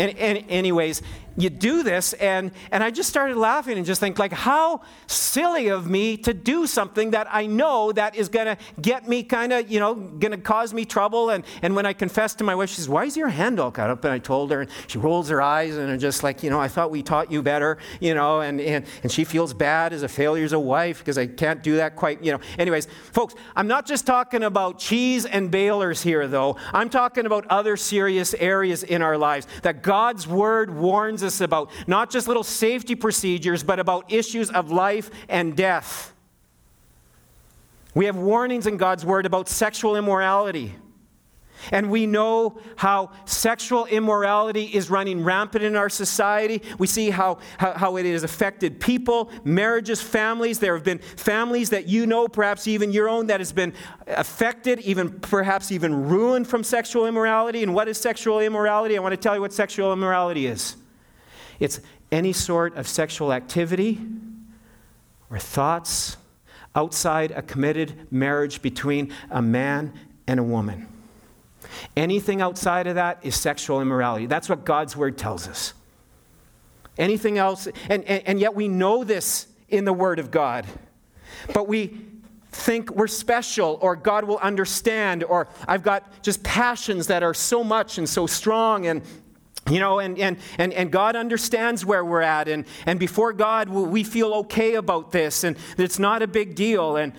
and, 0.00 0.18
and 0.18 0.44
anyways, 0.48 1.00
you 1.40 1.50
do 1.50 1.82
this 1.82 2.12
and 2.14 2.50
and 2.70 2.82
i 2.82 2.90
just 2.90 3.08
started 3.08 3.36
laughing 3.36 3.76
and 3.76 3.86
just 3.86 4.00
think 4.00 4.18
like 4.18 4.32
how 4.32 4.80
silly 5.06 5.68
of 5.68 5.88
me 5.88 6.16
to 6.16 6.34
do 6.34 6.66
something 6.66 7.10
that 7.10 7.26
i 7.30 7.46
know 7.46 7.92
that 7.92 8.14
is 8.16 8.28
going 8.28 8.46
to 8.46 8.56
get 8.80 9.08
me 9.08 9.22
kind 9.22 9.52
of 9.52 9.70
you 9.70 9.80
know 9.80 9.94
going 9.94 10.32
to 10.32 10.38
cause 10.38 10.74
me 10.74 10.84
trouble. 10.84 11.30
And 11.30 11.44
and 11.62 11.74
when 11.76 11.86
i 11.86 11.92
confessed 11.92 12.38
to 12.38 12.44
my 12.44 12.54
wife 12.54 12.70
she 12.70 12.76
says 12.76 12.88
why 12.88 13.04
is 13.04 13.16
your 13.16 13.28
hand 13.28 13.60
all 13.60 13.70
cut 13.70 13.90
up? 13.90 14.04
And 14.04 14.12
i 14.12 14.18
told 14.18 14.50
her 14.50 14.62
and 14.62 14.70
she 14.86 14.98
rolls 14.98 15.28
her 15.28 15.40
eyes 15.40 15.76
and 15.76 15.90
are 15.90 15.96
just 15.96 16.22
like 16.22 16.42
you 16.42 16.50
know 16.50 16.60
i 16.60 16.68
thought 16.68 16.90
we 16.90 17.02
taught 17.02 17.30
you 17.30 17.42
better 17.42 17.78
you 18.00 18.14
know 18.14 18.40
and 18.40 18.60
and, 18.60 18.84
and 19.02 19.12
she 19.12 19.24
feels 19.24 19.54
bad 19.54 19.92
as 19.92 20.02
a 20.02 20.08
failure 20.08 20.44
as 20.44 20.52
a 20.52 20.60
wife 20.60 20.98
because 20.98 21.18
i 21.18 21.26
can't 21.26 21.62
do 21.62 21.76
that 21.76 21.96
quite 21.96 22.22
you 22.24 22.32
know. 22.32 22.40
Anyways 22.58 22.86
folks 23.12 23.34
i'm 23.56 23.66
not 23.66 23.86
just 23.86 24.06
talking 24.06 24.42
about 24.42 24.78
cheese 24.78 25.26
and 25.26 25.50
balers 25.50 26.02
here 26.02 26.26
though. 26.26 26.56
I'm 26.72 26.90
talking 26.90 27.26
about 27.26 27.46
other 27.46 27.76
serious 27.76 28.34
areas 28.34 28.82
in 28.82 29.02
our 29.02 29.16
lives 29.16 29.46
that 29.62 29.82
god's 29.82 30.26
word 30.26 30.74
warns 30.74 31.22
us 31.22 31.29
about 31.40 31.70
not 31.86 32.10
just 32.10 32.26
little 32.26 32.42
safety 32.42 32.94
procedures, 32.94 33.62
but 33.62 33.78
about 33.78 34.10
issues 34.10 34.50
of 34.50 34.72
life 34.72 35.10
and 35.28 35.54
death. 35.56 36.14
We 37.94 38.06
have 38.06 38.16
warnings 38.16 38.66
in 38.66 38.76
God's 38.76 39.04
Word 39.04 39.26
about 39.26 39.48
sexual 39.48 39.96
immorality. 39.96 40.74
And 41.72 41.90
we 41.90 42.06
know 42.06 42.58
how 42.76 43.10
sexual 43.24 43.86
immorality 43.86 44.64
is 44.64 44.90
running 44.90 45.22
rampant 45.22 45.64
in 45.64 45.76
our 45.76 45.88
society. 45.88 46.62
We 46.78 46.86
see 46.86 47.10
how, 47.10 47.38
how, 47.58 47.72
how, 47.72 47.96
it 47.96 48.06
has 48.06 48.22
affected 48.22 48.80
people, 48.80 49.30
marriages, 49.44 50.00
families. 50.00 50.58
There 50.58 50.74
have 50.74 50.84
been 50.84 50.98
families 50.98 51.70
that 51.70 51.86
you 51.86 52.06
know, 52.06 52.28
perhaps 52.28 52.66
even 52.66 52.92
your 52.92 53.08
own, 53.08 53.26
that 53.26 53.40
has 53.40 53.52
been 53.52 53.74
affected, 54.06 54.80
even 54.80 55.20
perhaps 55.20 55.70
even 55.70 56.08
ruined 56.08 56.46
from 56.46 56.64
sexual 56.64 57.06
immorality. 57.06 57.62
And 57.62 57.74
what 57.74 57.88
is 57.88 57.98
sexual 57.98 58.40
immorality? 58.40 58.96
I 58.96 59.00
want 59.00 59.12
to 59.12 59.18
tell 59.20 59.34
you 59.34 59.40
what 59.40 59.52
sexual 59.52 59.92
immorality 59.92 60.46
is. 60.46 60.76
It's 61.60 61.80
any 62.10 62.32
sort 62.32 62.76
of 62.76 62.88
sexual 62.88 63.32
activity 63.32 64.00
or 65.30 65.38
thoughts 65.38 66.16
outside 66.74 67.30
a 67.32 67.42
committed 67.42 68.06
marriage 68.10 68.62
between 68.62 69.12
a 69.30 69.42
man 69.42 69.92
and 70.26 70.40
a 70.40 70.42
woman. 70.42 70.88
Anything 71.96 72.40
outside 72.40 72.86
of 72.86 72.94
that 72.96 73.18
is 73.22 73.36
sexual 73.36 73.80
immorality. 73.80 74.26
That's 74.26 74.48
what 74.48 74.64
God's 74.64 74.96
word 74.96 75.18
tells 75.18 75.46
us. 75.46 75.74
Anything 76.98 77.38
else, 77.38 77.68
and, 77.88 78.04
and, 78.04 78.22
and 78.26 78.40
yet 78.40 78.54
we 78.54 78.68
know 78.68 79.04
this 79.04 79.46
in 79.68 79.84
the 79.84 79.92
word 79.92 80.18
of 80.18 80.30
God, 80.30 80.66
but 81.52 81.68
we 81.68 81.98
think 82.52 82.90
we're 82.90 83.06
special 83.06 83.78
or 83.80 83.94
God 83.94 84.24
will 84.24 84.38
understand 84.38 85.22
or 85.22 85.48
I've 85.68 85.84
got 85.84 86.22
just 86.22 86.42
passions 86.42 87.06
that 87.06 87.22
are 87.22 87.34
so 87.34 87.62
much 87.62 87.98
and 87.98 88.08
so 88.08 88.26
strong 88.26 88.86
and 88.86 89.02
you 89.70 89.80
know, 89.80 89.98
and, 89.98 90.18
and, 90.18 90.36
and, 90.58 90.72
and 90.72 90.90
God 90.90 91.16
understands 91.16 91.84
where 91.84 92.04
we're 92.04 92.22
at. 92.22 92.48
And, 92.48 92.64
and 92.86 92.98
before 92.98 93.32
God, 93.32 93.68
we 93.68 94.04
feel 94.04 94.34
okay 94.34 94.74
about 94.74 95.12
this 95.12 95.44
and 95.44 95.56
it's 95.78 95.98
not 95.98 96.22
a 96.22 96.26
big 96.26 96.54
deal. 96.54 96.96
And, 96.96 97.12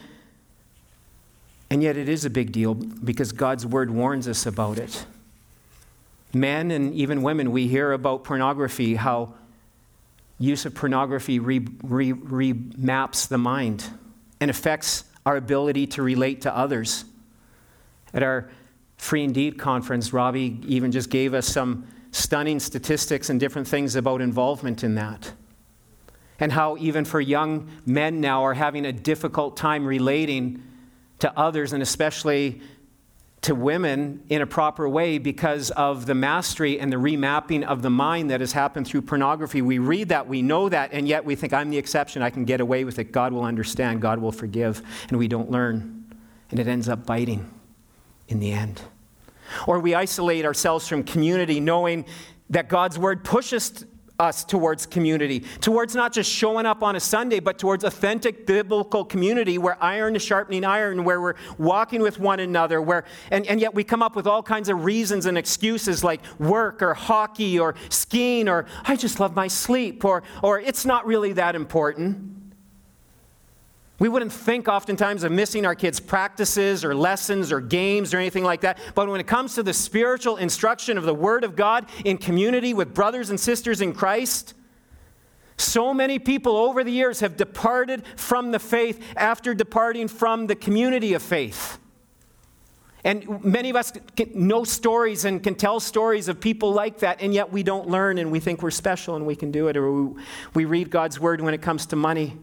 and 1.69 1.81
yet 1.81 1.97
it 1.97 2.09
is 2.09 2.25
a 2.25 2.29
big 2.29 2.51
deal 2.51 2.73
because 2.73 3.31
God's 3.31 3.65
word 3.65 3.89
warns 3.89 4.27
us 4.27 4.45
about 4.45 4.77
it. 4.77 5.05
Men 6.33 6.71
and 6.71 6.93
even 6.93 7.23
women, 7.23 7.51
we 7.51 7.67
hear 7.67 7.91
about 7.91 8.23
pornography, 8.23 8.95
how 8.95 9.33
use 10.39 10.65
of 10.65 10.73
pornography 10.73 11.39
remaps 11.39 11.77
re, 11.83 12.11
re 12.13 12.53
the 13.29 13.37
mind 13.37 13.85
and 14.39 14.49
affects 14.49 15.03
our 15.25 15.37
ability 15.37 15.87
to 15.87 16.01
relate 16.01 16.41
to 16.41 16.55
others. 16.55 17.05
At 18.13 18.23
our 18.23 18.49
Free 18.97 19.23
Indeed 19.23 19.57
conference, 19.57 20.13
Robbie 20.13 20.59
even 20.67 20.91
just 20.91 21.09
gave 21.09 21.33
us 21.33 21.47
some 21.47 21.87
stunning 22.11 22.59
statistics 22.59 23.29
and 23.29 23.39
different 23.39 23.67
things 23.67 23.95
about 23.95 24.21
involvement 24.21 24.83
in 24.83 24.95
that. 24.95 25.33
And 26.39 26.51
how, 26.51 26.77
even 26.77 27.05
for 27.05 27.21
young 27.21 27.69
men 27.85 28.19
now, 28.19 28.43
are 28.43 28.53
having 28.53 28.85
a 28.85 28.91
difficult 28.91 29.57
time 29.57 29.85
relating 29.85 30.63
to 31.19 31.37
others 31.37 31.71
and 31.71 31.83
especially 31.83 32.61
to 33.41 33.55
women 33.55 34.23
in 34.29 34.41
a 34.41 34.45
proper 34.45 34.87
way 34.87 35.17
because 35.17 35.71
of 35.71 36.05
the 36.05 36.13
mastery 36.13 36.79
and 36.79 36.91
the 36.91 36.97
remapping 36.97 37.63
of 37.63 37.81
the 37.81 37.89
mind 37.89 38.29
that 38.29 38.39
has 38.39 38.51
happened 38.51 38.87
through 38.87 39.01
pornography. 39.01 39.61
We 39.61 39.79
read 39.79 40.09
that, 40.09 40.27
we 40.27 40.41
know 40.41 40.69
that, 40.69 40.91
and 40.93 41.07
yet 41.07 41.25
we 41.25 41.35
think, 41.35 41.51
I'm 41.51 41.71
the 41.71 41.77
exception, 41.77 42.21
I 42.21 42.29
can 42.29 42.45
get 42.45 42.61
away 42.61 42.83
with 42.83 42.99
it. 42.99 43.11
God 43.11 43.33
will 43.33 43.43
understand, 43.43 44.01
God 44.01 44.19
will 44.19 44.31
forgive, 44.31 44.81
and 45.09 45.17
we 45.17 45.27
don't 45.27 45.49
learn. 45.49 46.05
And 46.51 46.59
it 46.59 46.67
ends 46.67 46.87
up 46.87 47.05
biting 47.05 47.49
in 48.27 48.39
the 48.39 48.51
end. 48.51 48.81
Or 49.67 49.79
we 49.79 49.95
isolate 49.95 50.45
ourselves 50.45 50.87
from 50.87 51.03
community 51.03 51.59
knowing 51.59 52.05
that 52.49 52.67
God's 52.69 52.99
word 52.99 53.23
pushes 53.23 53.85
us 54.21 54.43
towards 54.43 54.85
community, 54.85 55.39
towards 55.59 55.95
not 55.95 56.13
just 56.13 56.31
showing 56.31 56.65
up 56.65 56.83
on 56.83 56.95
a 56.95 56.99
Sunday, 56.99 57.39
but 57.39 57.57
towards 57.57 57.83
authentic 57.83 58.45
biblical 58.45 59.03
community 59.03 59.57
where 59.57 59.81
iron 59.83 60.15
is 60.15 60.21
sharpening 60.21 60.63
iron, 60.63 61.03
where 61.03 61.19
we're 61.19 61.33
walking 61.57 62.01
with 62.01 62.19
one 62.19 62.39
another, 62.39 62.81
where 62.81 63.03
and, 63.31 63.47
and 63.47 63.59
yet 63.59 63.73
we 63.73 63.83
come 63.83 64.03
up 64.03 64.15
with 64.15 64.27
all 64.27 64.43
kinds 64.43 64.69
of 64.69 64.85
reasons 64.85 65.25
and 65.25 65.37
excuses 65.37 66.03
like 66.03 66.21
work 66.39 66.83
or 66.83 66.93
hockey 66.93 67.57
or 67.57 67.73
skiing 67.89 68.47
or 68.47 68.67
I 68.83 68.95
just 68.95 69.19
love 69.19 69.35
my 69.35 69.47
sleep 69.47 70.05
or 70.05 70.21
or 70.43 70.59
it's 70.59 70.85
not 70.85 71.05
really 71.07 71.33
that 71.33 71.55
important. 71.55 72.40
We 74.01 74.09
wouldn't 74.09 74.33
think 74.33 74.67
oftentimes 74.67 75.23
of 75.23 75.31
missing 75.31 75.63
our 75.63 75.75
kids' 75.75 75.99
practices 75.99 76.83
or 76.83 76.95
lessons 76.95 77.51
or 77.51 77.61
games 77.61 78.15
or 78.15 78.17
anything 78.17 78.43
like 78.43 78.61
that. 78.61 78.79
But 78.95 79.07
when 79.07 79.19
it 79.19 79.27
comes 79.27 79.53
to 79.53 79.61
the 79.61 79.75
spiritual 79.75 80.37
instruction 80.37 80.97
of 80.97 81.03
the 81.03 81.13
Word 81.13 81.43
of 81.43 81.55
God 81.55 81.85
in 82.03 82.17
community 82.17 82.73
with 82.73 82.95
brothers 82.95 83.29
and 83.29 83.39
sisters 83.39 83.79
in 83.79 83.93
Christ, 83.93 84.55
so 85.55 85.93
many 85.93 86.17
people 86.17 86.57
over 86.57 86.83
the 86.83 86.91
years 86.91 87.19
have 87.19 87.37
departed 87.37 88.01
from 88.15 88.49
the 88.49 88.57
faith 88.57 88.99
after 89.15 89.53
departing 89.53 90.07
from 90.07 90.47
the 90.47 90.55
community 90.55 91.13
of 91.13 91.21
faith. 91.21 91.77
And 93.03 93.43
many 93.45 93.69
of 93.69 93.75
us 93.75 93.93
know 94.33 94.63
stories 94.63 95.25
and 95.25 95.43
can 95.43 95.53
tell 95.53 95.79
stories 95.79 96.27
of 96.27 96.39
people 96.39 96.73
like 96.73 96.97
that, 97.01 97.21
and 97.21 97.35
yet 97.35 97.51
we 97.51 97.61
don't 97.61 97.87
learn 97.87 98.17
and 98.17 98.31
we 98.31 98.39
think 98.39 98.63
we're 98.63 98.71
special 98.71 99.15
and 99.15 99.27
we 99.27 99.35
can 99.35 99.51
do 99.51 99.67
it. 99.67 99.77
Or 99.77 100.15
we 100.55 100.65
read 100.65 100.89
God's 100.89 101.19
word 101.19 101.39
when 101.39 101.53
it 101.53 101.61
comes 101.61 101.85
to 101.85 101.95
money 101.95 102.39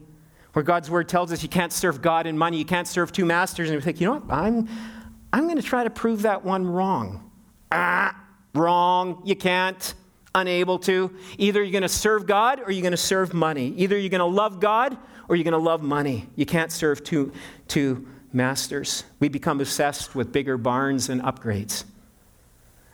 where 0.53 0.63
God's 0.63 0.89
word 0.89 1.07
tells 1.07 1.31
us 1.31 1.43
you 1.43 1.49
can't 1.49 1.71
serve 1.71 2.01
God 2.01 2.25
and 2.25 2.37
money, 2.37 2.57
you 2.57 2.65
can't 2.65 2.87
serve 2.87 3.11
two 3.11 3.25
masters, 3.25 3.69
and 3.69 3.77
we 3.77 3.81
think, 3.81 4.01
you 4.01 4.07
know 4.07 4.19
what, 4.19 4.31
I'm, 4.31 4.67
I'm 5.31 5.43
going 5.43 5.57
to 5.57 5.63
try 5.63 5.83
to 5.83 5.89
prove 5.89 6.23
that 6.23 6.43
one 6.43 6.65
wrong. 6.65 7.29
Ah, 7.71 8.19
wrong, 8.55 9.21
you 9.25 9.35
can't, 9.35 9.93
unable 10.35 10.79
to. 10.79 11.15
Either 11.37 11.61
you're 11.61 11.71
going 11.71 11.81
to 11.83 11.89
serve 11.89 12.25
God 12.25 12.61
or 12.65 12.71
you're 12.71 12.81
going 12.81 12.91
to 12.91 12.97
serve 12.97 13.33
money. 13.33 13.73
Either 13.77 13.97
you're 13.97 14.09
going 14.09 14.19
to 14.19 14.25
love 14.25 14.59
God 14.59 14.97
or 15.27 15.35
you're 15.35 15.43
going 15.43 15.51
to 15.53 15.57
love 15.57 15.81
money. 15.81 16.27
You 16.35 16.45
can't 16.45 16.71
serve 16.71 17.03
two, 17.03 17.31
two 17.67 18.07
masters. 18.33 19.03
We 19.19 19.29
become 19.29 19.59
obsessed 19.59 20.15
with 20.15 20.31
bigger 20.31 20.57
barns 20.57 21.09
and 21.09 21.21
upgrades. 21.21 21.83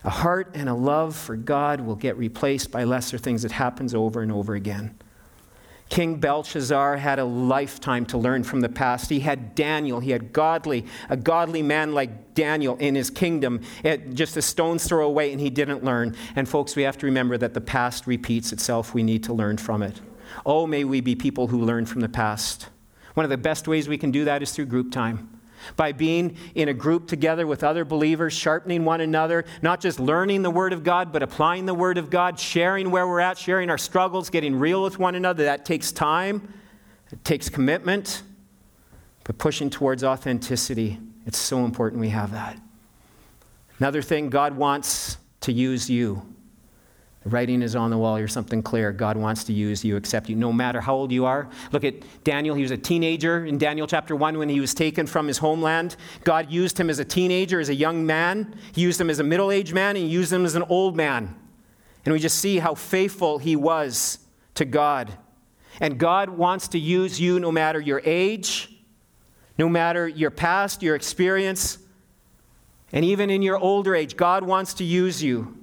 A 0.03 0.09
heart 0.09 0.51
and 0.53 0.69
a 0.69 0.73
love 0.73 1.15
for 1.15 1.35
God 1.35 1.81
will 1.81 1.95
get 1.95 2.17
replaced 2.17 2.71
by 2.71 2.83
lesser 2.83 3.17
things 3.17 3.43
It 3.43 3.51
happens 3.51 3.95
over 3.95 4.21
and 4.21 4.31
over 4.31 4.53
again. 4.53 4.95
King 5.89 6.15
Belshazzar 6.15 6.97
had 6.97 7.19
a 7.19 7.25
lifetime 7.25 8.05
to 8.07 8.17
learn 8.17 8.43
from 8.43 8.61
the 8.61 8.69
past. 8.69 9.09
He 9.09 9.19
had 9.19 9.53
Daniel, 9.53 9.99
he 9.99 10.11
had 10.11 10.33
godly, 10.33 10.85
a 11.09 11.15
godly 11.15 11.61
man 11.61 11.93
like 11.93 12.33
Daniel 12.33 12.75
in 12.77 12.95
his 12.95 13.09
kingdom, 13.09 13.61
just 14.13 14.35
a 14.35 14.41
stone's 14.41 14.87
throw 14.87 15.05
away, 15.05 15.31
and 15.31 15.39
he 15.39 15.49
didn't 15.49 15.83
learn. 15.83 16.15
And 16.35 16.49
folks, 16.49 16.75
we 16.75 16.83
have 16.83 16.97
to 16.97 17.05
remember 17.05 17.37
that 17.37 17.53
the 17.53 17.61
past 17.61 18.07
repeats 18.07 18.51
itself. 18.51 18.93
We 18.93 19.03
need 19.03 19.23
to 19.25 19.33
learn 19.33 19.57
from 19.57 19.83
it. 19.83 20.01
Oh, 20.45 20.65
may 20.65 20.83
we 20.83 21.01
be 21.01 21.15
people 21.15 21.47
who 21.47 21.61
learn 21.61 21.85
from 21.85 22.01
the 22.01 22.09
past. 22.09 22.69
One 23.13 23.23
of 23.23 23.29
the 23.29 23.37
best 23.37 23.67
ways 23.67 23.87
we 23.87 23.97
can 23.97 24.11
do 24.11 24.25
that 24.25 24.41
is 24.41 24.51
through 24.51 24.65
group 24.65 24.91
time 24.91 25.29
by 25.75 25.91
being 25.91 26.37
in 26.55 26.69
a 26.69 26.73
group 26.73 27.07
together 27.07 27.47
with 27.47 27.63
other 27.63 27.85
believers, 27.85 28.33
sharpening 28.33 28.85
one 28.85 29.01
another, 29.01 29.45
not 29.61 29.81
just 29.81 29.99
learning 29.99 30.41
the 30.41 30.51
Word 30.51 30.73
of 30.73 30.83
God, 30.83 31.11
but 31.11 31.23
applying 31.23 31.65
the 31.65 31.73
Word 31.73 31.97
of 31.97 32.09
God, 32.09 32.39
sharing 32.39 32.91
where 32.91 33.07
we're 33.07 33.19
at, 33.19 33.37
sharing 33.37 33.69
our 33.69 33.77
struggles, 33.77 34.29
getting 34.29 34.55
real 34.57 34.83
with 34.83 34.99
one 34.99 35.15
another. 35.15 35.43
That 35.45 35.65
takes 35.65 35.91
time, 35.91 36.53
it 37.11 37.23
takes 37.23 37.49
commitment, 37.49 38.23
but 39.23 39.37
pushing 39.37 39.69
towards 39.69 40.03
authenticity. 40.03 40.99
It's 41.25 41.37
so 41.37 41.65
important 41.65 41.99
we 41.99 42.09
have 42.09 42.31
that. 42.31 42.59
Another 43.79 44.01
thing, 44.01 44.29
God 44.29 44.55
wants 44.55 45.17
to 45.41 45.51
use 45.51 45.89
you. 45.89 46.34
Writing 47.25 47.63
is 47.63 47.75
on 47.75 47.89
the 47.89 47.97
wall. 47.97 48.17
Here's 48.17 48.31
something 48.31 48.61
clear. 48.61 48.91
God 48.91 49.17
wants 49.17 49.43
to 49.45 49.53
use 49.53 49.83
you, 49.83 49.97
accept 49.97 50.29
you, 50.29 50.35
no 50.35 50.53
matter 50.53 50.79
how 50.79 50.93
old 50.93 51.11
you 51.11 51.25
are. 51.25 51.49
Look 51.71 51.83
at 51.83 51.95
Daniel. 52.23 52.55
He 52.55 52.61
was 52.61 52.69
a 52.69 52.77
teenager 52.77 53.45
in 53.45 53.57
Daniel 53.57 53.87
chapter 53.87 54.15
1 54.15 54.37
when 54.37 54.47
he 54.47 54.59
was 54.59 54.75
taken 54.75 55.07
from 55.07 55.27
his 55.27 55.39
homeland. 55.39 55.95
God 56.23 56.51
used 56.51 56.79
him 56.79 56.87
as 56.87 56.99
a 56.99 57.05
teenager, 57.05 57.59
as 57.59 57.69
a 57.69 57.73
young 57.73 58.05
man. 58.05 58.55
He 58.73 58.81
used 58.81 59.01
him 59.01 59.09
as 59.09 59.17
a 59.17 59.23
middle 59.23 59.51
aged 59.51 59.73
man, 59.73 59.95
and 59.95 60.05
he 60.05 60.11
used 60.11 60.31
him 60.31 60.45
as 60.45 60.53
an 60.53 60.61
old 60.69 60.95
man. 60.95 61.35
And 62.05 62.13
we 62.13 62.19
just 62.19 62.37
see 62.37 62.59
how 62.59 62.75
faithful 62.75 63.39
he 63.39 63.55
was 63.55 64.19
to 64.53 64.63
God. 64.63 65.17
And 65.81 65.97
God 65.97 66.29
wants 66.29 66.67
to 66.69 66.79
use 66.79 67.19
you 67.19 67.39
no 67.39 67.51
matter 67.51 67.81
your 67.81 68.03
age, 68.05 68.71
no 69.57 69.67
matter 69.67 70.07
your 70.07 70.29
past, 70.29 70.83
your 70.83 70.95
experience, 70.95 71.79
and 72.93 73.03
even 73.03 73.31
in 73.31 73.41
your 73.41 73.57
older 73.57 73.95
age. 73.95 74.15
God 74.15 74.43
wants 74.43 74.75
to 74.75 74.83
use 74.83 75.23
you. 75.23 75.57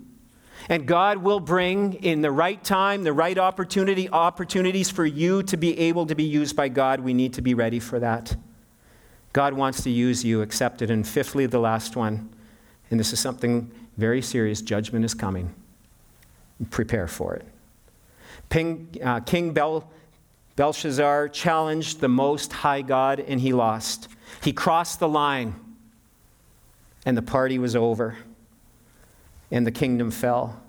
And 0.68 0.86
God 0.86 1.18
will 1.18 1.40
bring 1.40 1.94
in 1.94 2.20
the 2.20 2.30
right 2.30 2.62
time, 2.62 3.02
the 3.02 3.12
right 3.12 3.36
opportunity, 3.36 4.08
opportunities 4.08 4.90
for 4.90 5.04
you 5.04 5.42
to 5.44 5.56
be 5.56 5.78
able 5.78 6.06
to 6.06 6.14
be 6.14 6.24
used 6.24 6.54
by 6.54 6.68
God. 6.68 7.00
We 7.00 7.14
need 7.14 7.34
to 7.34 7.42
be 7.42 7.54
ready 7.54 7.80
for 7.80 7.98
that. 7.98 8.36
God 9.32 9.54
wants 9.54 9.82
to 9.84 9.90
use 9.90 10.24
you, 10.24 10.42
accept 10.42 10.82
it. 10.82 10.90
And 10.90 11.06
fifthly, 11.06 11.46
the 11.46 11.58
last 11.58 11.96
one, 11.96 12.30
and 12.90 13.00
this 13.00 13.12
is 13.12 13.20
something 13.20 13.70
very 13.96 14.22
serious 14.22 14.60
judgment 14.60 15.04
is 15.04 15.14
coming. 15.14 15.54
Prepare 16.70 17.08
for 17.08 17.34
it. 17.34 17.46
Ping, 18.48 18.94
uh, 19.02 19.20
King 19.20 19.52
Bel, 19.52 19.90
Belshazzar 20.56 21.28
challenged 21.30 22.00
the 22.00 22.08
Most 22.08 22.52
High 22.52 22.82
God 22.82 23.20
and 23.20 23.40
he 23.40 23.52
lost. 23.52 24.08
He 24.42 24.52
crossed 24.52 25.00
the 25.00 25.08
line 25.08 25.54
and 27.04 27.16
the 27.16 27.22
party 27.22 27.58
was 27.58 27.74
over 27.74 28.16
and 29.52 29.66
the 29.66 29.70
kingdom 29.70 30.10
fell. 30.10 30.60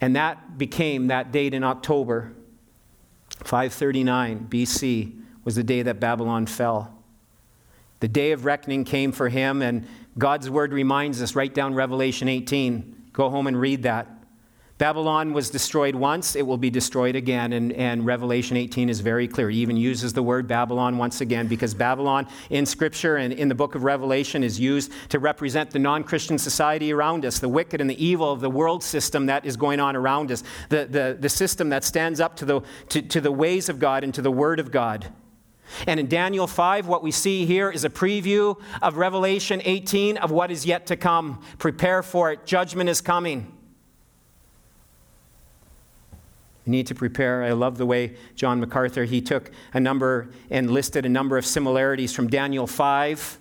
And 0.00 0.16
that 0.16 0.56
became 0.56 1.08
that 1.08 1.32
date 1.32 1.52
in 1.52 1.64
October, 1.64 2.32
539 3.40 4.46
BC, 4.48 5.20
was 5.44 5.56
the 5.56 5.64
day 5.64 5.82
that 5.82 6.00
Babylon 6.00 6.46
fell. 6.46 6.94
The 8.00 8.08
day 8.08 8.32
of 8.32 8.44
reckoning 8.44 8.84
came 8.84 9.12
for 9.12 9.28
him, 9.28 9.60
and 9.60 9.86
God's 10.16 10.48
word 10.48 10.72
reminds 10.72 11.20
us, 11.20 11.34
write 11.34 11.54
down 11.54 11.74
Revelation 11.74 12.28
18. 12.28 13.10
Go 13.12 13.28
home 13.30 13.46
and 13.46 13.60
read 13.60 13.82
that. 13.82 14.08
Babylon 14.76 15.32
was 15.32 15.50
destroyed 15.50 15.94
once, 15.94 16.34
it 16.34 16.44
will 16.44 16.56
be 16.58 16.68
destroyed 16.68 17.14
again. 17.14 17.52
And, 17.52 17.72
and, 17.74 18.04
Revelation 18.04 18.56
18 18.56 18.88
is 18.88 18.98
very 18.98 19.28
clear. 19.28 19.48
He 19.48 19.58
even 19.58 19.76
uses 19.76 20.12
the 20.12 20.22
word 20.22 20.48
Babylon 20.48 20.98
once 20.98 21.20
again 21.20 21.46
because 21.46 21.74
Babylon 21.74 22.26
in 22.50 22.66
Scripture 22.66 23.16
and 23.16 23.32
in 23.32 23.48
the 23.48 23.54
book 23.54 23.76
of 23.76 23.84
Revelation 23.84 24.42
is 24.42 24.58
used 24.58 24.90
to 25.10 25.20
represent 25.20 25.70
the 25.70 25.78
non 25.78 26.02
Christian 26.02 26.38
society 26.38 26.92
around 26.92 27.24
us, 27.24 27.38
the 27.38 27.48
wicked 27.48 27.80
and 27.80 27.88
the 27.88 28.04
evil 28.04 28.32
of 28.32 28.40
the 28.40 28.50
world 28.50 28.82
system 28.82 29.26
that 29.26 29.46
is 29.46 29.56
going 29.56 29.78
on 29.78 29.94
around 29.94 30.32
us, 30.32 30.42
the, 30.70 30.86
the, 30.86 31.16
the 31.20 31.28
system 31.28 31.68
that 31.68 31.84
stands 31.84 32.18
up 32.18 32.34
to 32.36 32.44
the, 32.44 32.60
to, 32.88 33.00
to 33.00 33.20
the 33.20 33.32
ways 33.32 33.68
of 33.68 33.78
God 33.78 34.02
and 34.02 34.12
to 34.14 34.22
the 34.22 34.32
Word 34.32 34.58
of 34.58 34.72
God. 34.72 35.06
And 35.86 36.00
in 36.00 36.08
Daniel 36.08 36.48
5, 36.48 36.88
what 36.88 37.02
we 37.02 37.12
see 37.12 37.46
here 37.46 37.70
is 37.70 37.84
a 37.84 37.90
preview 37.90 38.60
of 38.82 38.96
Revelation 38.96 39.62
18 39.64 40.16
of 40.16 40.32
what 40.32 40.50
is 40.50 40.66
yet 40.66 40.86
to 40.86 40.96
come. 40.96 41.42
Prepare 41.58 42.02
for 42.02 42.32
it. 42.32 42.44
Judgment 42.44 42.90
is 42.90 43.00
coming. 43.00 43.53
You 46.64 46.70
need 46.70 46.86
to 46.86 46.94
prepare. 46.94 47.42
I 47.42 47.52
love 47.52 47.78
the 47.78 47.86
way 47.86 48.16
John 48.34 48.60
MacArthur 48.60 49.04
he 49.04 49.20
took 49.20 49.50
a 49.72 49.80
number 49.80 50.30
and 50.50 50.70
listed 50.70 51.04
a 51.04 51.08
number 51.08 51.36
of 51.36 51.44
similarities 51.44 52.12
from 52.12 52.28
Daniel 52.28 52.66
5 52.66 53.38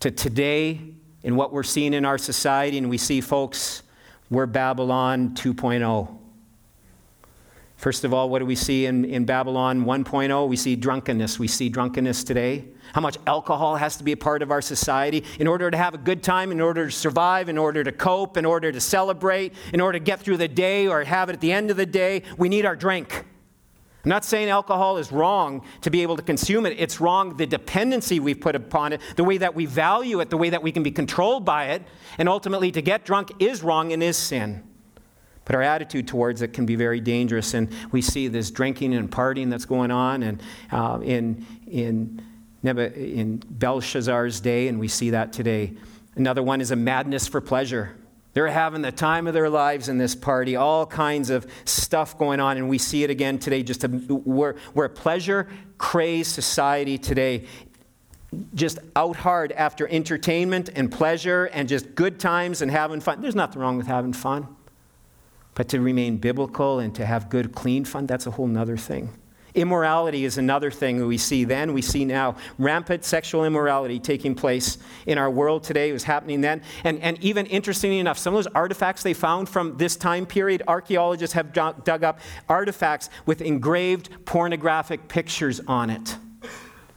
to 0.00 0.10
today 0.10 0.80
in 1.22 1.36
what 1.36 1.52
we're 1.52 1.62
seeing 1.62 1.92
in 1.94 2.04
our 2.04 2.18
society 2.18 2.78
and 2.78 2.88
we 2.88 2.98
see 2.98 3.20
folks 3.20 3.82
we're 4.30 4.46
Babylon 4.46 5.30
2.0. 5.30 6.17
First 7.78 8.02
of 8.02 8.12
all, 8.12 8.28
what 8.28 8.40
do 8.40 8.44
we 8.44 8.56
see 8.56 8.86
in, 8.86 9.04
in 9.04 9.24
Babylon 9.24 9.84
1.0? 9.84 10.48
We 10.48 10.56
see 10.56 10.74
drunkenness. 10.74 11.38
We 11.38 11.46
see 11.46 11.68
drunkenness 11.68 12.24
today. 12.24 12.64
How 12.92 13.00
much 13.00 13.18
alcohol 13.24 13.76
has 13.76 13.96
to 13.98 14.04
be 14.04 14.10
a 14.10 14.16
part 14.16 14.42
of 14.42 14.50
our 14.50 14.60
society 14.60 15.22
in 15.38 15.46
order 15.46 15.70
to 15.70 15.76
have 15.76 15.94
a 15.94 15.98
good 15.98 16.20
time, 16.20 16.50
in 16.50 16.60
order 16.60 16.86
to 16.86 16.90
survive, 16.92 17.48
in 17.48 17.56
order 17.56 17.84
to 17.84 17.92
cope, 17.92 18.36
in 18.36 18.44
order 18.44 18.72
to 18.72 18.80
celebrate, 18.80 19.54
in 19.72 19.80
order 19.80 19.96
to 19.96 20.04
get 20.04 20.18
through 20.18 20.38
the 20.38 20.48
day 20.48 20.88
or 20.88 21.04
have 21.04 21.30
it 21.30 21.34
at 21.34 21.40
the 21.40 21.52
end 21.52 21.70
of 21.70 21.76
the 21.76 21.86
day. 21.86 22.24
We 22.36 22.48
need 22.48 22.66
our 22.66 22.74
drink. 22.74 23.24
I'm 24.04 24.08
not 24.08 24.24
saying 24.24 24.48
alcohol 24.48 24.98
is 24.98 25.12
wrong 25.12 25.64
to 25.82 25.90
be 25.90 26.02
able 26.02 26.16
to 26.16 26.22
consume 26.22 26.66
it. 26.66 26.74
It's 26.80 27.00
wrong 27.00 27.36
the 27.36 27.46
dependency 27.46 28.18
we've 28.18 28.40
put 28.40 28.56
upon 28.56 28.92
it, 28.92 29.00
the 29.14 29.22
way 29.22 29.38
that 29.38 29.54
we 29.54 29.66
value 29.66 30.18
it, 30.18 30.30
the 30.30 30.36
way 30.36 30.50
that 30.50 30.64
we 30.64 30.72
can 30.72 30.82
be 30.82 30.90
controlled 30.90 31.44
by 31.44 31.66
it. 31.66 31.82
And 32.18 32.28
ultimately, 32.28 32.72
to 32.72 32.82
get 32.82 33.04
drunk 33.04 33.30
is 33.38 33.62
wrong 33.62 33.92
and 33.92 34.02
is 34.02 34.16
sin. 34.16 34.67
But 35.48 35.54
our 35.54 35.62
attitude 35.62 36.06
towards 36.06 36.42
it 36.42 36.52
can 36.52 36.66
be 36.66 36.76
very 36.76 37.00
dangerous. 37.00 37.54
And 37.54 37.70
we 37.90 38.02
see 38.02 38.28
this 38.28 38.50
drinking 38.50 38.92
and 38.94 39.10
partying 39.10 39.48
that's 39.48 39.64
going 39.64 39.90
on 39.90 40.22
and, 40.22 40.42
uh, 40.70 41.00
in, 41.02 41.46
in, 41.66 42.22
in 42.62 43.42
Belshazzar's 43.48 44.40
day, 44.40 44.68
and 44.68 44.78
we 44.78 44.88
see 44.88 45.08
that 45.10 45.32
today. 45.32 45.72
Another 46.16 46.42
one 46.42 46.60
is 46.60 46.70
a 46.70 46.76
madness 46.76 47.26
for 47.26 47.40
pleasure. 47.40 47.96
They're 48.34 48.48
having 48.48 48.82
the 48.82 48.92
time 48.92 49.26
of 49.26 49.32
their 49.32 49.48
lives 49.48 49.88
in 49.88 49.96
this 49.96 50.14
party, 50.14 50.54
all 50.54 50.84
kinds 50.84 51.30
of 51.30 51.46
stuff 51.64 52.18
going 52.18 52.40
on, 52.40 52.58
and 52.58 52.68
we 52.68 52.76
see 52.76 53.02
it 53.02 53.08
again 53.08 53.38
today. 53.38 53.62
Just 53.62 53.84
a, 53.84 53.88
where, 53.88 54.56
where 54.74 54.90
pleasure 54.90 55.48
crazed 55.78 56.32
society 56.32 56.98
today 56.98 57.46
just 58.52 58.78
out 58.94 59.16
hard 59.16 59.52
after 59.52 59.88
entertainment 59.88 60.68
and 60.74 60.92
pleasure 60.92 61.46
and 61.46 61.66
just 61.66 61.94
good 61.94 62.20
times 62.20 62.60
and 62.60 62.70
having 62.70 63.00
fun. 63.00 63.22
There's 63.22 63.34
nothing 63.34 63.62
wrong 63.62 63.78
with 63.78 63.86
having 63.86 64.12
fun. 64.12 64.46
But 65.58 65.68
to 65.70 65.80
remain 65.80 66.18
biblical 66.18 66.78
and 66.78 66.94
to 66.94 67.04
have 67.04 67.28
good, 67.28 67.52
clean 67.52 67.84
fun, 67.84 68.06
that's 68.06 68.28
a 68.28 68.30
whole 68.30 68.56
other 68.56 68.76
thing. 68.76 69.12
Immorality 69.56 70.24
is 70.24 70.38
another 70.38 70.70
thing 70.70 71.04
we 71.04 71.18
see 71.18 71.42
then, 71.42 71.72
we 71.72 71.82
see 71.82 72.04
now. 72.04 72.36
Rampant 72.58 73.04
sexual 73.04 73.44
immorality 73.44 73.98
taking 73.98 74.36
place 74.36 74.78
in 75.06 75.18
our 75.18 75.28
world 75.28 75.64
today 75.64 75.90
It 75.90 75.92
was 75.92 76.04
happening 76.04 76.42
then. 76.42 76.62
And, 76.84 77.00
and 77.00 77.20
even 77.24 77.44
interestingly 77.46 77.98
enough, 77.98 78.18
some 78.18 78.36
of 78.36 78.44
those 78.44 78.52
artifacts 78.54 79.02
they 79.02 79.14
found 79.14 79.48
from 79.48 79.76
this 79.78 79.96
time 79.96 80.26
period, 80.26 80.62
archaeologists 80.68 81.34
have 81.34 81.52
dug 81.52 82.04
up 82.04 82.20
artifacts 82.48 83.10
with 83.26 83.42
engraved 83.42 84.24
pornographic 84.26 85.08
pictures 85.08 85.60
on 85.66 85.90
it. 85.90 86.18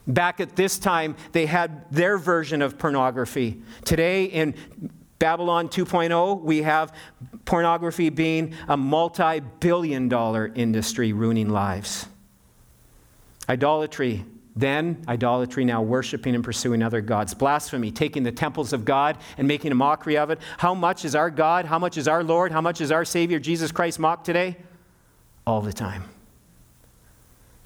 Back 0.06 0.40
at 0.40 0.56
this 0.56 0.78
time, 0.78 1.16
they 1.32 1.48
had 1.48 1.92
their 1.92 2.20
version 2.20 2.62
of 2.62 2.78
pornography. 2.78 3.60
Today, 3.86 4.26
in 4.26 4.54
Babylon 5.22 5.70
2.0, 5.70 6.42
we 6.42 6.64
have 6.64 6.96
pornography 7.46 8.10
being 8.10 8.56
a 8.68 8.76
multi 8.76 9.40
billion 9.60 10.10
dollar 10.10 10.52
industry 10.56 11.14
ruining 11.14 11.48
lives. 11.48 12.08
Idolatry, 13.48 14.26
then 14.56 15.06
idolatry, 15.08 15.64
now 15.64 15.84
worshiping 15.84 16.34
and 16.34 16.44
pursuing 16.44 16.82
other 16.82 17.02
gods. 17.02 17.36
Blasphemy, 17.36 17.92
taking 17.92 18.24
the 18.24 18.32
temples 18.32 18.74
of 18.74 18.84
God 18.84 19.20
and 19.38 19.48
making 19.48 19.72
a 19.72 19.76
mockery 19.76 20.18
of 20.18 20.32
it. 20.32 20.40
How 20.58 20.74
much 20.74 21.06
is 21.06 21.14
our 21.14 21.30
God, 21.30 21.66
how 21.66 21.78
much 21.78 22.00
is 22.00 22.08
our 22.08 22.24
Lord, 22.24 22.52
how 22.52 22.62
much 22.62 22.82
is 22.82 22.92
our 22.92 23.06
Savior 23.06 23.38
Jesus 23.38 23.72
Christ 23.72 24.00
mocked 24.00 24.26
today? 24.26 24.58
All 25.46 25.62
the 25.62 25.72
time. 25.72 26.06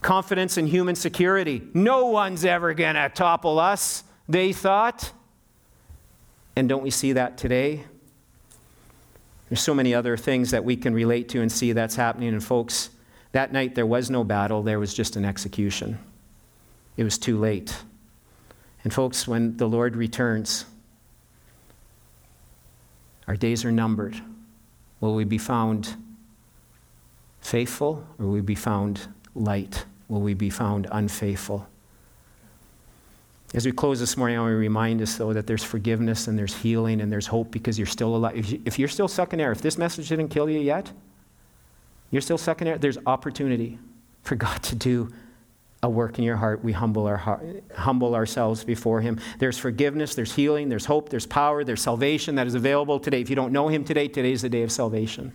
Confidence 0.01 0.57
in 0.57 0.67
human 0.67 0.95
security. 0.95 1.61
No 1.73 2.07
one's 2.07 2.43
ever 2.43 2.73
going 2.73 2.95
to 2.95 3.07
topple 3.07 3.59
us, 3.59 4.03
they 4.27 4.51
thought. 4.51 5.13
And 6.55 6.69
don't 6.69 6.83
we 6.83 6.89
see 6.89 7.13
that 7.13 7.37
today? 7.37 7.83
There's 9.49 9.61
so 9.61 9.73
many 9.73 9.93
other 9.93 10.17
things 10.17 10.51
that 10.51 10.63
we 10.63 10.75
can 10.75 10.93
relate 10.93 11.29
to 11.29 11.41
and 11.41 11.51
see 11.51 11.73
that's 11.73 11.95
happening. 11.95 12.29
And, 12.29 12.43
folks, 12.43 12.89
that 13.33 13.51
night 13.51 13.75
there 13.75 13.85
was 13.85 14.09
no 14.09 14.23
battle, 14.23 14.63
there 14.63 14.79
was 14.79 14.93
just 14.93 15.15
an 15.15 15.25
execution. 15.25 15.99
It 16.97 17.03
was 17.03 17.17
too 17.17 17.37
late. 17.37 17.75
And, 18.83 18.93
folks, 18.93 19.27
when 19.27 19.57
the 19.57 19.67
Lord 19.67 19.95
returns, 19.95 20.65
our 23.27 23.35
days 23.35 23.65
are 23.65 23.71
numbered. 23.71 24.15
Will 25.01 25.15
we 25.15 25.23
be 25.23 25.37
found 25.37 25.95
faithful 27.41 28.05
or 28.17 28.25
will 28.25 28.33
we 28.33 28.41
be 28.41 28.55
found 28.55 29.07
light? 29.35 29.85
Will 30.07 30.21
we 30.21 30.33
be 30.33 30.49
found 30.49 30.87
unfaithful? 30.91 31.67
As 33.55 33.65
we 33.65 33.71
close 33.71 34.01
this 34.01 34.17
morning, 34.17 34.37
I 34.37 34.41
want 34.41 34.51
to 34.51 34.57
remind 34.57 35.01
us, 35.01 35.15
though, 35.15 35.31
that 35.31 35.47
there's 35.47 35.63
forgiveness 35.63 36.27
and 36.27 36.37
there's 36.37 36.53
healing 36.53 36.99
and 36.99 37.09
there's 37.09 37.25
hope 37.25 37.51
because 37.51 37.79
you're 37.79 37.85
still 37.85 38.13
alive. 38.13 38.53
If 38.65 38.77
you're 38.77 38.89
still 38.89 39.07
sucking 39.07 39.39
air, 39.39 39.53
if 39.53 39.61
this 39.61 39.77
message 39.77 40.09
didn't 40.09 40.27
kill 40.27 40.49
you 40.49 40.59
yet, 40.59 40.91
you're 42.11 42.21
still 42.21 42.37
sucking 42.37 42.67
air, 42.67 42.77
there's 42.77 42.97
opportunity 43.05 43.79
for 44.23 44.35
God 44.35 44.61
to 44.63 44.75
do 44.75 45.09
a 45.81 45.89
work 45.89 46.17
in 46.17 46.25
your 46.25 46.35
heart. 46.35 46.65
We 46.65 46.73
humble, 46.73 47.07
our 47.07 47.15
heart, 47.15 47.63
humble 47.77 48.13
ourselves 48.13 48.65
before 48.65 48.99
Him. 48.99 49.21
There's 49.39 49.57
forgiveness, 49.57 50.15
there's 50.15 50.35
healing, 50.35 50.67
there's 50.67 50.85
hope, 50.85 51.07
there's 51.07 51.25
power, 51.25 51.63
there's 51.63 51.81
salvation 51.81 52.35
that 52.35 52.47
is 52.47 52.55
available 52.55 52.99
today. 52.99 53.21
If 53.21 53.29
you 53.29 53.37
don't 53.37 53.53
know 53.53 53.69
Him 53.69 53.85
today, 53.85 54.09
today 54.09 54.33
is 54.33 54.41
the 54.41 54.49
day 54.49 54.63
of 54.63 54.71
salvation. 54.71 55.31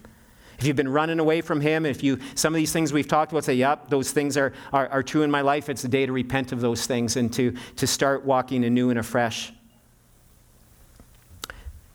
If 0.60 0.66
you've 0.66 0.76
been 0.76 0.92
running 0.92 1.18
away 1.18 1.40
from 1.40 1.62
Him, 1.62 1.86
if 1.86 2.02
you, 2.02 2.18
some 2.34 2.52
of 2.52 2.58
these 2.58 2.70
things 2.70 2.92
we've 2.92 3.08
talked 3.08 3.32
about, 3.32 3.44
say, 3.44 3.54
yep, 3.54 3.88
those 3.88 4.12
things 4.12 4.36
are, 4.36 4.52
are, 4.74 4.88
are 4.88 5.02
true 5.02 5.22
in 5.22 5.30
my 5.30 5.40
life, 5.40 5.70
it's 5.70 5.80
the 5.80 5.88
day 5.88 6.04
to 6.04 6.12
repent 6.12 6.52
of 6.52 6.60
those 6.60 6.86
things 6.86 7.16
and 7.16 7.32
to, 7.32 7.56
to 7.76 7.86
start 7.86 8.26
walking 8.26 8.62
anew 8.64 8.90
and 8.90 8.98
afresh. 8.98 9.54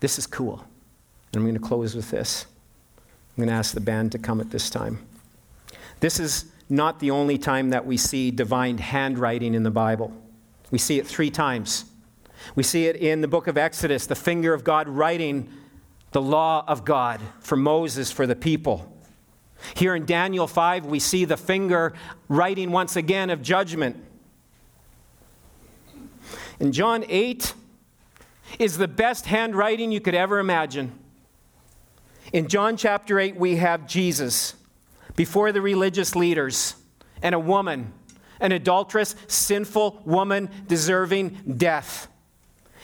This 0.00 0.18
is 0.18 0.26
cool. 0.26 0.64
And 1.32 1.36
I'm 1.36 1.42
going 1.42 1.54
to 1.54 1.60
close 1.60 1.94
with 1.94 2.10
this. 2.10 2.46
I'm 2.98 3.44
going 3.44 3.48
to 3.48 3.54
ask 3.54 3.72
the 3.72 3.80
band 3.80 4.10
to 4.12 4.18
come 4.18 4.40
at 4.40 4.50
this 4.50 4.68
time. 4.68 5.06
This 6.00 6.18
is 6.18 6.46
not 6.68 6.98
the 6.98 7.12
only 7.12 7.38
time 7.38 7.70
that 7.70 7.86
we 7.86 7.96
see 7.96 8.32
divine 8.32 8.78
handwriting 8.78 9.54
in 9.54 9.62
the 9.62 9.70
Bible. 9.70 10.12
We 10.72 10.78
see 10.78 10.98
it 10.98 11.06
three 11.06 11.30
times. 11.30 11.84
We 12.56 12.64
see 12.64 12.86
it 12.86 12.96
in 12.96 13.20
the 13.20 13.28
book 13.28 13.46
of 13.46 13.56
Exodus, 13.56 14.06
the 14.06 14.16
finger 14.16 14.52
of 14.52 14.64
God 14.64 14.88
writing 14.88 15.48
the 16.16 16.22
law 16.22 16.64
of 16.66 16.82
God 16.82 17.20
for 17.40 17.56
Moses, 17.56 18.10
for 18.10 18.26
the 18.26 18.34
people. 18.34 18.90
Here 19.74 19.94
in 19.94 20.06
Daniel 20.06 20.46
5, 20.46 20.86
we 20.86 20.98
see 20.98 21.26
the 21.26 21.36
finger 21.36 21.92
writing 22.26 22.70
once 22.70 22.96
again 22.96 23.28
of 23.28 23.42
judgment. 23.42 24.02
In 26.58 26.72
John 26.72 27.04
8 27.06 27.52
is 28.58 28.78
the 28.78 28.88
best 28.88 29.26
handwriting 29.26 29.92
you 29.92 30.00
could 30.00 30.14
ever 30.14 30.38
imagine. 30.38 30.98
In 32.32 32.48
John 32.48 32.78
chapter 32.78 33.20
8, 33.20 33.36
we 33.36 33.56
have 33.56 33.86
Jesus 33.86 34.54
before 35.16 35.52
the 35.52 35.60
religious 35.60 36.16
leaders 36.16 36.76
and 37.20 37.34
a 37.34 37.38
woman, 37.38 37.92
an 38.40 38.52
adulterous, 38.52 39.14
sinful 39.26 40.00
woman 40.06 40.48
deserving 40.66 41.56
death. 41.58 42.08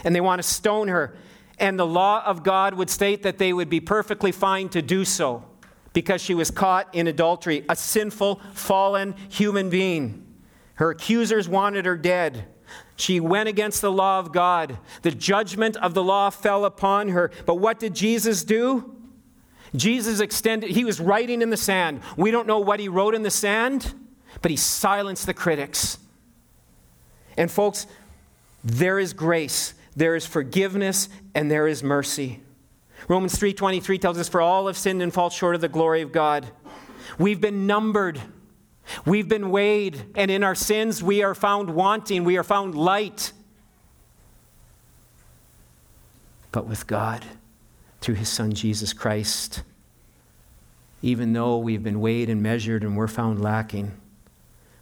And 0.04 0.14
they 0.14 0.20
want 0.20 0.38
to 0.38 0.46
stone 0.46 0.88
her. 0.88 1.16
And 1.58 1.78
the 1.78 1.86
law 1.86 2.22
of 2.24 2.42
God 2.42 2.74
would 2.74 2.90
state 2.90 3.22
that 3.22 3.38
they 3.38 3.52
would 3.52 3.68
be 3.68 3.80
perfectly 3.80 4.32
fine 4.32 4.68
to 4.70 4.82
do 4.82 5.04
so 5.04 5.44
because 5.92 6.20
she 6.20 6.34
was 6.34 6.50
caught 6.50 6.92
in 6.94 7.06
adultery, 7.06 7.64
a 7.68 7.76
sinful, 7.76 8.40
fallen 8.54 9.14
human 9.28 9.70
being. 9.70 10.26
Her 10.74 10.90
accusers 10.90 11.48
wanted 11.48 11.84
her 11.84 11.96
dead. 11.96 12.46
She 12.96 13.20
went 13.20 13.48
against 13.48 13.80
the 13.80 13.92
law 13.92 14.18
of 14.18 14.32
God. 14.32 14.78
The 15.02 15.10
judgment 15.10 15.76
of 15.76 15.94
the 15.94 16.02
law 16.02 16.30
fell 16.30 16.64
upon 16.64 17.10
her. 17.10 17.30
But 17.46 17.56
what 17.56 17.78
did 17.78 17.94
Jesus 17.94 18.44
do? 18.44 18.96
Jesus 19.74 20.20
extended, 20.20 20.70
he 20.70 20.84
was 20.84 21.00
writing 21.00 21.40
in 21.40 21.50
the 21.50 21.56
sand. 21.56 22.00
We 22.16 22.30
don't 22.30 22.46
know 22.46 22.58
what 22.58 22.78
he 22.78 22.88
wrote 22.88 23.14
in 23.14 23.22
the 23.22 23.30
sand, 23.30 23.94
but 24.42 24.50
he 24.50 24.56
silenced 24.56 25.26
the 25.26 25.34
critics. 25.34 25.98
And 27.36 27.50
folks, 27.50 27.86
there 28.62 28.98
is 28.98 29.14
grace, 29.14 29.74
there 29.96 30.16
is 30.16 30.26
forgiveness, 30.26 31.08
and 31.34 31.50
there 31.50 31.68
is 31.68 31.82
mercy. 31.82 32.40
Romans 33.08 33.38
3:23 33.38 33.98
tells 33.98 34.18
us 34.18 34.28
for 34.28 34.40
all 34.40 34.66
have 34.66 34.78
sinned 34.78 35.02
and 35.02 35.12
fall 35.12 35.30
short 35.30 35.54
of 35.54 35.60
the 35.60 35.68
glory 35.68 36.02
of 36.02 36.12
God. 36.12 36.46
We've 37.18 37.40
been 37.40 37.66
numbered. 37.66 38.20
We've 39.04 39.28
been 39.28 39.50
weighed, 39.50 40.06
and 40.14 40.30
in 40.30 40.42
our 40.42 40.54
sins 40.54 41.02
we 41.02 41.22
are 41.22 41.34
found 41.34 41.70
wanting, 41.70 42.24
we 42.24 42.36
are 42.36 42.42
found 42.42 42.74
light. 42.74 43.32
But 46.50 46.66
with 46.66 46.86
God, 46.86 47.24
through 48.00 48.16
his 48.16 48.28
Son 48.28 48.52
Jesus 48.52 48.92
Christ, 48.92 49.62
even 51.00 51.32
though 51.32 51.58
we've 51.58 51.82
been 51.82 52.00
weighed 52.00 52.28
and 52.28 52.42
measured 52.42 52.82
and 52.82 52.96
we're 52.96 53.08
found 53.08 53.40
lacking, 53.40 53.92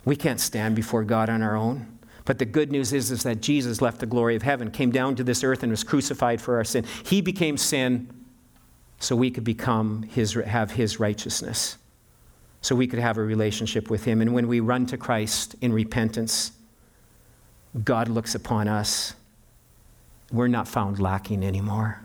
we 0.04 0.16
can't 0.16 0.40
stand 0.40 0.74
before 0.74 1.04
God 1.04 1.28
on 1.28 1.42
our 1.42 1.56
own. 1.56 1.86
But 2.30 2.38
the 2.38 2.44
good 2.44 2.70
news 2.70 2.92
is, 2.92 3.10
is 3.10 3.24
that 3.24 3.40
Jesus 3.40 3.82
left 3.82 3.98
the 3.98 4.06
glory 4.06 4.36
of 4.36 4.42
heaven, 4.42 4.70
came 4.70 4.92
down 4.92 5.16
to 5.16 5.24
this 5.24 5.42
earth, 5.42 5.64
and 5.64 5.72
was 5.72 5.82
crucified 5.82 6.40
for 6.40 6.58
our 6.58 6.62
sin. 6.62 6.84
He 7.04 7.20
became 7.20 7.56
sin 7.56 8.08
so 9.00 9.16
we 9.16 9.32
could 9.32 9.42
become 9.42 10.04
his, 10.04 10.34
have 10.34 10.70
his 10.70 11.00
righteousness, 11.00 11.76
so 12.60 12.76
we 12.76 12.86
could 12.86 13.00
have 13.00 13.18
a 13.18 13.20
relationship 13.20 13.90
with 13.90 14.04
him. 14.04 14.20
And 14.20 14.32
when 14.32 14.46
we 14.46 14.60
run 14.60 14.86
to 14.86 14.96
Christ 14.96 15.56
in 15.60 15.72
repentance, 15.72 16.52
God 17.82 18.06
looks 18.06 18.36
upon 18.36 18.68
us. 18.68 19.14
We're 20.30 20.46
not 20.46 20.68
found 20.68 21.00
lacking 21.00 21.42
anymore. 21.42 22.00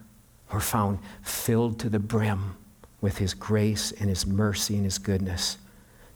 We're 0.52 0.60
found 0.60 0.98
filled 1.22 1.78
to 1.82 1.88
the 1.88 2.00
brim 2.00 2.58
with 3.00 3.20
his 3.20 3.36
grace 3.36 3.92
and 3.92 4.10
his 4.10 4.26
mercy 4.26 4.74
and 4.74 4.86
his 4.86 4.98
goodness. 4.98 5.60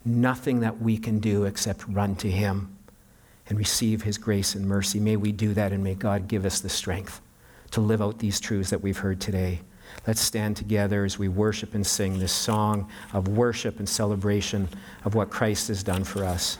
Nothing 0.04 0.62
that 0.62 0.82
we 0.82 0.98
can 0.98 1.20
do 1.20 1.44
except 1.44 1.88
run 1.88 2.16
to 2.16 2.32
him 2.32 2.76
and 3.50 3.58
receive 3.58 4.04
his 4.04 4.18
grace 4.18 4.56
and 4.56 4.66
mercy. 4.66 5.00
May 5.00 5.18
we 5.18 5.32
do 5.32 5.54
that 5.56 5.74
and 5.74 5.84
may 5.84 5.96
God 5.96 6.28
give 6.28 6.46
us 6.46 6.62
the 6.62 6.70
strength 6.70 7.20
to 7.72 7.82
live 7.82 8.02
out 8.02 8.20
these 8.20 8.40
truths 8.40 8.70
that 8.70 8.82
we've 8.82 8.98
heard 8.98 9.20
today. 9.20 9.62
Let's 10.08 10.22
stand 10.22 10.56
together 10.56 11.04
as 11.04 11.20
we 11.20 11.28
worship 11.28 11.74
and 11.74 11.86
sing 11.86 12.20
this 12.20 12.32
song 12.32 12.90
of 13.12 13.28
worship 13.28 13.80
and 13.80 13.90
celebration 13.90 14.70
of 15.04 15.16
what 15.16 15.30
Christ 15.30 15.68
has 15.68 15.84
done 15.84 16.04
for 16.04 16.24
us. 16.24 16.58